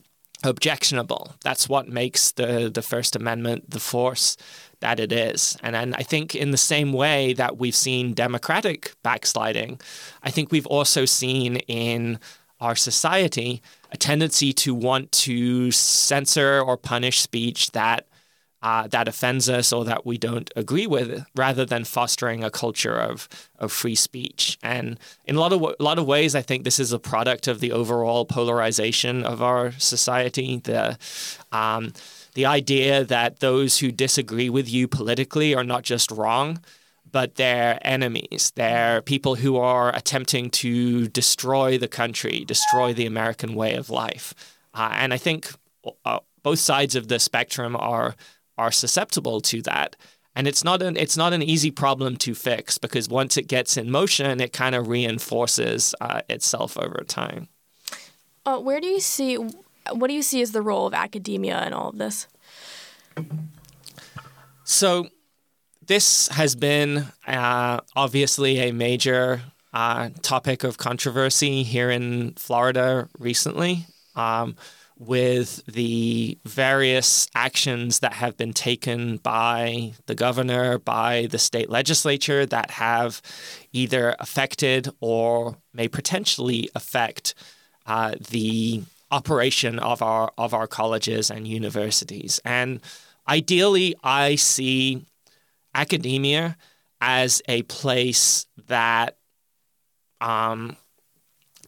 objectionable. 0.43 1.33
That's 1.43 1.69
what 1.69 1.87
makes 1.87 2.31
the 2.31 2.69
the 2.73 2.81
First 2.81 3.15
Amendment 3.15 3.69
the 3.69 3.79
force 3.79 4.37
that 4.79 4.99
it 4.99 5.11
is. 5.11 5.57
And, 5.63 5.75
and 5.75 5.95
I 5.95 6.03
think 6.03 6.35
in 6.35 6.51
the 6.51 6.57
same 6.57 6.93
way 6.93 7.33
that 7.33 7.57
we've 7.57 7.75
seen 7.75 8.13
democratic 8.13 8.93
backsliding, 9.03 9.81
I 10.21 10.29
think 10.29 10.51
we've 10.51 10.67
also 10.67 11.05
seen 11.05 11.57
in 11.67 12.19
our 12.59 12.75
society 12.75 13.61
a 13.91 13.97
tendency 13.97 14.53
to 14.53 14.73
want 14.75 15.11
to 15.11 15.71
censor 15.71 16.61
or 16.61 16.77
punish 16.77 17.21
speech 17.21 17.71
that 17.71 18.07
uh, 18.67 18.85
that 18.87 19.07
offends 19.07 19.47
us 19.49 19.71
or 19.71 19.85
that 19.85 20.05
we 20.05 20.17
don't 20.17 20.51
agree 20.55 20.87
with, 20.87 21.25
rather 21.35 21.65
than 21.65 21.85
fostering 21.85 22.43
a 22.43 22.51
culture 22.63 22.97
of 23.09 23.29
of 23.59 23.71
free 23.71 23.95
speech. 23.95 24.57
And 24.61 24.99
in 25.25 25.35
a 25.37 25.39
lot 25.39 25.53
of 25.53 25.61
a 25.61 25.83
lot 25.89 25.99
of 25.99 26.05
ways, 26.05 26.35
I 26.35 26.41
think 26.41 26.63
this 26.63 26.79
is 26.79 26.91
a 26.91 26.99
product 26.99 27.47
of 27.47 27.59
the 27.59 27.71
overall 27.71 28.25
polarization 28.25 29.23
of 29.23 29.41
our 29.41 29.71
society. 29.93 30.49
The 30.71 30.97
um, 31.51 31.93
the 32.33 32.45
idea 32.45 33.05
that 33.05 33.39
those 33.39 33.79
who 33.79 33.89
disagree 34.05 34.49
with 34.49 34.67
you 34.69 34.87
politically 34.87 35.55
are 35.55 35.63
not 35.63 35.83
just 35.83 36.11
wrong, 36.11 36.59
but 37.09 37.35
they're 37.35 37.79
enemies. 37.83 38.51
They're 38.55 39.01
people 39.01 39.35
who 39.35 39.55
are 39.55 39.95
attempting 39.95 40.49
to 40.49 41.07
destroy 41.07 41.77
the 41.77 41.87
country, 42.01 42.43
destroy 42.45 42.93
the 42.93 43.05
American 43.05 43.55
way 43.55 43.75
of 43.75 43.89
life. 43.89 44.33
Uh, 44.73 44.91
and 44.91 45.13
I 45.13 45.17
think 45.17 45.53
uh, 46.03 46.19
both 46.43 46.59
sides 46.59 46.95
of 46.95 47.07
the 47.07 47.19
spectrum 47.19 47.75
are 47.75 48.15
are 48.57 48.71
susceptible 48.71 49.41
to 49.41 49.61
that. 49.63 49.95
And 50.35 50.47
it's 50.47 50.63
not 50.63 50.81
an 50.81 50.97
it's 50.97 51.17
not 51.17 51.33
an 51.33 51.41
easy 51.41 51.71
problem 51.71 52.15
to 52.17 52.35
fix 52.35 52.77
because 52.77 53.09
once 53.09 53.37
it 53.37 53.47
gets 53.47 53.75
in 53.75 53.89
motion, 53.89 54.39
it 54.39 54.53
kind 54.53 54.75
of 54.75 54.87
reinforces 54.87 55.95
uh, 55.99 56.21
itself 56.29 56.77
over 56.77 57.03
time. 57.07 57.47
Uh, 58.45 58.59
where 58.59 58.79
do 58.79 58.87
you 58.87 58.99
see 58.99 59.37
what 59.91 60.07
do 60.07 60.13
you 60.13 60.21
see 60.21 60.41
as 60.41 60.51
the 60.51 60.61
role 60.61 60.85
of 60.85 60.93
academia 60.93 61.65
in 61.65 61.73
all 61.73 61.89
of 61.89 61.97
this? 61.97 62.27
So, 64.63 65.07
this 65.85 66.27
has 66.27 66.55
been 66.55 67.05
uh, 67.25 67.79
obviously 67.95 68.59
a 68.59 68.71
major 68.71 69.41
uh, 69.73 70.09
topic 70.21 70.63
of 70.63 70.77
controversy 70.77 71.63
here 71.63 71.89
in 71.89 72.33
Florida 72.33 73.07
recently. 73.17 73.85
Um, 74.15 74.55
with 74.99 75.63
the 75.65 76.37
various 76.45 77.27
actions 77.35 77.99
that 77.99 78.13
have 78.13 78.35
been 78.37 78.53
taken 78.53 79.17
by 79.17 79.93
the 80.07 80.15
governor, 80.15 80.79
by 80.79 81.27
the 81.29 81.37
state 81.37 81.69
legislature 81.69 82.45
that 82.45 82.71
have 82.71 83.21
either 83.73 84.15
affected 84.19 84.89
or 84.99 85.57
may 85.73 85.87
potentially 85.87 86.69
affect 86.73 87.35
uh, 87.85 88.15
the 88.29 88.83
operation 89.11 89.79
of 89.79 90.01
our 90.01 90.31
of 90.37 90.53
our 90.53 90.67
colleges 90.67 91.29
and 91.29 91.47
universities. 91.47 92.41
And 92.43 92.81
ideally, 93.27 93.95
I 94.03 94.35
see 94.35 95.05
academia 95.73 96.57
as 96.99 97.41
a 97.47 97.61
place 97.63 98.47
that 98.67 99.17
um, 100.19 100.75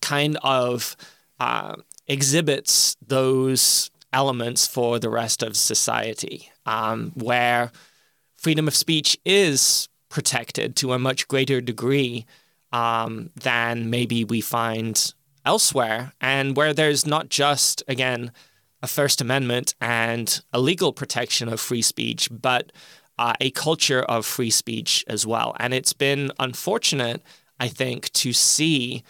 kind 0.01 0.37
of 0.43 0.97
uh, 1.39 1.75
exhibits 2.09 2.97
those 3.05 3.91
elements 4.11 4.67
for 4.67 4.99
the 4.99 5.09
rest 5.09 5.43
of 5.43 5.55
society, 5.55 6.51
um, 6.65 7.11
where 7.13 7.71
freedom 8.37 8.67
of 8.67 8.75
speech 8.75 9.17
is 9.23 9.87
protected 10.09 10.75
to 10.75 10.93
a 10.93 10.99
much 10.99 11.27
greater 11.27 11.61
degree 11.61 12.25
um, 12.71 13.29
than 13.35 13.89
maybe 13.89 14.23
we 14.23 14.41
find 14.41 15.13
elsewhere, 15.45 16.13
and 16.19 16.57
where 16.57 16.73
there's 16.73 17.05
not 17.05 17.29
just, 17.29 17.83
again, 17.87 18.31
a 18.81 18.87
First 18.87 19.21
Amendment 19.21 19.75
and 19.79 20.41
a 20.51 20.59
legal 20.59 20.93
protection 20.93 21.47
of 21.49 21.59
free 21.59 21.81
speech, 21.81 22.29
but 22.31 22.71
uh, 23.17 23.33
a 23.39 23.51
culture 23.51 24.01
of 24.01 24.25
free 24.25 24.49
speech 24.49 25.03
as 25.07 25.27
well. 25.27 25.55
And 25.59 25.73
it's 25.73 25.93
been 25.93 26.31
unfortunate, 26.39 27.21
I 27.59 27.67
think, 27.67 28.09
to 28.13 28.33
see 28.33 29.03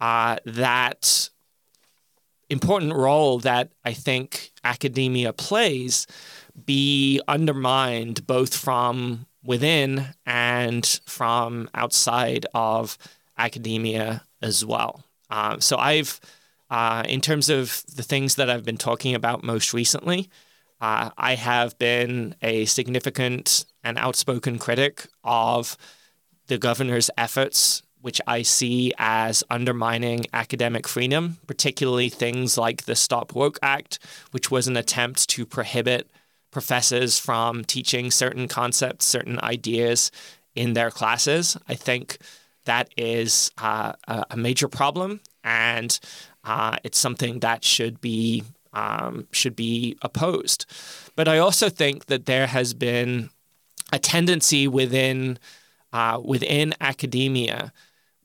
uh, 0.00 0.36
that 0.44 1.30
important 2.50 2.94
role 2.94 3.38
that 3.40 3.70
I 3.84 3.92
think 3.92 4.52
academia 4.64 5.32
plays 5.32 6.06
be 6.64 7.20
undermined 7.28 8.26
both 8.26 8.54
from 8.54 9.26
within 9.44 10.06
and 10.26 11.00
from 11.06 11.68
outside 11.74 12.46
of 12.54 12.98
academia 13.36 14.22
as 14.42 14.64
well. 14.64 15.04
Uh, 15.30 15.58
so 15.60 15.76
I've, 15.76 16.20
uh, 16.70 17.04
in 17.08 17.20
terms 17.20 17.48
of 17.48 17.82
the 17.94 18.02
things 18.02 18.34
that 18.36 18.50
I've 18.50 18.64
been 18.64 18.76
talking 18.76 19.14
about 19.14 19.44
most 19.44 19.72
recently, 19.72 20.28
uh, 20.80 21.10
I 21.16 21.34
have 21.34 21.78
been 21.78 22.34
a 22.42 22.64
significant 22.64 23.64
and 23.82 23.98
outspoken 23.98 24.58
critic 24.58 25.06
of 25.24 25.76
the 26.46 26.58
governor's 26.58 27.10
efforts 27.16 27.82
which 28.08 28.22
I 28.26 28.40
see 28.40 28.90
as 28.96 29.44
undermining 29.50 30.24
academic 30.32 30.88
freedom, 30.88 31.36
particularly 31.46 32.08
things 32.08 32.56
like 32.56 32.86
the 32.86 32.96
Stop 32.96 33.34
Woke 33.34 33.58
Act, 33.60 33.98
which 34.30 34.50
was 34.50 34.66
an 34.66 34.78
attempt 34.78 35.28
to 35.28 35.44
prohibit 35.44 36.10
professors 36.50 37.18
from 37.18 37.64
teaching 37.64 38.10
certain 38.10 38.48
concepts, 38.48 39.04
certain 39.04 39.38
ideas 39.40 40.10
in 40.54 40.72
their 40.72 40.90
classes. 40.90 41.58
I 41.68 41.74
think 41.74 42.16
that 42.64 42.88
is 42.96 43.50
uh, 43.58 43.92
a 44.08 44.36
major 44.38 44.68
problem, 44.68 45.20
and 45.44 46.00
uh, 46.44 46.78
it's 46.84 46.98
something 46.98 47.40
that 47.40 47.62
should 47.62 48.00
be 48.00 48.42
um, 48.72 49.28
should 49.32 49.54
be 49.54 49.98
opposed. 50.00 50.64
But 51.14 51.28
I 51.28 51.36
also 51.36 51.68
think 51.68 52.06
that 52.06 52.24
there 52.24 52.46
has 52.46 52.72
been 52.72 53.28
a 53.92 53.98
tendency 53.98 54.66
within 54.66 55.38
uh, 55.92 56.22
within 56.24 56.72
academia 56.80 57.70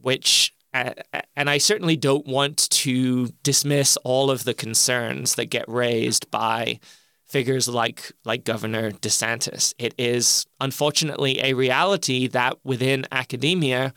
which 0.03 0.53
and 0.73 1.49
I 1.49 1.59
certainly 1.59 1.95
don't 1.95 2.25
want 2.25 2.69
to 2.71 3.27
dismiss 3.43 3.95
all 3.97 4.31
of 4.31 4.43
the 4.43 4.55
concerns 4.55 5.35
that 5.35 5.45
get 5.45 5.65
raised 5.67 6.31
by 6.31 6.79
figures 7.25 7.67
like 7.67 8.11
like 8.25 8.43
Governor 8.43 8.91
DeSantis. 8.91 9.73
It 9.77 9.93
is 9.97 10.45
unfortunately 10.59 11.39
a 11.43 11.53
reality 11.53 12.27
that 12.27 12.57
within 12.63 13.05
academia 13.11 13.93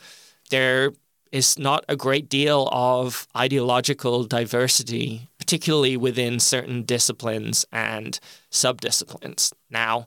there 0.50 0.92
is 1.32 1.58
not 1.58 1.84
a 1.88 1.96
great 1.96 2.28
deal 2.28 2.68
of 2.70 3.26
ideological 3.36 4.24
diversity, 4.24 5.28
particularly 5.38 5.96
within 5.96 6.38
certain 6.38 6.82
disciplines 6.82 7.66
and 7.72 8.20
subdisciplines. 8.50 9.52
Now, 9.70 10.06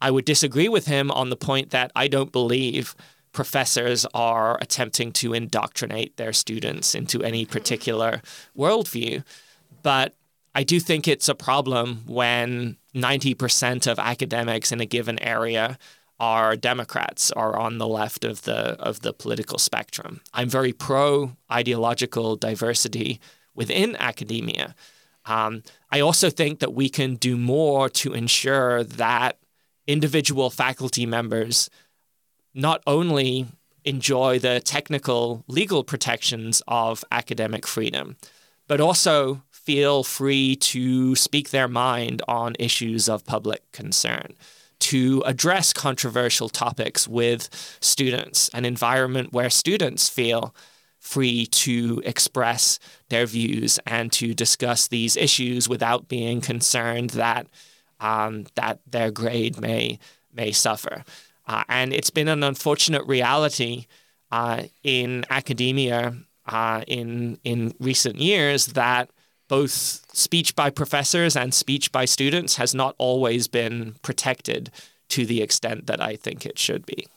I 0.00 0.10
would 0.10 0.24
disagree 0.24 0.68
with 0.68 0.86
him 0.86 1.10
on 1.10 1.30
the 1.30 1.36
point 1.36 1.70
that 1.70 1.90
I 1.96 2.06
don't 2.06 2.32
believe 2.32 2.94
professors 3.32 4.06
are 4.14 4.58
attempting 4.60 5.12
to 5.12 5.34
indoctrinate 5.34 6.16
their 6.16 6.32
students 6.32 6.94
into 6.94 7.22
any 7.22 7.44
particular 7.44 8.22
worldview. 8.56 9.24
But 9.82 10.14
I 10.54 10.62
do 10.64 10.80
think 10.80 11.06
it's 11.06 11.28
a 11.28 11.34
problem 11.34 12.02
when 12.06 12.76
90% 12.94 13.86
of 13.86 13.98
academics 13.98 14.72
in 14.72 14.80
a 14.80 14.86
given 14.86 15.22
area 15.22 15.78
are 16.20 16.56
Democrats, 16.56 17.30
are 17.32 17.56
on 17.56 17.78
the 17.78 17.86
left 17.86 18.24
of 18.24 18.42
the 18.42 18.76
of 18.80 19.00
the 19.00 19.12
political 19.12 19.58
spectrum. 19.58 20.20
I'm 20.34 20.48
very 20.48 20.72
pro 20.72 21.36
ideological 21.50 22.34
diversity 22.36 23.20
within 23.54 23.94
academia. 23.96 24.74
Um, 25.26 25.62
I 25.90 26.00
also 26.00 26.30
think 26.30 26.58
that 26.58 26.74
we 26.74 26.88
can 26.88 27.16
do 27.16 27.36
more 27.36 27.88
to 27.90 28.14
ensure 28.14 28.82
that 28.82 29.38
individual 29.86 30.50
faculty 30.50 31.06
members 31.06 31.70
not 32.58 32.82
only 32.88 33.46
enjoy 33.84 34.36
the 34.38 34.58
technical 34.58 35.44
legal 35.46 35.84
protections 35.84 36.60
of 36.66 37.04
academic 37.12 37.66
freedom, 37.66 38.16
but 38.66 38.80
also 38.80 39.42
feel 39.52 40.02
free 40.02 40.56
to 40.56 41.14
speak 41.14 41.50
their 41.50 41.68
mind 41.68 42.20
on 42.26 42.56
issues 42.58 43.08
of 43.08 43.24
public 43.24 43.62
concern, 43.70 44.34
to 44.80 45.22
address 45.24 45.72
controversial 45.72 46.48
topics 46.48 47.06
with 47.06 47.48
students, 47.80 48.48
an 48.50 48.64
environment 48.64 49.32
where 49.32 49.50
students 49.50 50.08
feel 50.08 50.52
free 50.98 51.46
to 51.46 52.02
express 52.04 52.80
their 53.08 53.24
views 53.24 53.78
and 53.86 54.10
to 54.10 54.34
discuss 54.34 54.88
these 54.88 55.16
issues 55.16 55.68
without 55.68 56.08
being 56.08 56.40
concerned 56.40 57.10
that 57.10 57.46
um, 58.00 58.46
that 58.56 58.80
their 58.84 59.12
grade 59.12 59.60
may 59.60 59.98
may 60.32 60.50
suffer. 60.50 61.04
Uh, 61.48 61.64
and 61.68 61.92
it's 61.92 62.10
been 62.10 62.28
an 62.28 62.42
unfortunate 62.42 63.04
reality 63.06 63.86
uh, 64.30 64.64
in 64.82 65.24
academia 65.30 66.14
uh, 66.46 66.82
in 66.86 67.38
in 67.44 67.74
recent 67.80 68.16
years 68.16 68.66
that 68.66 69.10
both 69.48 69.72
speech 70.12 70.54
by 70.54 70.68
professors 70.68 71.34
and 71.34 71.54
speech 71.54 71.90
by 71.90 72.04
students 72.04 72.56
has 72.56 72.74
not 72.74 72.94
always 72.98 73.48
been 73.48 73.94
protected 74.02 74.70
to 75.08 75.24
the 75.24 75.40
extent 75.40 75.86
that 75.86 76.02
I 76.02 76.16
think 76.16 76.44
it 76.44 76.58
should 76.58 76.84
be. 76.84 77.08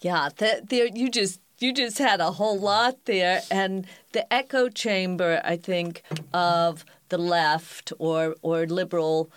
Yeah, 0.00 0.28
there 0.36 0.86
you 0.86 1.08
just 1.08 1.40
you 1.58 1.72
just 1.72 1.98
had 1.98 2.20
a 2.20 2.32
whole 2.32 2.58
lot 2.58 3.04
there, 3.06 3.42
and 3.50 3.86
the 4.12 4.30
echo 4.32 4.68
chamber, 4.68 5.40
I 5.44 5.56
think, 5.56 6.02
of 6.34 6.84
the 7.08 7.18
left 7.18 7.92
or 7.98 8.34
or 8.42 8.66
liberal 8.66 9.30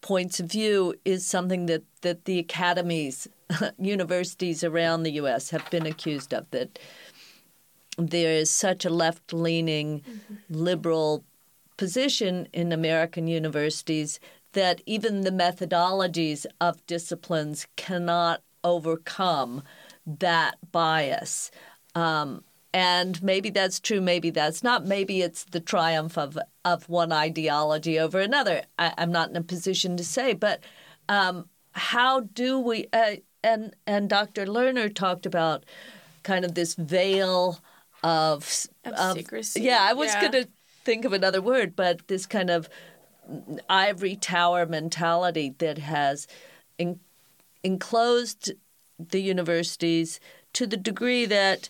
points 0.00 0.40
of 0.40 0.46
view 0.46 0.94
is 1.04 1.26
something 1.26 1.66
that 1.66 1.82
that 2.02 2.24
the 2.24 2.38
academies, 2.38 3.28
universities 3.78 4.64
around 4.64 5.02
the 5.02 5.12
U.S. 5.12 5.50
have 5.50 5.68
been 5.70 5.86
accused 5.86 6.32
of 6.32 6.50
that. 6.50 6.78
There 7.98 8.32
is 8.32 8.50
such 8.50 8.84
a 8.84 8.90
left 8.90 9.32
leaning, 9.32 10.00
mm-hmm. 10.00 10.34
liberal 10.48 11.24
position 11.76 12.48
in 12.52 12.72
American 12.72 13.26
universities 13.26 14.20
that 14.52 14.80
even 14.86 15.22
the 15.22 15.30
methodologies 15.30 16.46
of 16.60 16.84
disciplines 16.86 17.66
cannot 17.76 18.42
overcome 18.64 19.62
that 20.06 20.56
bias. 20.72 21.50
Um, 21.94 22.44
and 22.72 23.22
maybe 23.22 23.50
that's 23.50 23.80
true, 23.80 24.00
maybe 24.00 24.30
that's 24.30 24.62
not. 24.62 24.86
Maybe 24.86 25.22
it's 25.22 25.44
the 25.44 25.60
triumph 25.60 26.16
of, 26.16 26.38
of 26.64 26.88
one 26.88 27.12
ideology 27.12 27.98
over 27.98 28.20
another. 28.20 28.62
I, 28.78 28.94
am 28.96 29.10
not 29.10 29.30
in 29.30 29.36
a 29.36 29.42
position 29.42 29.96
to 29.96 30.04
say, 30.04 30.34
but 30.34 30.60
um, 31.08 31.48
how 31.72 32.20
do 32.20 32.58
we? 32.58 32.86
Uh, 32.92 33.16
and 33.42 33.74
and 33.86 34.08
Dr. 34.08 34.46
Lerner 34.46 34.94
talked 34.94 35.26
about 35.26 35.64
kind 36.22 36.44
of 36.44 36.54
this 36.54 36.74
veil 36.74 37.58
of, 38.02 38.66
of, 38.84 38.92
of 38.92 39.16
secrecy. 39.16 39.62
Yeah, 39.62 39.78
I 39.80 39.92
was 39.94 40.12
yeah. 40.12 40.20
going 40.20 40.44
to 40.44 40.50
think 40.84 41.04
of 41.04 41.12
another 41.12 41.42
word, 41.42 41.74
but 41.74 42.06
this 42.08 42.26
kind 42.26 42.50
of 42.50 42.68
ivory 43.68 44.16
tower 44.16 44.66
mentality 44.66 45.54
that 45.58 45.78
has 45.78 46.26
enclosed 47.62 48.52
the 48.98 49.20
universities 49.20 50.20
to 50.52 50.66
the 50.66 50.76
degree 50.76 51.26
that 51.26 51.68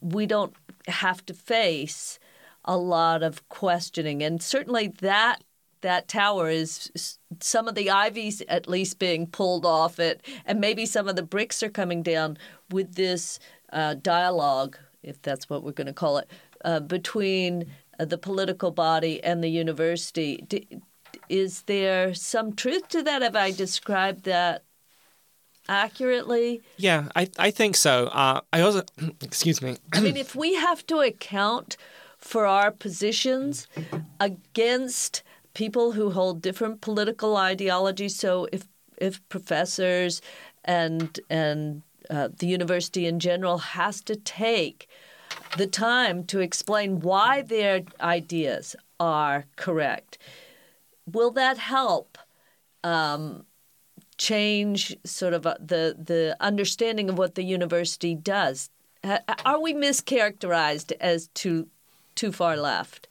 we 0.00 0.26
don't 0.26 0.54
have 0.86 1.24
to 1.26 1.34
face 1.34 2.18
a 2.64 2.76
lot 2.76 3.22
of 3.22 3.48
questioning. 3.48 4.22
And 4.22 4.42
certainly 4.42 4.88
that 5.00 5.42
that 5.80 6.08
tower 6.08 6.48
is 6.48 7.18
some 7.40 7.68
of 7.68 7.74
the 7.74 7.90
ivies 7.90 8.42
at 8.48 8.68
least 8.68 8.98
being 8.98 9.26
pulled 9.26 9.64
off 9.64 10.00
it, 10.00 10.24
and 10.44 10.60
maybe 10.60 10.84
some 10.84 11.06
of 11.06 11.16
the 11.16 11.22
bricks 11.22 11.62
are 11.62 11.68
coming 11.68 12.02
down 12.02 12.36
with 12.70 12.94
this 12.94 13.38
uh, 13.72 13.94
dialogue, 13.94 14.76
if 15.02 15.22
that's 15.22 15.48
what 15.48 15.62
we're 15.62 15.72
going 15.72 15.86
to 15.86 15.92
call 15.92 16.18
it, 16.18 16.28
uh, 16.64 16.80
between 16.80 17.66
uh, 18.00 18.04
the 18.04 18.18
political 18.18 18.70
body 18.70 19.22
and 19.22 19.42
the 19.42 19.50
university. 19.50 20.44
D- 20.48 20.66
is 21.28 21.62
there 21.62 22.14
some 22.14 22.54
truth 22.54 22.88
to 22.88 23.02
that? 23.02 23.22
Have 23.22 23.36
I 23.36 23.50
described 23.50 24.24
that 24.24 24.64
accurately? 25.68 26.62
Yeah, 26.76 27.08
I, 27.14 27.28
I 27.38 27.50
think 27.50 27.76
so. 27.76 28.06
Uh, 28.06 28.40
I 28.52 28.60
also, 28.60 28.82
excuse 29.20 29.62
me. 29.62 29.76
I 29.92 30.00
mean, 30.00 30.16
if 30.16 30.34
we 30.34 30.54
have 30.54 30.86
to 30.86 31.00
account 31.00 31.76
for 32.16 32.46
our 32.46 32.70
positions 32.70 33.68
against 34.20 35.22
people 35.54 35.92
who 35.92 36.10
hold 36.10 36.42
different 36.42 36.80
political 36.80 37.36
ideologies, 37.36 38.16
so 38.16 38.48
if 38.52 38.66
if 38.96 39.26
professors 39.28 40.20
and 40.64 41.20
and 41.30 41.82
uh, 42.10 42.28
the 42.38 42.46
university 42.46 43.06
in 43.06 43.20
general 43.20 43.58
has 43.58 44.00
to 44.02 44.16
take 44.16 44.88
the 45.56 45.66
time 45.66 46.24
to 46.24 46.40
explain 46.40 47.00
why 47.00 47.42
their 47.42 47.82
ideas 48.00 48.74
are 48.98 49.44
correct, 49.56 50.18
will 51.06 51.30
that 51.30 51.58
help 51.58 52.18
um, 52.84 53.44
change 54.18 54.96
sort 55.04 55.32
of 55.32 55.46
uh, 55.46 55.54
the 55.60 55.96
the 55.98 56.36
understanding 56.40 57.08
of 57.08 57.16
what 57.16 57.34
the 57.34 57.44
university 57.44 58.14
does? 58.14 58.70
Are 59.44 59.60
we 59.60 59.72
mischaracterized 59.72 60.92
as 61.00 61.28
too 61.28 61.68
too 62.14 62.32
far 62.32 62.56
left? 62.56 63.08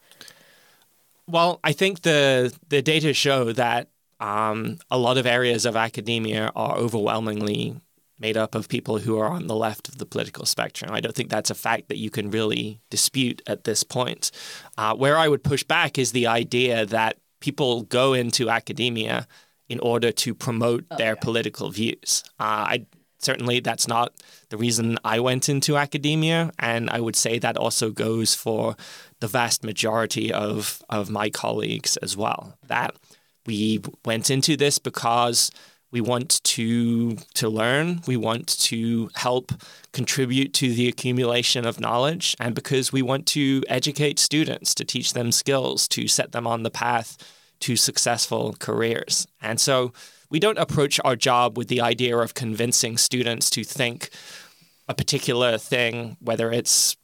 Well, 1.28 1.60
I 1.64 1.72
think 1.74 2.02
the 2.02 2.54
the 2.70 2.82
data 2.82 3.14
show 3.14 3.52
that 3.54 3.88
um, 4.20 4.80
a 4.92 4.98
lot 4.98 5.18
of 5.18 5.26
areas 5.26 5.66
of 5.66 5.76
academia 5.76 6.52
are 6.56 6.76
overwhelmingly 6.76 7.80
made 8.20 8.36
up 8.36 8.56
of 8.56 8.68
people 8.68 8.98
who 8.98 9.18
are 9.20 9.28
on 9.28 9.48
the 9.48 9.56
left 9.56 9.88
of 9.88 10.00
the 10.00 10.06
political 10.06 10.46
spectrum. 10.46 10.92
I 10.92 11.02
don't 11.02 11.14
think 11.14 11.30
that's 11.30 11.52
a 11.52 11.56
fact 11.56 11.88
that 11.90 11.98
you 11.98 12.10
can 12.10 12.32
really 12.32 12.82
dispute 12.90 13.42
at 13.46 13.64
this 13.64 13.84
point. 13.84 14.32
Uh, 14.78 14.96
where 14.96 15.18
I 15.18 15.28
would 15.28 15.44
push 15.44 15.64
back 15.64 16.00
is 16.00 16.12
the 16.12 16.26
idea 16.26 16.86
that 16.88 17.18
people 17.40 17.84
go 17.84 18.14
into 18.14 18.50
academia 18.50 19.28
in 19.70 19.80
order 19.80 20.12
to 20.12 20.34
promote 20.34 20.86
oh, 20.92 20.98
their 20.98 21.14
yeah. 21.14 21.22
political 21.22 21.70
views. 21.70 22.24
Uh, 22.40 22.44
I 22.74 22.86
certainly 23.20 23.60
that's 23.60 23.88
not 23.88 24.14
the 24.50 24.58
reason 24.58 24.98
I 25.04 25.20
went 25.20 25.50
into 25.50 25.78
academia, 25.78 26.52
and 26.60 26.90
I 26.90 27.00
would 27.00 27.16
say 27.16 27.40
that 27.40 27.58
also 27.58 27.92
goes 27.92 28.36
for 28.36 28.76
the 29.20 29.28
vast 29.28 29.64
majority 29.64 30.32
of 30.32 30.82
of 30.90 31.10
my 31.10 31.30
colleagues 31.30 31.98
as 31.98 32.16
well. 32.16 32.58
That 32.68 32.96
we 33.46 33.82
went 34.06 34.30
into 34.30 34.58
this 34.58 34.80
because 34.80 35.52
we 35.92 36.02
want 36.02 36.44
to 36.44 37.16
to 37.34 37.50
learn 37.50 38.02
we 38.08 38.18
want 38.18 38.48
to 38.60 39.10
help 39.16 39.54
contribute 39.94 40.54
to 40.54 40.74
the 40.74 40.88
accumulation 40.88 41.66
of 41.66 41.80
knowledge 41.80 42.36
and 42.40 42.54
because 42.54 42.92
we 42.92 43.02
want 43.02 43.26
to 43.26 43.64
educate 43.70 44.20
students 44.20 44.76
to 44.76 44.84
teach 44.84 45.14
them 45.14 45.32
skills 45.32 45.88
to 45.88 46.08
set 46.08 46.34
them 46.34 46.46
on 46.46 46.64
the 46.64 46.70
path 46.70 47.18
to 47.62 47.76
successful 47.76 48.56
careers. 48.60 49.28
And 49.42 49.60
so 49.60 49.94
we 50.30 50.40
don't 50.40 50.58
approach 50.58 51.00
our 51.04 51.16
job 51.16 51.58
with 51.58 51.68
the 51.68 51.82
idea 51.82 52.18
of 52.18 52.34
convincing 52.34 52.98
students 52.98 53.50
to 53.52 53.64
think 53.64 54.10
a 54.88 54.94
particular 54.94 55.58
thing, 55.58 56.18
whether 56.20 56.52
it's 56.52 56.96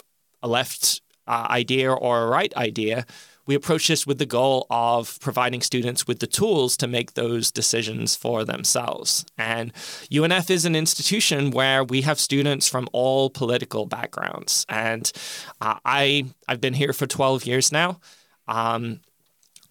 a 0.41 0.47
left 0.47 1.01
uh, 1.27 1.47
idea 1.49 1.91
or 1.91 2.23
a 2.23 2.27
right 2.27 2.53
idea. 2.55 3.05
We 3.45 3.55
approach 3.55 3.89
this 3.89 4.07
with 4.07 4.19
the 4.19 4.25
goal 4.25 4.65
of 4.69 5.19
providing 5.19 5.61
students 5.61 6.07
with 6.07 6.19
the 6.19 6.27
tools 6.27 6.77
to 6.77 6.87
make 6.87 7.13
those 7.13 7.51
decisions 7.51 8.15
for 8.15 8.45
themselves. 8.45 9.25
And 9.37 9.73
UNF 10.09 10.49
is 10.49 10.63
an 10.63 10.77
institution 10.77 11.51
where 11.51 11.83
we 11.83 12.01
have 12.01 12.21
students 12.21 12.69
from 12.69 12.87
all 12.93 13.29
political 13.29 13.85
backgrounds. 13.85 14.65
And 14.69 15.11
uh, 15.59 15.77
I, 15.83 16.25
I've 16.47 16.61
been 16.61 16.73
here 16.73 16.93
for 16.93 17.05
12 17.05 17.45
years 17.45 17.71
now. 17.71 17.99
Um, 18.47 19.01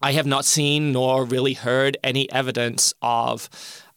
I 0.03 0.11
have 0.11 0.25
not 0.25 0.43
seen 0.43 0.91
nor 0.91 1.23
really 1.23 1.53
heard 1.53 1.97
any 2.03 2.29
evidence 2.29 2.93
of 3.01 3.49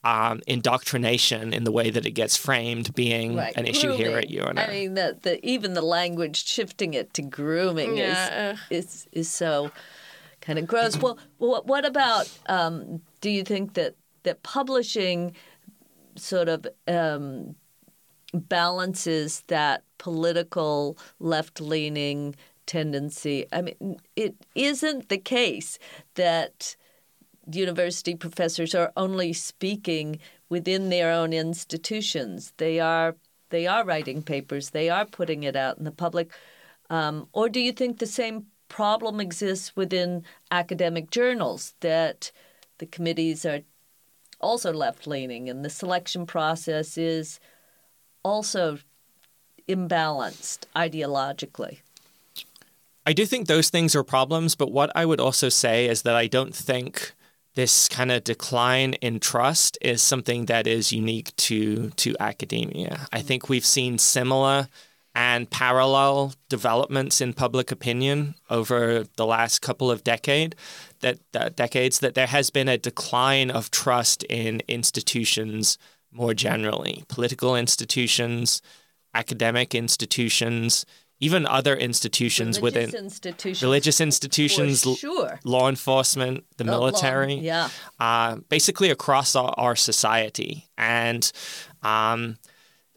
um, 0.04 0.40
indoctrination 0.46 1.52
in 1.52 1.64
the 1.64 1.72
way 1.72 1.90
that 1.90 2.06
it 2.06 2.12
gets 2.12 2.36
framed 2.36 2.94
being 2.94 3.34
right. 3.34 3.56
an 3.56 3.66
issue 3.66 3.88
grooming. 3.88 4.06
here 4.06 4.18
at 4.18 4.28
UNF. 4.28 4.68
I 4.68 4.70
mean, 4.70 4.94
the, 4.94 5.18
the, 5.20 5.44
even 5.44 5.74
the 5.74 5.82
language 5.82 6.44
shifting 6.46 6.94
it 6.94 7.12
to 7.14 7.22
grooming 7.22 7.96
yeah. 7.96 8.56
is, 8.70 8.84
is, 8.84 9.08
is 9.10 9.28
so 9.28 9.72
kind 10.40 10.60
of 10.60 10.68
gross. 10.68 10.96
well, 10.96 11.18
what 11.38 11.84
about, 11.84 12.30
um, 12.46 13.02
do 13.20 13.28
you 13.28 13.42
think 13.42 13.74
that, 13.74 13.96
that 14.22 14.44
publishing 14.44 15.34
sort 16.14 16.48
of 16.48 16.68
um, 16.86 17.56
balances 18.32 19.40
that 19.48 19.82
political 19.98 20.96
left 21.18 21.60
leaning 21.60 22.36
tendency. 22.66 23.46
I 23.52 23.62
mean, 23.62 23.96
it 24.14 24.34
isn't 24.54 25.08
the 25.08 25.18
case 25.18 25.78
that 26.14 26.76
university 27.50 28.14
professors 28.14 28.74
are 28.74 28.92
only 28.96 29.32
speaking 29.32 30.18
within 30.48 30.88
their 30.88 31.10
own 31.12 31.32
institutions. 31.32 32.52
They 32.56 32.80
are 32.80 33.16
they 33.50 33.66
are 33.66 33.84
writing 33.84 34.22
papers. 34.22 34.70
They 34.70 34.90
are 34.90 35.04
putting 35.04 35.44
it 35.44 35.54
out 35.54 35.78
in 35.78 35.84
the 35.84 35.92
public. 35.92 36.32
Um, 36.90 37.28
or 37.32 37.48
do 37.48 37.60
you 37.60 37.72
think 37.72 37.98
the 37.98 38.06
same 38.06 38.46
problem 38.68 39.20
exists 39.20 39.76
within 39.76 40.24
academic 40.50 41.10
journals 41.10 41.74
that 41.80 42.32
the 42.78 42.86
committees 42.86 43.46
are 43.46 43.60
also 44.40 44.72
left 44.72 45.06
leaning 45.06 45.48
and 45.48 45.64
the 45.64 45.70
selection 45.70 46.26
process 46.26 46.98
is 46.98 47.38
also 48.24 48.78
imbalanced 49.68 50.64
ideologically? 50.74 51.78
I 53.06 53.12
do 53.12 53.24
think 53.24 53.46
those 53.46 53.70
things 53.70 53.94
are 53.94 54.02
problems, 54.02 54.56
but 54.56 54.72
what 54.72 54.90
I 54.96 55.06
would 55.06 55.20
also 55.20 55.48
say 55.48 55.88
is 55.88 56.02
that 56.02 56.16
I 56.16 56.26
don't 56.26 56.54
think 56.54 57.12
this 57.54 57.88
kind 57.88 58.10
of 58.10 58.24
decline 58.24 58.94
in 58.94 59.20
trust 59.20 59.78
is 59.80 60.02
something 60.02 60.46
that 60.46 60.66
is 60.66 60.92
unique 60.92 61.34
to 61.36 61.90
to 61.90 62.16
academia. 62.20 63.06
I 63.12 63.22
think 63.22 63.48
we've 63.48 63.64
seen 63.64 63.98
similar 63.98 64.68
and 65.14 65.48
parallel 65.48 66.34
developments 66.50 67.22
in 67.22 67.32
public 67.32 67.72
opinion 67.72 68.34
over 68.50 69.04
the 69.16 69.24
last 69.24 69.62
couple 69.62 69.90
of 69.90 70.04
decade 70.04 70.54
that, 71.00 71.18
that 71.32 71.56
decades 71.56 72.00
that 72.00 72.14
there 72.14 72.26
has 72.26 72.50
been 72.50 72.68
a 72.68 72.76
decline 72.76 73.50
of 73.50 73.70
trust 73.70 74.24
in 74.24 74.60
institutions 74.68 75.78
more 76.12 76.34
generally, 76.34 77.04
political 77.08 77.56
institutions, 77.56 78.60
academic 79.14 79.74
institutions, 79.74 80.84
even 81.20 81.46
other 81.46 81.74
institutions 81.74 82.58
religious 82.58 82.86
within 82.92 83.04
institutions, 83.04 83.62
religious 83.62 84.00
institutions, 84.00 84.82
sure. 84.98 85.40
law 85.44 85.68
enforcement, 85.68 86.44
the 86.58 86.64
law- 86.64 86.72
military, 86.72 87.34
yeah. 87.34 87.68
uh, 87.98 88.36
basically 88.48 88.90
across 88.90 89.34
our, 89.34 89.54
our 89.56 89.76
society. 89.76 90.68
And 90.76 91.30
um, 91.82 92.36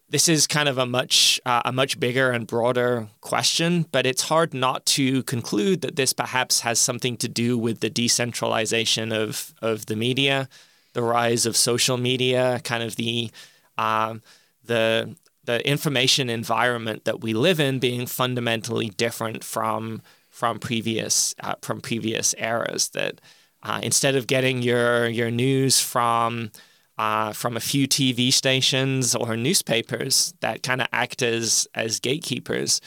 this 0.10 0.28
is 0.28 0.48
kind 0.48 0.68
of 0.68 0.78
a 0.78 0.86
much 0.86 1.40
uh, 1.46 1.62
a 1.66 1.72
much 1.72 2.00
bigger 2.00 2.32
and 2.32 2.46
broader 2.46 3.08
question, 3.22 3.86
but 3.92 4.06
it's 4.06 4.24
hard 4.24 4.54
not 4.54 4.86
to 4.88 5.24
conclude 5.24 5.82
that 5.82 5.96
this 5.96 6.14
perhaps 6.14 6.62
has 6.62 6.80
something 6.80 7.16
to 7.18 7.30
do 7.30 7.58
with 7.58 7.80
the 7.80 7.90
decentralization 7.90 9.12
of 9.12 9.54
of 9.62 9.86
the 9.86 9.96
media, 9.96 10.50
the 10.94 11.04
rise 11.04 11.46
of 11.46 11.56
social 11.56 11.98
media, 11.98 12.60
kind 12.64 12.84
of 12.84 12.96
the 12.96 13.32
um, 13.78 14.22
the 14.66 15.16
the 15.50 15.68
information 15.68 16.30
environment 16.30 17.06
that 17.06 17.22
we 17.22 17.34
live 17.34 17.60
in 17.60 17.80
being 17.80 18.06
fundamentally 18.06 18.90
different 18.90 19.44
from 19.44 20.00
from 20.30 20.60
previous 20.60 21.34
uh, 21.42 21.56
from 21.64 21.82
previous 21.82 22.36
eras. 22.38 22.90
That 22.90 23.20
uh, 23.64 23.80
instead 23.82 24.16
of 24.16 24.28
getting 24.28 24.62
your 24.62 25.08
your 25.08 25.32
news 25.32 25.82
from 25.82 26.52
uh, 27.00 27.34
from 27.34 27.58
a 27.58 27.60
few 27.60 27.88
TV 27.88 28.32
stations 28.32 29.16
or 29.16 29.36
newspapers 29.36 30.36
that 30.42 30.62
kind 30.62 30.82
of 30.82 30.88
act 30.94 31.24
as 31.24 31.68
as 31.74 32.00
gatekeepers, 32.00 32.80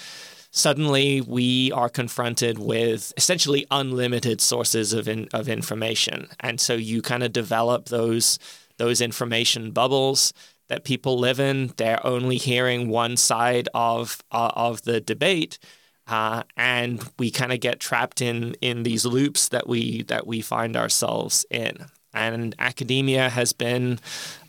suddenly 0.53 1.21
we 1.21 1.73
are 1.73 1.89
confronted 1.89 2.61
with 2.61 3.13
essentially 3.17 3.67
unlimited 3.73 4.41
sources 4.41 4.93
of 4.93 5.09
in, 5.09 5.27
of 5.35 5.49
information, 5.49 6.29
and 6.39 6.61
so 6.61 6.75
you 6.75 7.03
kind 7.03 7.25
of 7.25 7.33
develop 7.33 7.87
those 7.87 8.39
those 8.77 9.01
information 9.01 9.73
bubbles 9.73 10.33
that 10.69 10.85
people 10.85 11.19
live 11.19 11.41
in. 11.41 11.73
They're 11.77 12.05
only 12.07 12.37
hearing 12.37 12.89
one 12.89 13.17
side 13.17 13.69
of 13.75 14.23
uh, 14.31 14.53
of 14.55 14.83
the 14.83 15.01
debate. 15.01 15.59
Uh, 16.07 16.43
and 16.57 17.09
we 17.19 17.31
kind 17.31 17.53
of 17.53 17.61
get 17.61 17.81
trapped 17.81 18.21
in 18.21 18.55
in 18.61 18.83
these 18.83 19.07
loops 19.07 19.49
that 19.51 19.69
we 19.69 20.03
that 20.05 20.27
we 20.27 20.41
find 20.41 20.77
ourselves 20.77 21.47
in. 21.51 21.87
And 22.15 22.55
academia 22.59 23.31
has 23.31 23.53
been 23.53 23.99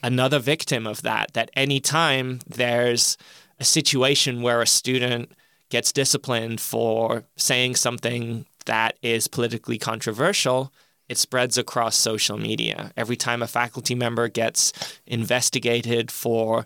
another 0.02 0.40
victim 0.40 0.86
of 0.86 1.02
that. 1.04 1.34
That 1.34 1.52
anytime 1.56 2.40
there's 2.48 3.18
a 3.60 3.64
situation 3.64 4.42
where 4.42 4.62
a 4.62 4.68
student 4.68 5.32
gets 5.70 5.92
disciplined 5.92 6.60
for 6.60 7.24
saying 7.36 7.76
something 7.76 8.46
that 8.66 8.98
is 9.02 9.28
politically 9.28 9.78
controversial, 9.78 10.72
it 11.10 11.18
spreads 11.18 11.58
across 11.58 11.96
social 11.96 12.38
media. 12.38 12.92
Every 12.96 13.16
time 13.16 13.42
a 13.42 13.48
faculty 13.48 13.96
member 13.96 14.28
gets 14.30 14.74
investigated 15.06 16.12
for 16.12 16.66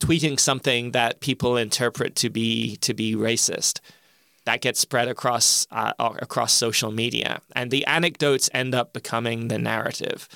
tweeting 0.00 0.38
something 0.38 0.92
that 0.92 1.20
people 1.20 1.56
interpret 1.56 2.14
to 2.16 2.30
be 2.30 2.76
to 2.76 2.94
be 2.94 3.14
racist, 3.14 3.80
that 4.44 4.60
gets 4.60 4.80
spread 4.80 5.08
across 5.08 5.66
uh, 5.70 5.92
across 5.98 6.52
social 6.52 6.92
media, 6.92 7.40
and 7.54 7.70
the 7.70 7.84
anecdotes 7.86 8.48
end 8.52 8.74
up 8.74 8.92
becoming 8.92 9.48
the 9.48 9.58
narrative, 9.58 10.28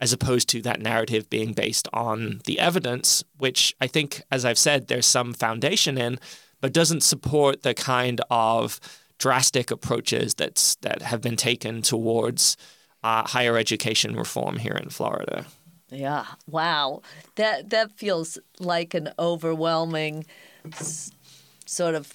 as 0.00 0.12
opposed 0.12 0.48
to 0.50 0.62
that 0.62 0.80
narrative 0.80 1.28
being 1.30 1.52
based 1.52 1.88
on 1.92 2.40
the 2.44 2.58
evidence, 2.58 3.24
which 3.38 3.74
I 3.80 3.86
think, 3.86 4.22
as 4.30 4.44
I've 4.44 4.58
said, 4.58 4.86
there's 4.86 5.06
some 5.06 5.32
foundation 5.34 5.98
in, 5.98 6.18
but 6.60 6.72
doesn't 6.72 7.02
support 7.02 7.62
the 7.62 7.74
kind 7.74 8.20
of 8.30 8.80
drastic 9.18 9.70
approaches 9.70 10.34
that's 10.34 10.76
that 10.76 11.02
have 11.02 11.20
been 11.20 11.36
taken 11.36 11.82
towards 11.82 12.56
uh, 13.02 13.22
higher 13.26 13.56
education 13.56 14.16
reform 14.16 14.56
here 14.58 14.74
in 14.82 14.88
Florida. 14.90 15.44
Yeah. 15.90 16.24
Wow. 16.48 17.02
That 17.36 17.70
that 17.70 17.92
feels 17.92 18.38
like 18.58 18.92
an 18.94 19.10
overwhelming 19.18 20.26
s- 20.72 21.10
sort 21.64 21.94
of 21.94 22.12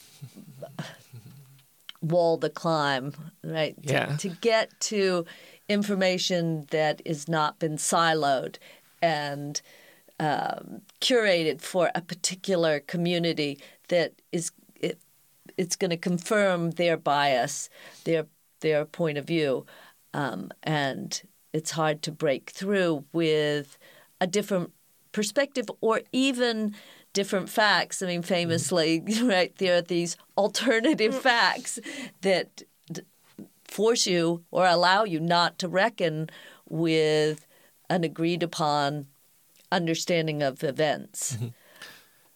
wall 2.02 2.38
to 2.40 2.50
climb, 2.50 3.14
right? 3.44 3.76
To- 3.88 3.94
Yeah. 3.94 4.16
To, 4.18 4.30
get 4.30 4.70
to 4.82 5.26
information 5.70 6.66
that 6.72 7.02
has 7.06 7.28
not 7.28 7.60
been 7.60 7.78
siloed 7.78 8.58
and 9.02 9.62
um, 10.20 10.82
curated 11.00 11.62
for 11.62 11.90
a 11.96 12.02
particular 12.02 12.80
community 12.82 13.60
that 13.88 14.14
is 14.32 14.52
it's 15.62 15.76
going 15.76 15.92
to 15.92 15.98
confirm 15.98 16.72
their 16.72 16.98
bias, 16.98 17.70
their 18.04 18.26
their 18.62 18.84
point 18.84 19.18
of 19.20 19.26
view, 19.26 19.66
um, 20.14 20.50
and 20.64 21.22
it's 21.54 21.72
hard 21.72 22.02
to 22.02 22.12
break 22.12 22.50
through 22.50 23.06
with 23.14 23.78
a 24.20 24.26
different 24.28 24.72
perspective 25.12 25.68
or 25.80 26.02
even 26.12 26.76
different 27.14 27.48
facts. 27.48 28.02
I 28.02 28.08
mean, 28.08 28.24
famously, 28.24 29.04
right 29.24 29.56
there 29.58 29.78
are 29.78 29.82
these 29.82 30.18
alternative 30.36 31.16
facts 31.16 31.78
that 32.22 32.64
d- 32.92 33.04
force 33.66 34.08
you 34.08 34.44
or 34.50 34.66
allow 34.66 35.04
you 35.04 35.20
not 35.20 35.60
to 35.60 35.68
reckon 35.68 36.30
with 36.68 37.46
an 37.90 38.04
agreed 38.04 38.42
upon 38.42 39.06
understanding 39.72 40.42
of 40.42 40.64
events. 40.64 41.38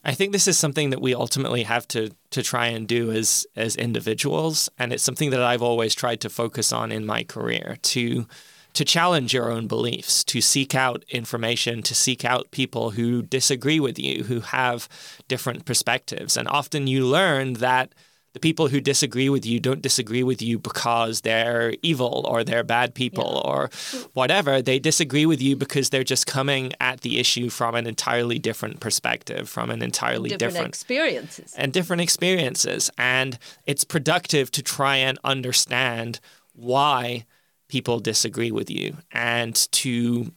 I 0.06 0.14
think 0.14 0.32
this 0.32 0.48
is 0.48 0.58
something 0.58 0.92
that 0.92 1.02
we 1.02 1.16
ultimately 1.16 1.64
have 1.64 1.88
to 1.90 2.12
to 2.30 2.44
try 2.44 2.68
and 2.68 2.88
do 2.88 3.12
as 3.12 3.48
as 3.56 3.76
individuals, 3.76 4.70
and 4.78 4.94
it's 4.94 5.04
something 5.04 5.32
that 5.32 5.42
I've 5.42 5.64
always 5.64 5.96
tried 5.96 6.22
to 6.22 6.30
focus 6.30 6.72
on 6.72 6.92
in 6.92 7.06
my 7.06 7.24
career 7.24 7.78
to 7.82 8.28
to 8.74 8.86
challenge 8.86 9.34
your 9.34 9.52
own 9.52 9.68
beliefs, 9.68 10.24
to 10.26 10.42
seek 10.42 10.76
out 10.76 11.06
information, 11.10 11.82
to 11.82 11.96
seek 11.96 12.24
out 12.26 12.52
people 12.52 12.92
who 12.92 13.22
disagree 13.24 13.80
with 13.80 13.98
you, 13.98 14.26
who 14.26 14.42
have 14.42 14.88
different 15.28 15.66
perspectives, 15.66 16.38
and 16.38 16.48
often 16.50 16.86
you 16.86 17.06
learn 17.06 17.54
that 17.54 17.94
the 18.36 18.40
people 18.42 18.68
who 18.68 18.82
disagree 18.82 19.30
with 19.30 19.46
you 19.46 19.62
don't 19.62 19.82
disagree 19.82 20.22
with 20.22 20.42
you 20.42 20.60
because 20.60 21.22
they're 21.22 21.74
evil 21.82 22.26
or 22.28 22.44
they're 22.44 22.66
bad 22.66 22.94
people 22.94 23.42
or 23.46 23.70
whatever. 24.12 24.62
They 24.62 24.78
disagree 24.78 25.26
with 25.26 25.42
you 25.42 25.56
because 25.56 25.90
they're 25.90 26.04
just 26.04 26.28
coming 26.28 26.74
at 26.82 27.00
the 27.00 27.18
issue 27.18 27.50
from 27.50 27.76
an 27.76 27.88
entirely 27.88 28.38
different 28.38 28.82
perspective, 28.82 29.48
from 29.48 29.70
an 29.70 29.82
entirely 29.82 30.32
Different, 30.32 30.54
different, 30.54 30.68
experiences. 30.68 31.54
and 31.56 31.72
different 31.72 32.02
experiences. 32.02 32.92
And 32.98 33.40
it's 33.66 33.86
productive 33.86 34.52
to 34.52 34.62
try 34.62 34.98
and 34.98 35.18
understand 35.24 36.20
why 36.52 37.26
people 37.70 38.02
disagree 38.02 38.52
with 38.52 38.70
you 38.70 38.98
and 39.14 39.56
to 39.72 40.34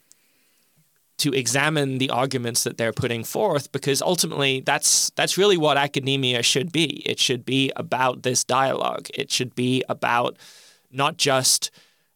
to 1.19 1.33
examine 1.35 1.99
the 1.99 2.11
arguments 2.11 2.65
that 2.65 2.79
they're 2.79 2.93
putting 2.93 3.25
forth 3.25 3.71
because 3.73 4.01
ultimately 4.01 4.61
that's 4.61 5.11
that's 5.11 5.37
really 5.37 5.57
what 5.57 5.77
academia 5.77 6.43
should 6.43 6.73
be. 6.73 7.03
It 7.05 7.19
should 7.19 7.45
be 7.45 7.73
about 7.77 8.23
this 8.23 8.45
dialogue. 8.45 9.09
It 9.15 9.31
should 9.31 9.55
be 9.55 9.83
about 9.89 10.37
not 10.91 11.17
just 11.17 11.71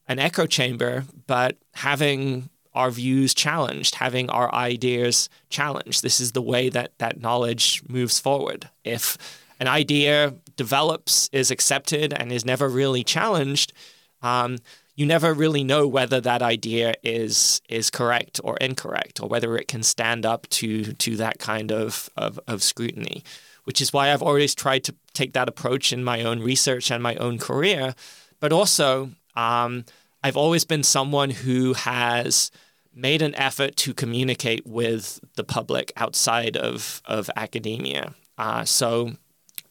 an 0.09 0.19
echo 0.19 0.47
chamber, 0.47 1.05
but 1.27 1.57
having 1.75 2.49
our 2.75 2.91
views 2.91 3.35
challenged, 3.35 3.97
having 3.97 4.31
our 4.31 4.53
ideas 4.55 5.29
challenged. 5.51 6.03
This 6.03 6.21
is 6.21 6.33
the 6.33 6.43
way 6.43 6.69
that 6.71 6.93
that 6.99 7.21
knowledge 7.21 7.83
moves 7.89 8.19
forward. 8.19 8.69
If 8.85 9.19
an 9.61 9.69
idea 9.69 10.35
develops, 10.57 11.29
is 11.33 11.51
accepted, 11.51 12.13
and 12.13 12.33
is 12.33 12.45
never 12.45 12.69
really 12.69 13.05
challenged, 13.05 13.73
um, 14.23 14.59
you 14.95 15.07
never 15.07 15.33
really 15.33 15.65
know 15.65 15.87
whether 15.87 16.21
that 16.21 16.43
idea 16.43 16.95
is 17.03 17.61
is 17.69 17.91
correct 17.91 18.41
or 18.45 18.57
incorrect, 18.59 19.21
or 19.21 19.29
whether 19.29 19.57
it 19.57 19.69
can 19.69 19.83
stand 19.83 20.27
up 20.27 20.49
to 20.51 20.93
to 20.93 21.17
that 21.17 21.39
kind 21.39 21.73
of, 21.73 22.11
of, 22.17 22.39
of 22.47 22.63
scrutiny. 22.63 23.25
Which 23.65 23.81
is 23.81 23.93
why 23.93 24.13
I've 24.13 24.23
always 24.23 24.55
tried 24.55 24.83
to 24.85 24.95
take 25.15 25.35
that 25.35 25.49
approach 25.49 25.93
in 25.93 26.03
my 26.03 26.25
own 26.25 26.41
research 26.41 26.91
and 26.91 27.01
my 27.03 27.15
own 27.17 27.39
career. 27.39 27.95
But 28.41 28.53
also, 28.53 29.11
um, 29.37 29.85
I've 30.23 30.37
always 30.37 30.65
been 30.65 30.83
someone 30.83 31.31
who 31.31 31.75
has 31.75 32.51
made 32.95 33.23
an 33.23 33.35
effort 33.37 33.77
to 33.77 33.95
communicate 33.95 34.67
with 34.67 35.21
the 35.37 35.45
public 35.45 35.93
outside 35.97 36.57
of, 36.57 37.03
of 37.07 37.31
academia. 37.37 38.15
Uh, 38.37 38.65
so 38.65 39.13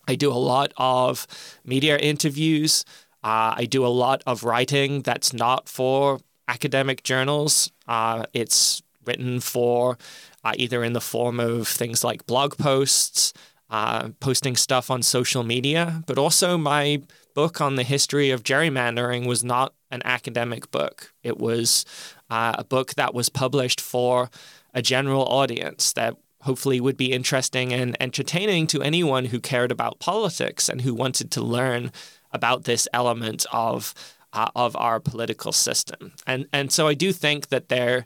I 0.07 0.15
do 0.15 0.32
a 0.32 0.34
lot 0.34 0.74
of 0.78 1.28
media 1.63 1.97
interviews. 1.97 2.84
Uh, 3.24 3.53
I 3.57 3.65
do 3.65 3.86
a 3.86 3.88
lot 3.88 4.24
of 4.26 4.43
writing 4.43 5.01
that's 5.01 5.34
not 5.34 5.69
for 5.69 6.19
academic 6.47 7.03
journals. 7.03 7.72
Uh, 7.88 8.26
it's 8.34 8.82
written 9.05 9.39
for 9.39 9.97
uh, 10.43 10.53
either 10.57 10.84
in 10.84 10.93
the 10.93 11.01
form 11.01 11.39
of 11.39 11.67
things 11.67 12.03
like 12.03 12.26
blog 12.26 12.57
posts, 12.57 13.34
uh, 13.69 14.09
posting 14.19 14.55
stuff 14.55 14.91
on 14.91 15.01
social 15.01 15.43
media, 15.43 16.03
but 16.05 16.17
also 16.17 16.57
my 16.57 17.01
book 17.34 17.61
on 17.61 17.76
the 17.76 17.84
history 17.84 18.30
of 18.30 18.43
gerrymandering 18.43 19.26
was 19.26 19.43
not 19.43 19.74
an 19.89 20.01
academic 20.03 20.69
book. 20.72 21.13
It 21.24 21.38
was 21.38 21.86
uh, 22.30 22.53
a 22.57 22.63
book 22.63 22.95
that 22.95 23.13
was 23.13 23.30
published 23.30 23.80
for 23.80 24.30
a 24.74 24.82
general 24.82 25.24
audience 25.24 25.93
that 25.93 26.17
hopefully 26.41 26.82
would 26.82 26.97
be 26.97 27.11
interesting 27.11 27.72
and 27.72 27.95
entertaining 27.99 28.67
to 28.67 28.82
anyone 28.82 29.26
who 29.26 29.39
cared 29.39 29.72
about 29.72 29.99
politics 29.99 30.67
and 30.67 30.82
who 30.82 30.93
wanted 30.93 31.30
to 31.32 31.41
learn 31.41 31.91
about 32.34 32.63
this 32.63 32.88
element 32.93 33.45
of 33.51 33.93
uh, 34.34 34.49
of 34.55 34.75
our 34.75 34.99
political 34.99 35.51
system. 35.51 36.13
And 36.25 36.47
and 36.53 36.71
so 36.71 36.88
I 36.88 36.93
do 36.93 37.11
think 37.11 37.49
that 37.49 37.69
there 37.69 38.05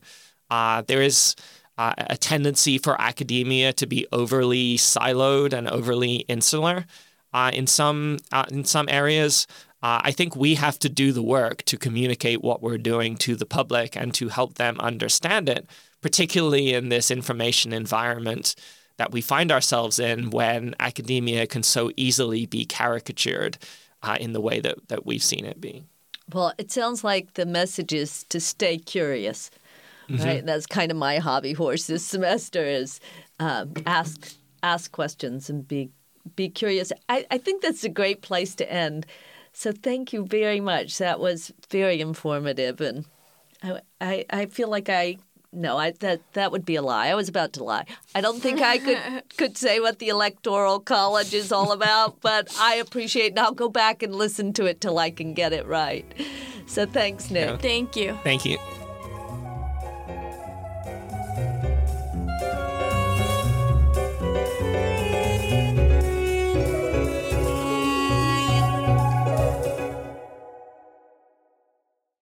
uh, 0.50 0.84
there 0.88 1.02
is 1.02 1.36
uh, 1.78 1.94
a 1.98 2.18
tendency 2.18 2.78
for 2.78 3.00
academia 3.02 3.74
to 3.74 3.86
be 3.86 4.08
overly 4.12 4.78
siloed 4.78 5.54
and 5.54 5.68
overly 5.68 6.18
insular 6.28 6.86
uh, 7.34 7.52
in 7.54 7.68
some 7.68 8.20
uh, 8.32 8.46
in 8.50 8.64
some 8.64 8.88
areas. 8.90 9.48
Uh, 9.84 10.02
I 10.04 10.12
think 10.12 10.36
we 10.36 10.56
have 10.56 10.80
to 10.80 10.90
do 10.90 11.12
the 11.12 11.22
work 11.22 11.62
to 11.64 11.78
communicate 11.78 12.42
what 12.42 12.64
we're 12.64 12.80
doing 12.80 13.18
to 13.18 13.36
the 13.36 13.46
public 13.46 13.96
and 13.96 14.14
to 14.16 14.30
help 14.30 14.56
them 14.56 14.80
understand 14.80 15.48
it, 15.48 15.70
particularly 16.02 16.74
in 16.74 16.90
this 16.90 17.12
information 17.12 17.72
environment 17.72 18.56
that 18.98 19.12
we 19.12 19.22
find 19.22 19.52
ourselves 19.52 20.00
in 20.00 20.32
when 20.32 20.74
academia 20.80 21.46
can 21.46 21.62
so 21.62 21.92
easily 21.98 22.46
be 22.46 22.66
caricatured 22.66 23.58
uh, 24.06 24.18
in 24.20 24.34
the 24.34 24.42
way 24.42 24.60
that, 24.60 24.88
that 24.88 25.06
we've 25.06 25.24
seen 25.24 25.46
it 25.46 25.60
be. 25.60 25.86
Well, 26.34 26.54
it 26.58 26.72
sounds 26.72 27.04
like 27.04 27.34
the 27.34 27.46
message 27.46 27.94
is 27.94 28.24
to 28.26 28.40
stay 28.40 28.78
curious, 28.78 29.52
mm-hmm. 30.10 30.24
right? 30.24 30.46
That's 30.46 30.66
kind 30.66 30.92
of 30.92 30.98
my 30.98 31.18
hobby 31.18 31.54
horse 31.54 31.88
this 31.88 32.06
semester 32.06 32.64
is 32.64 33.00
um, 33.40 33.74
ask 33.86 34.34
ask 34.64 34.92
questions 34.92 35.50
and 35.50 35.68
be 35.68 35.92
be 36.36 36.50
curious. 36.50 36.92
I, 37.10 37.26
I 37.30 37.38
think 37.38 37.62
that's 37.62 37.84
a 37.84 37.90
great 37.90 38.22
place 38.22 38.56
to 38.56 38.72
end. 38.72 39.06
So 39.54 39.72
thank 39.72 40.12
you 40.14 40.26
very 40.26 40.60
much. 40.60 40.98
That 40.98 41.20
was 41.20 41.54
very 41.70 42.02
informative, 42.02 42.82
and 42.82 43.06
I 43.62 43.82
I, 44.02 44.26
I 44.32 44.46
feel 44.48 44.70
like 44.70 44.90
I 44.90 45.18
no, 45.56 45.78
I, 45.78 45.92
that 46.00 46.22
that 46.34 46.52
would 46.52 46.66
be 46.66 46.76
a 46.76 46.82
lie. 46.82 47.08
I 47.08 47.16
was 47.16 47.30
about 47.30 47.54
to 47.54 47.64
lie. 47.64 47.86
I 48.14 48.22
don't 48.22 48.42
think 48.42 48.62
I 48.62 48.78
could 48.78 49.24
could 49.38 49.58
say 49.58 49.80
what 49.80 50.00
the 50.00 50.10
electoral 50.10 50.80
college 50.80 51.34
is 51.34 51.52
all 51.52 51.72
about, 51.72 52.22
but 52.22 52.56
I 52.60 52.76
appreciate. 52.76 53.32
And 53.32 53.40
I'll 53.40 53.54
go 53.54 53.70
back 53.70 54.04
and 54.04 54.14
listen 54.14 54.54
to 54.54 54.66
it 54.66 54.82
till 54.82 55.00
I 55.00 55.12
can 55.12 55.34
get 55.34 55.54
it 55.54 55.66
right. 55.66 56.06
So 56.68 56.86
thanks, 56.86 57.32
Nick. 57.32 57.50
Yeah. 57.50 57.58
Thank 57.58 57.96
you. 57.96 58.18
Thank 58.24 58.46
you. 58.46 58.85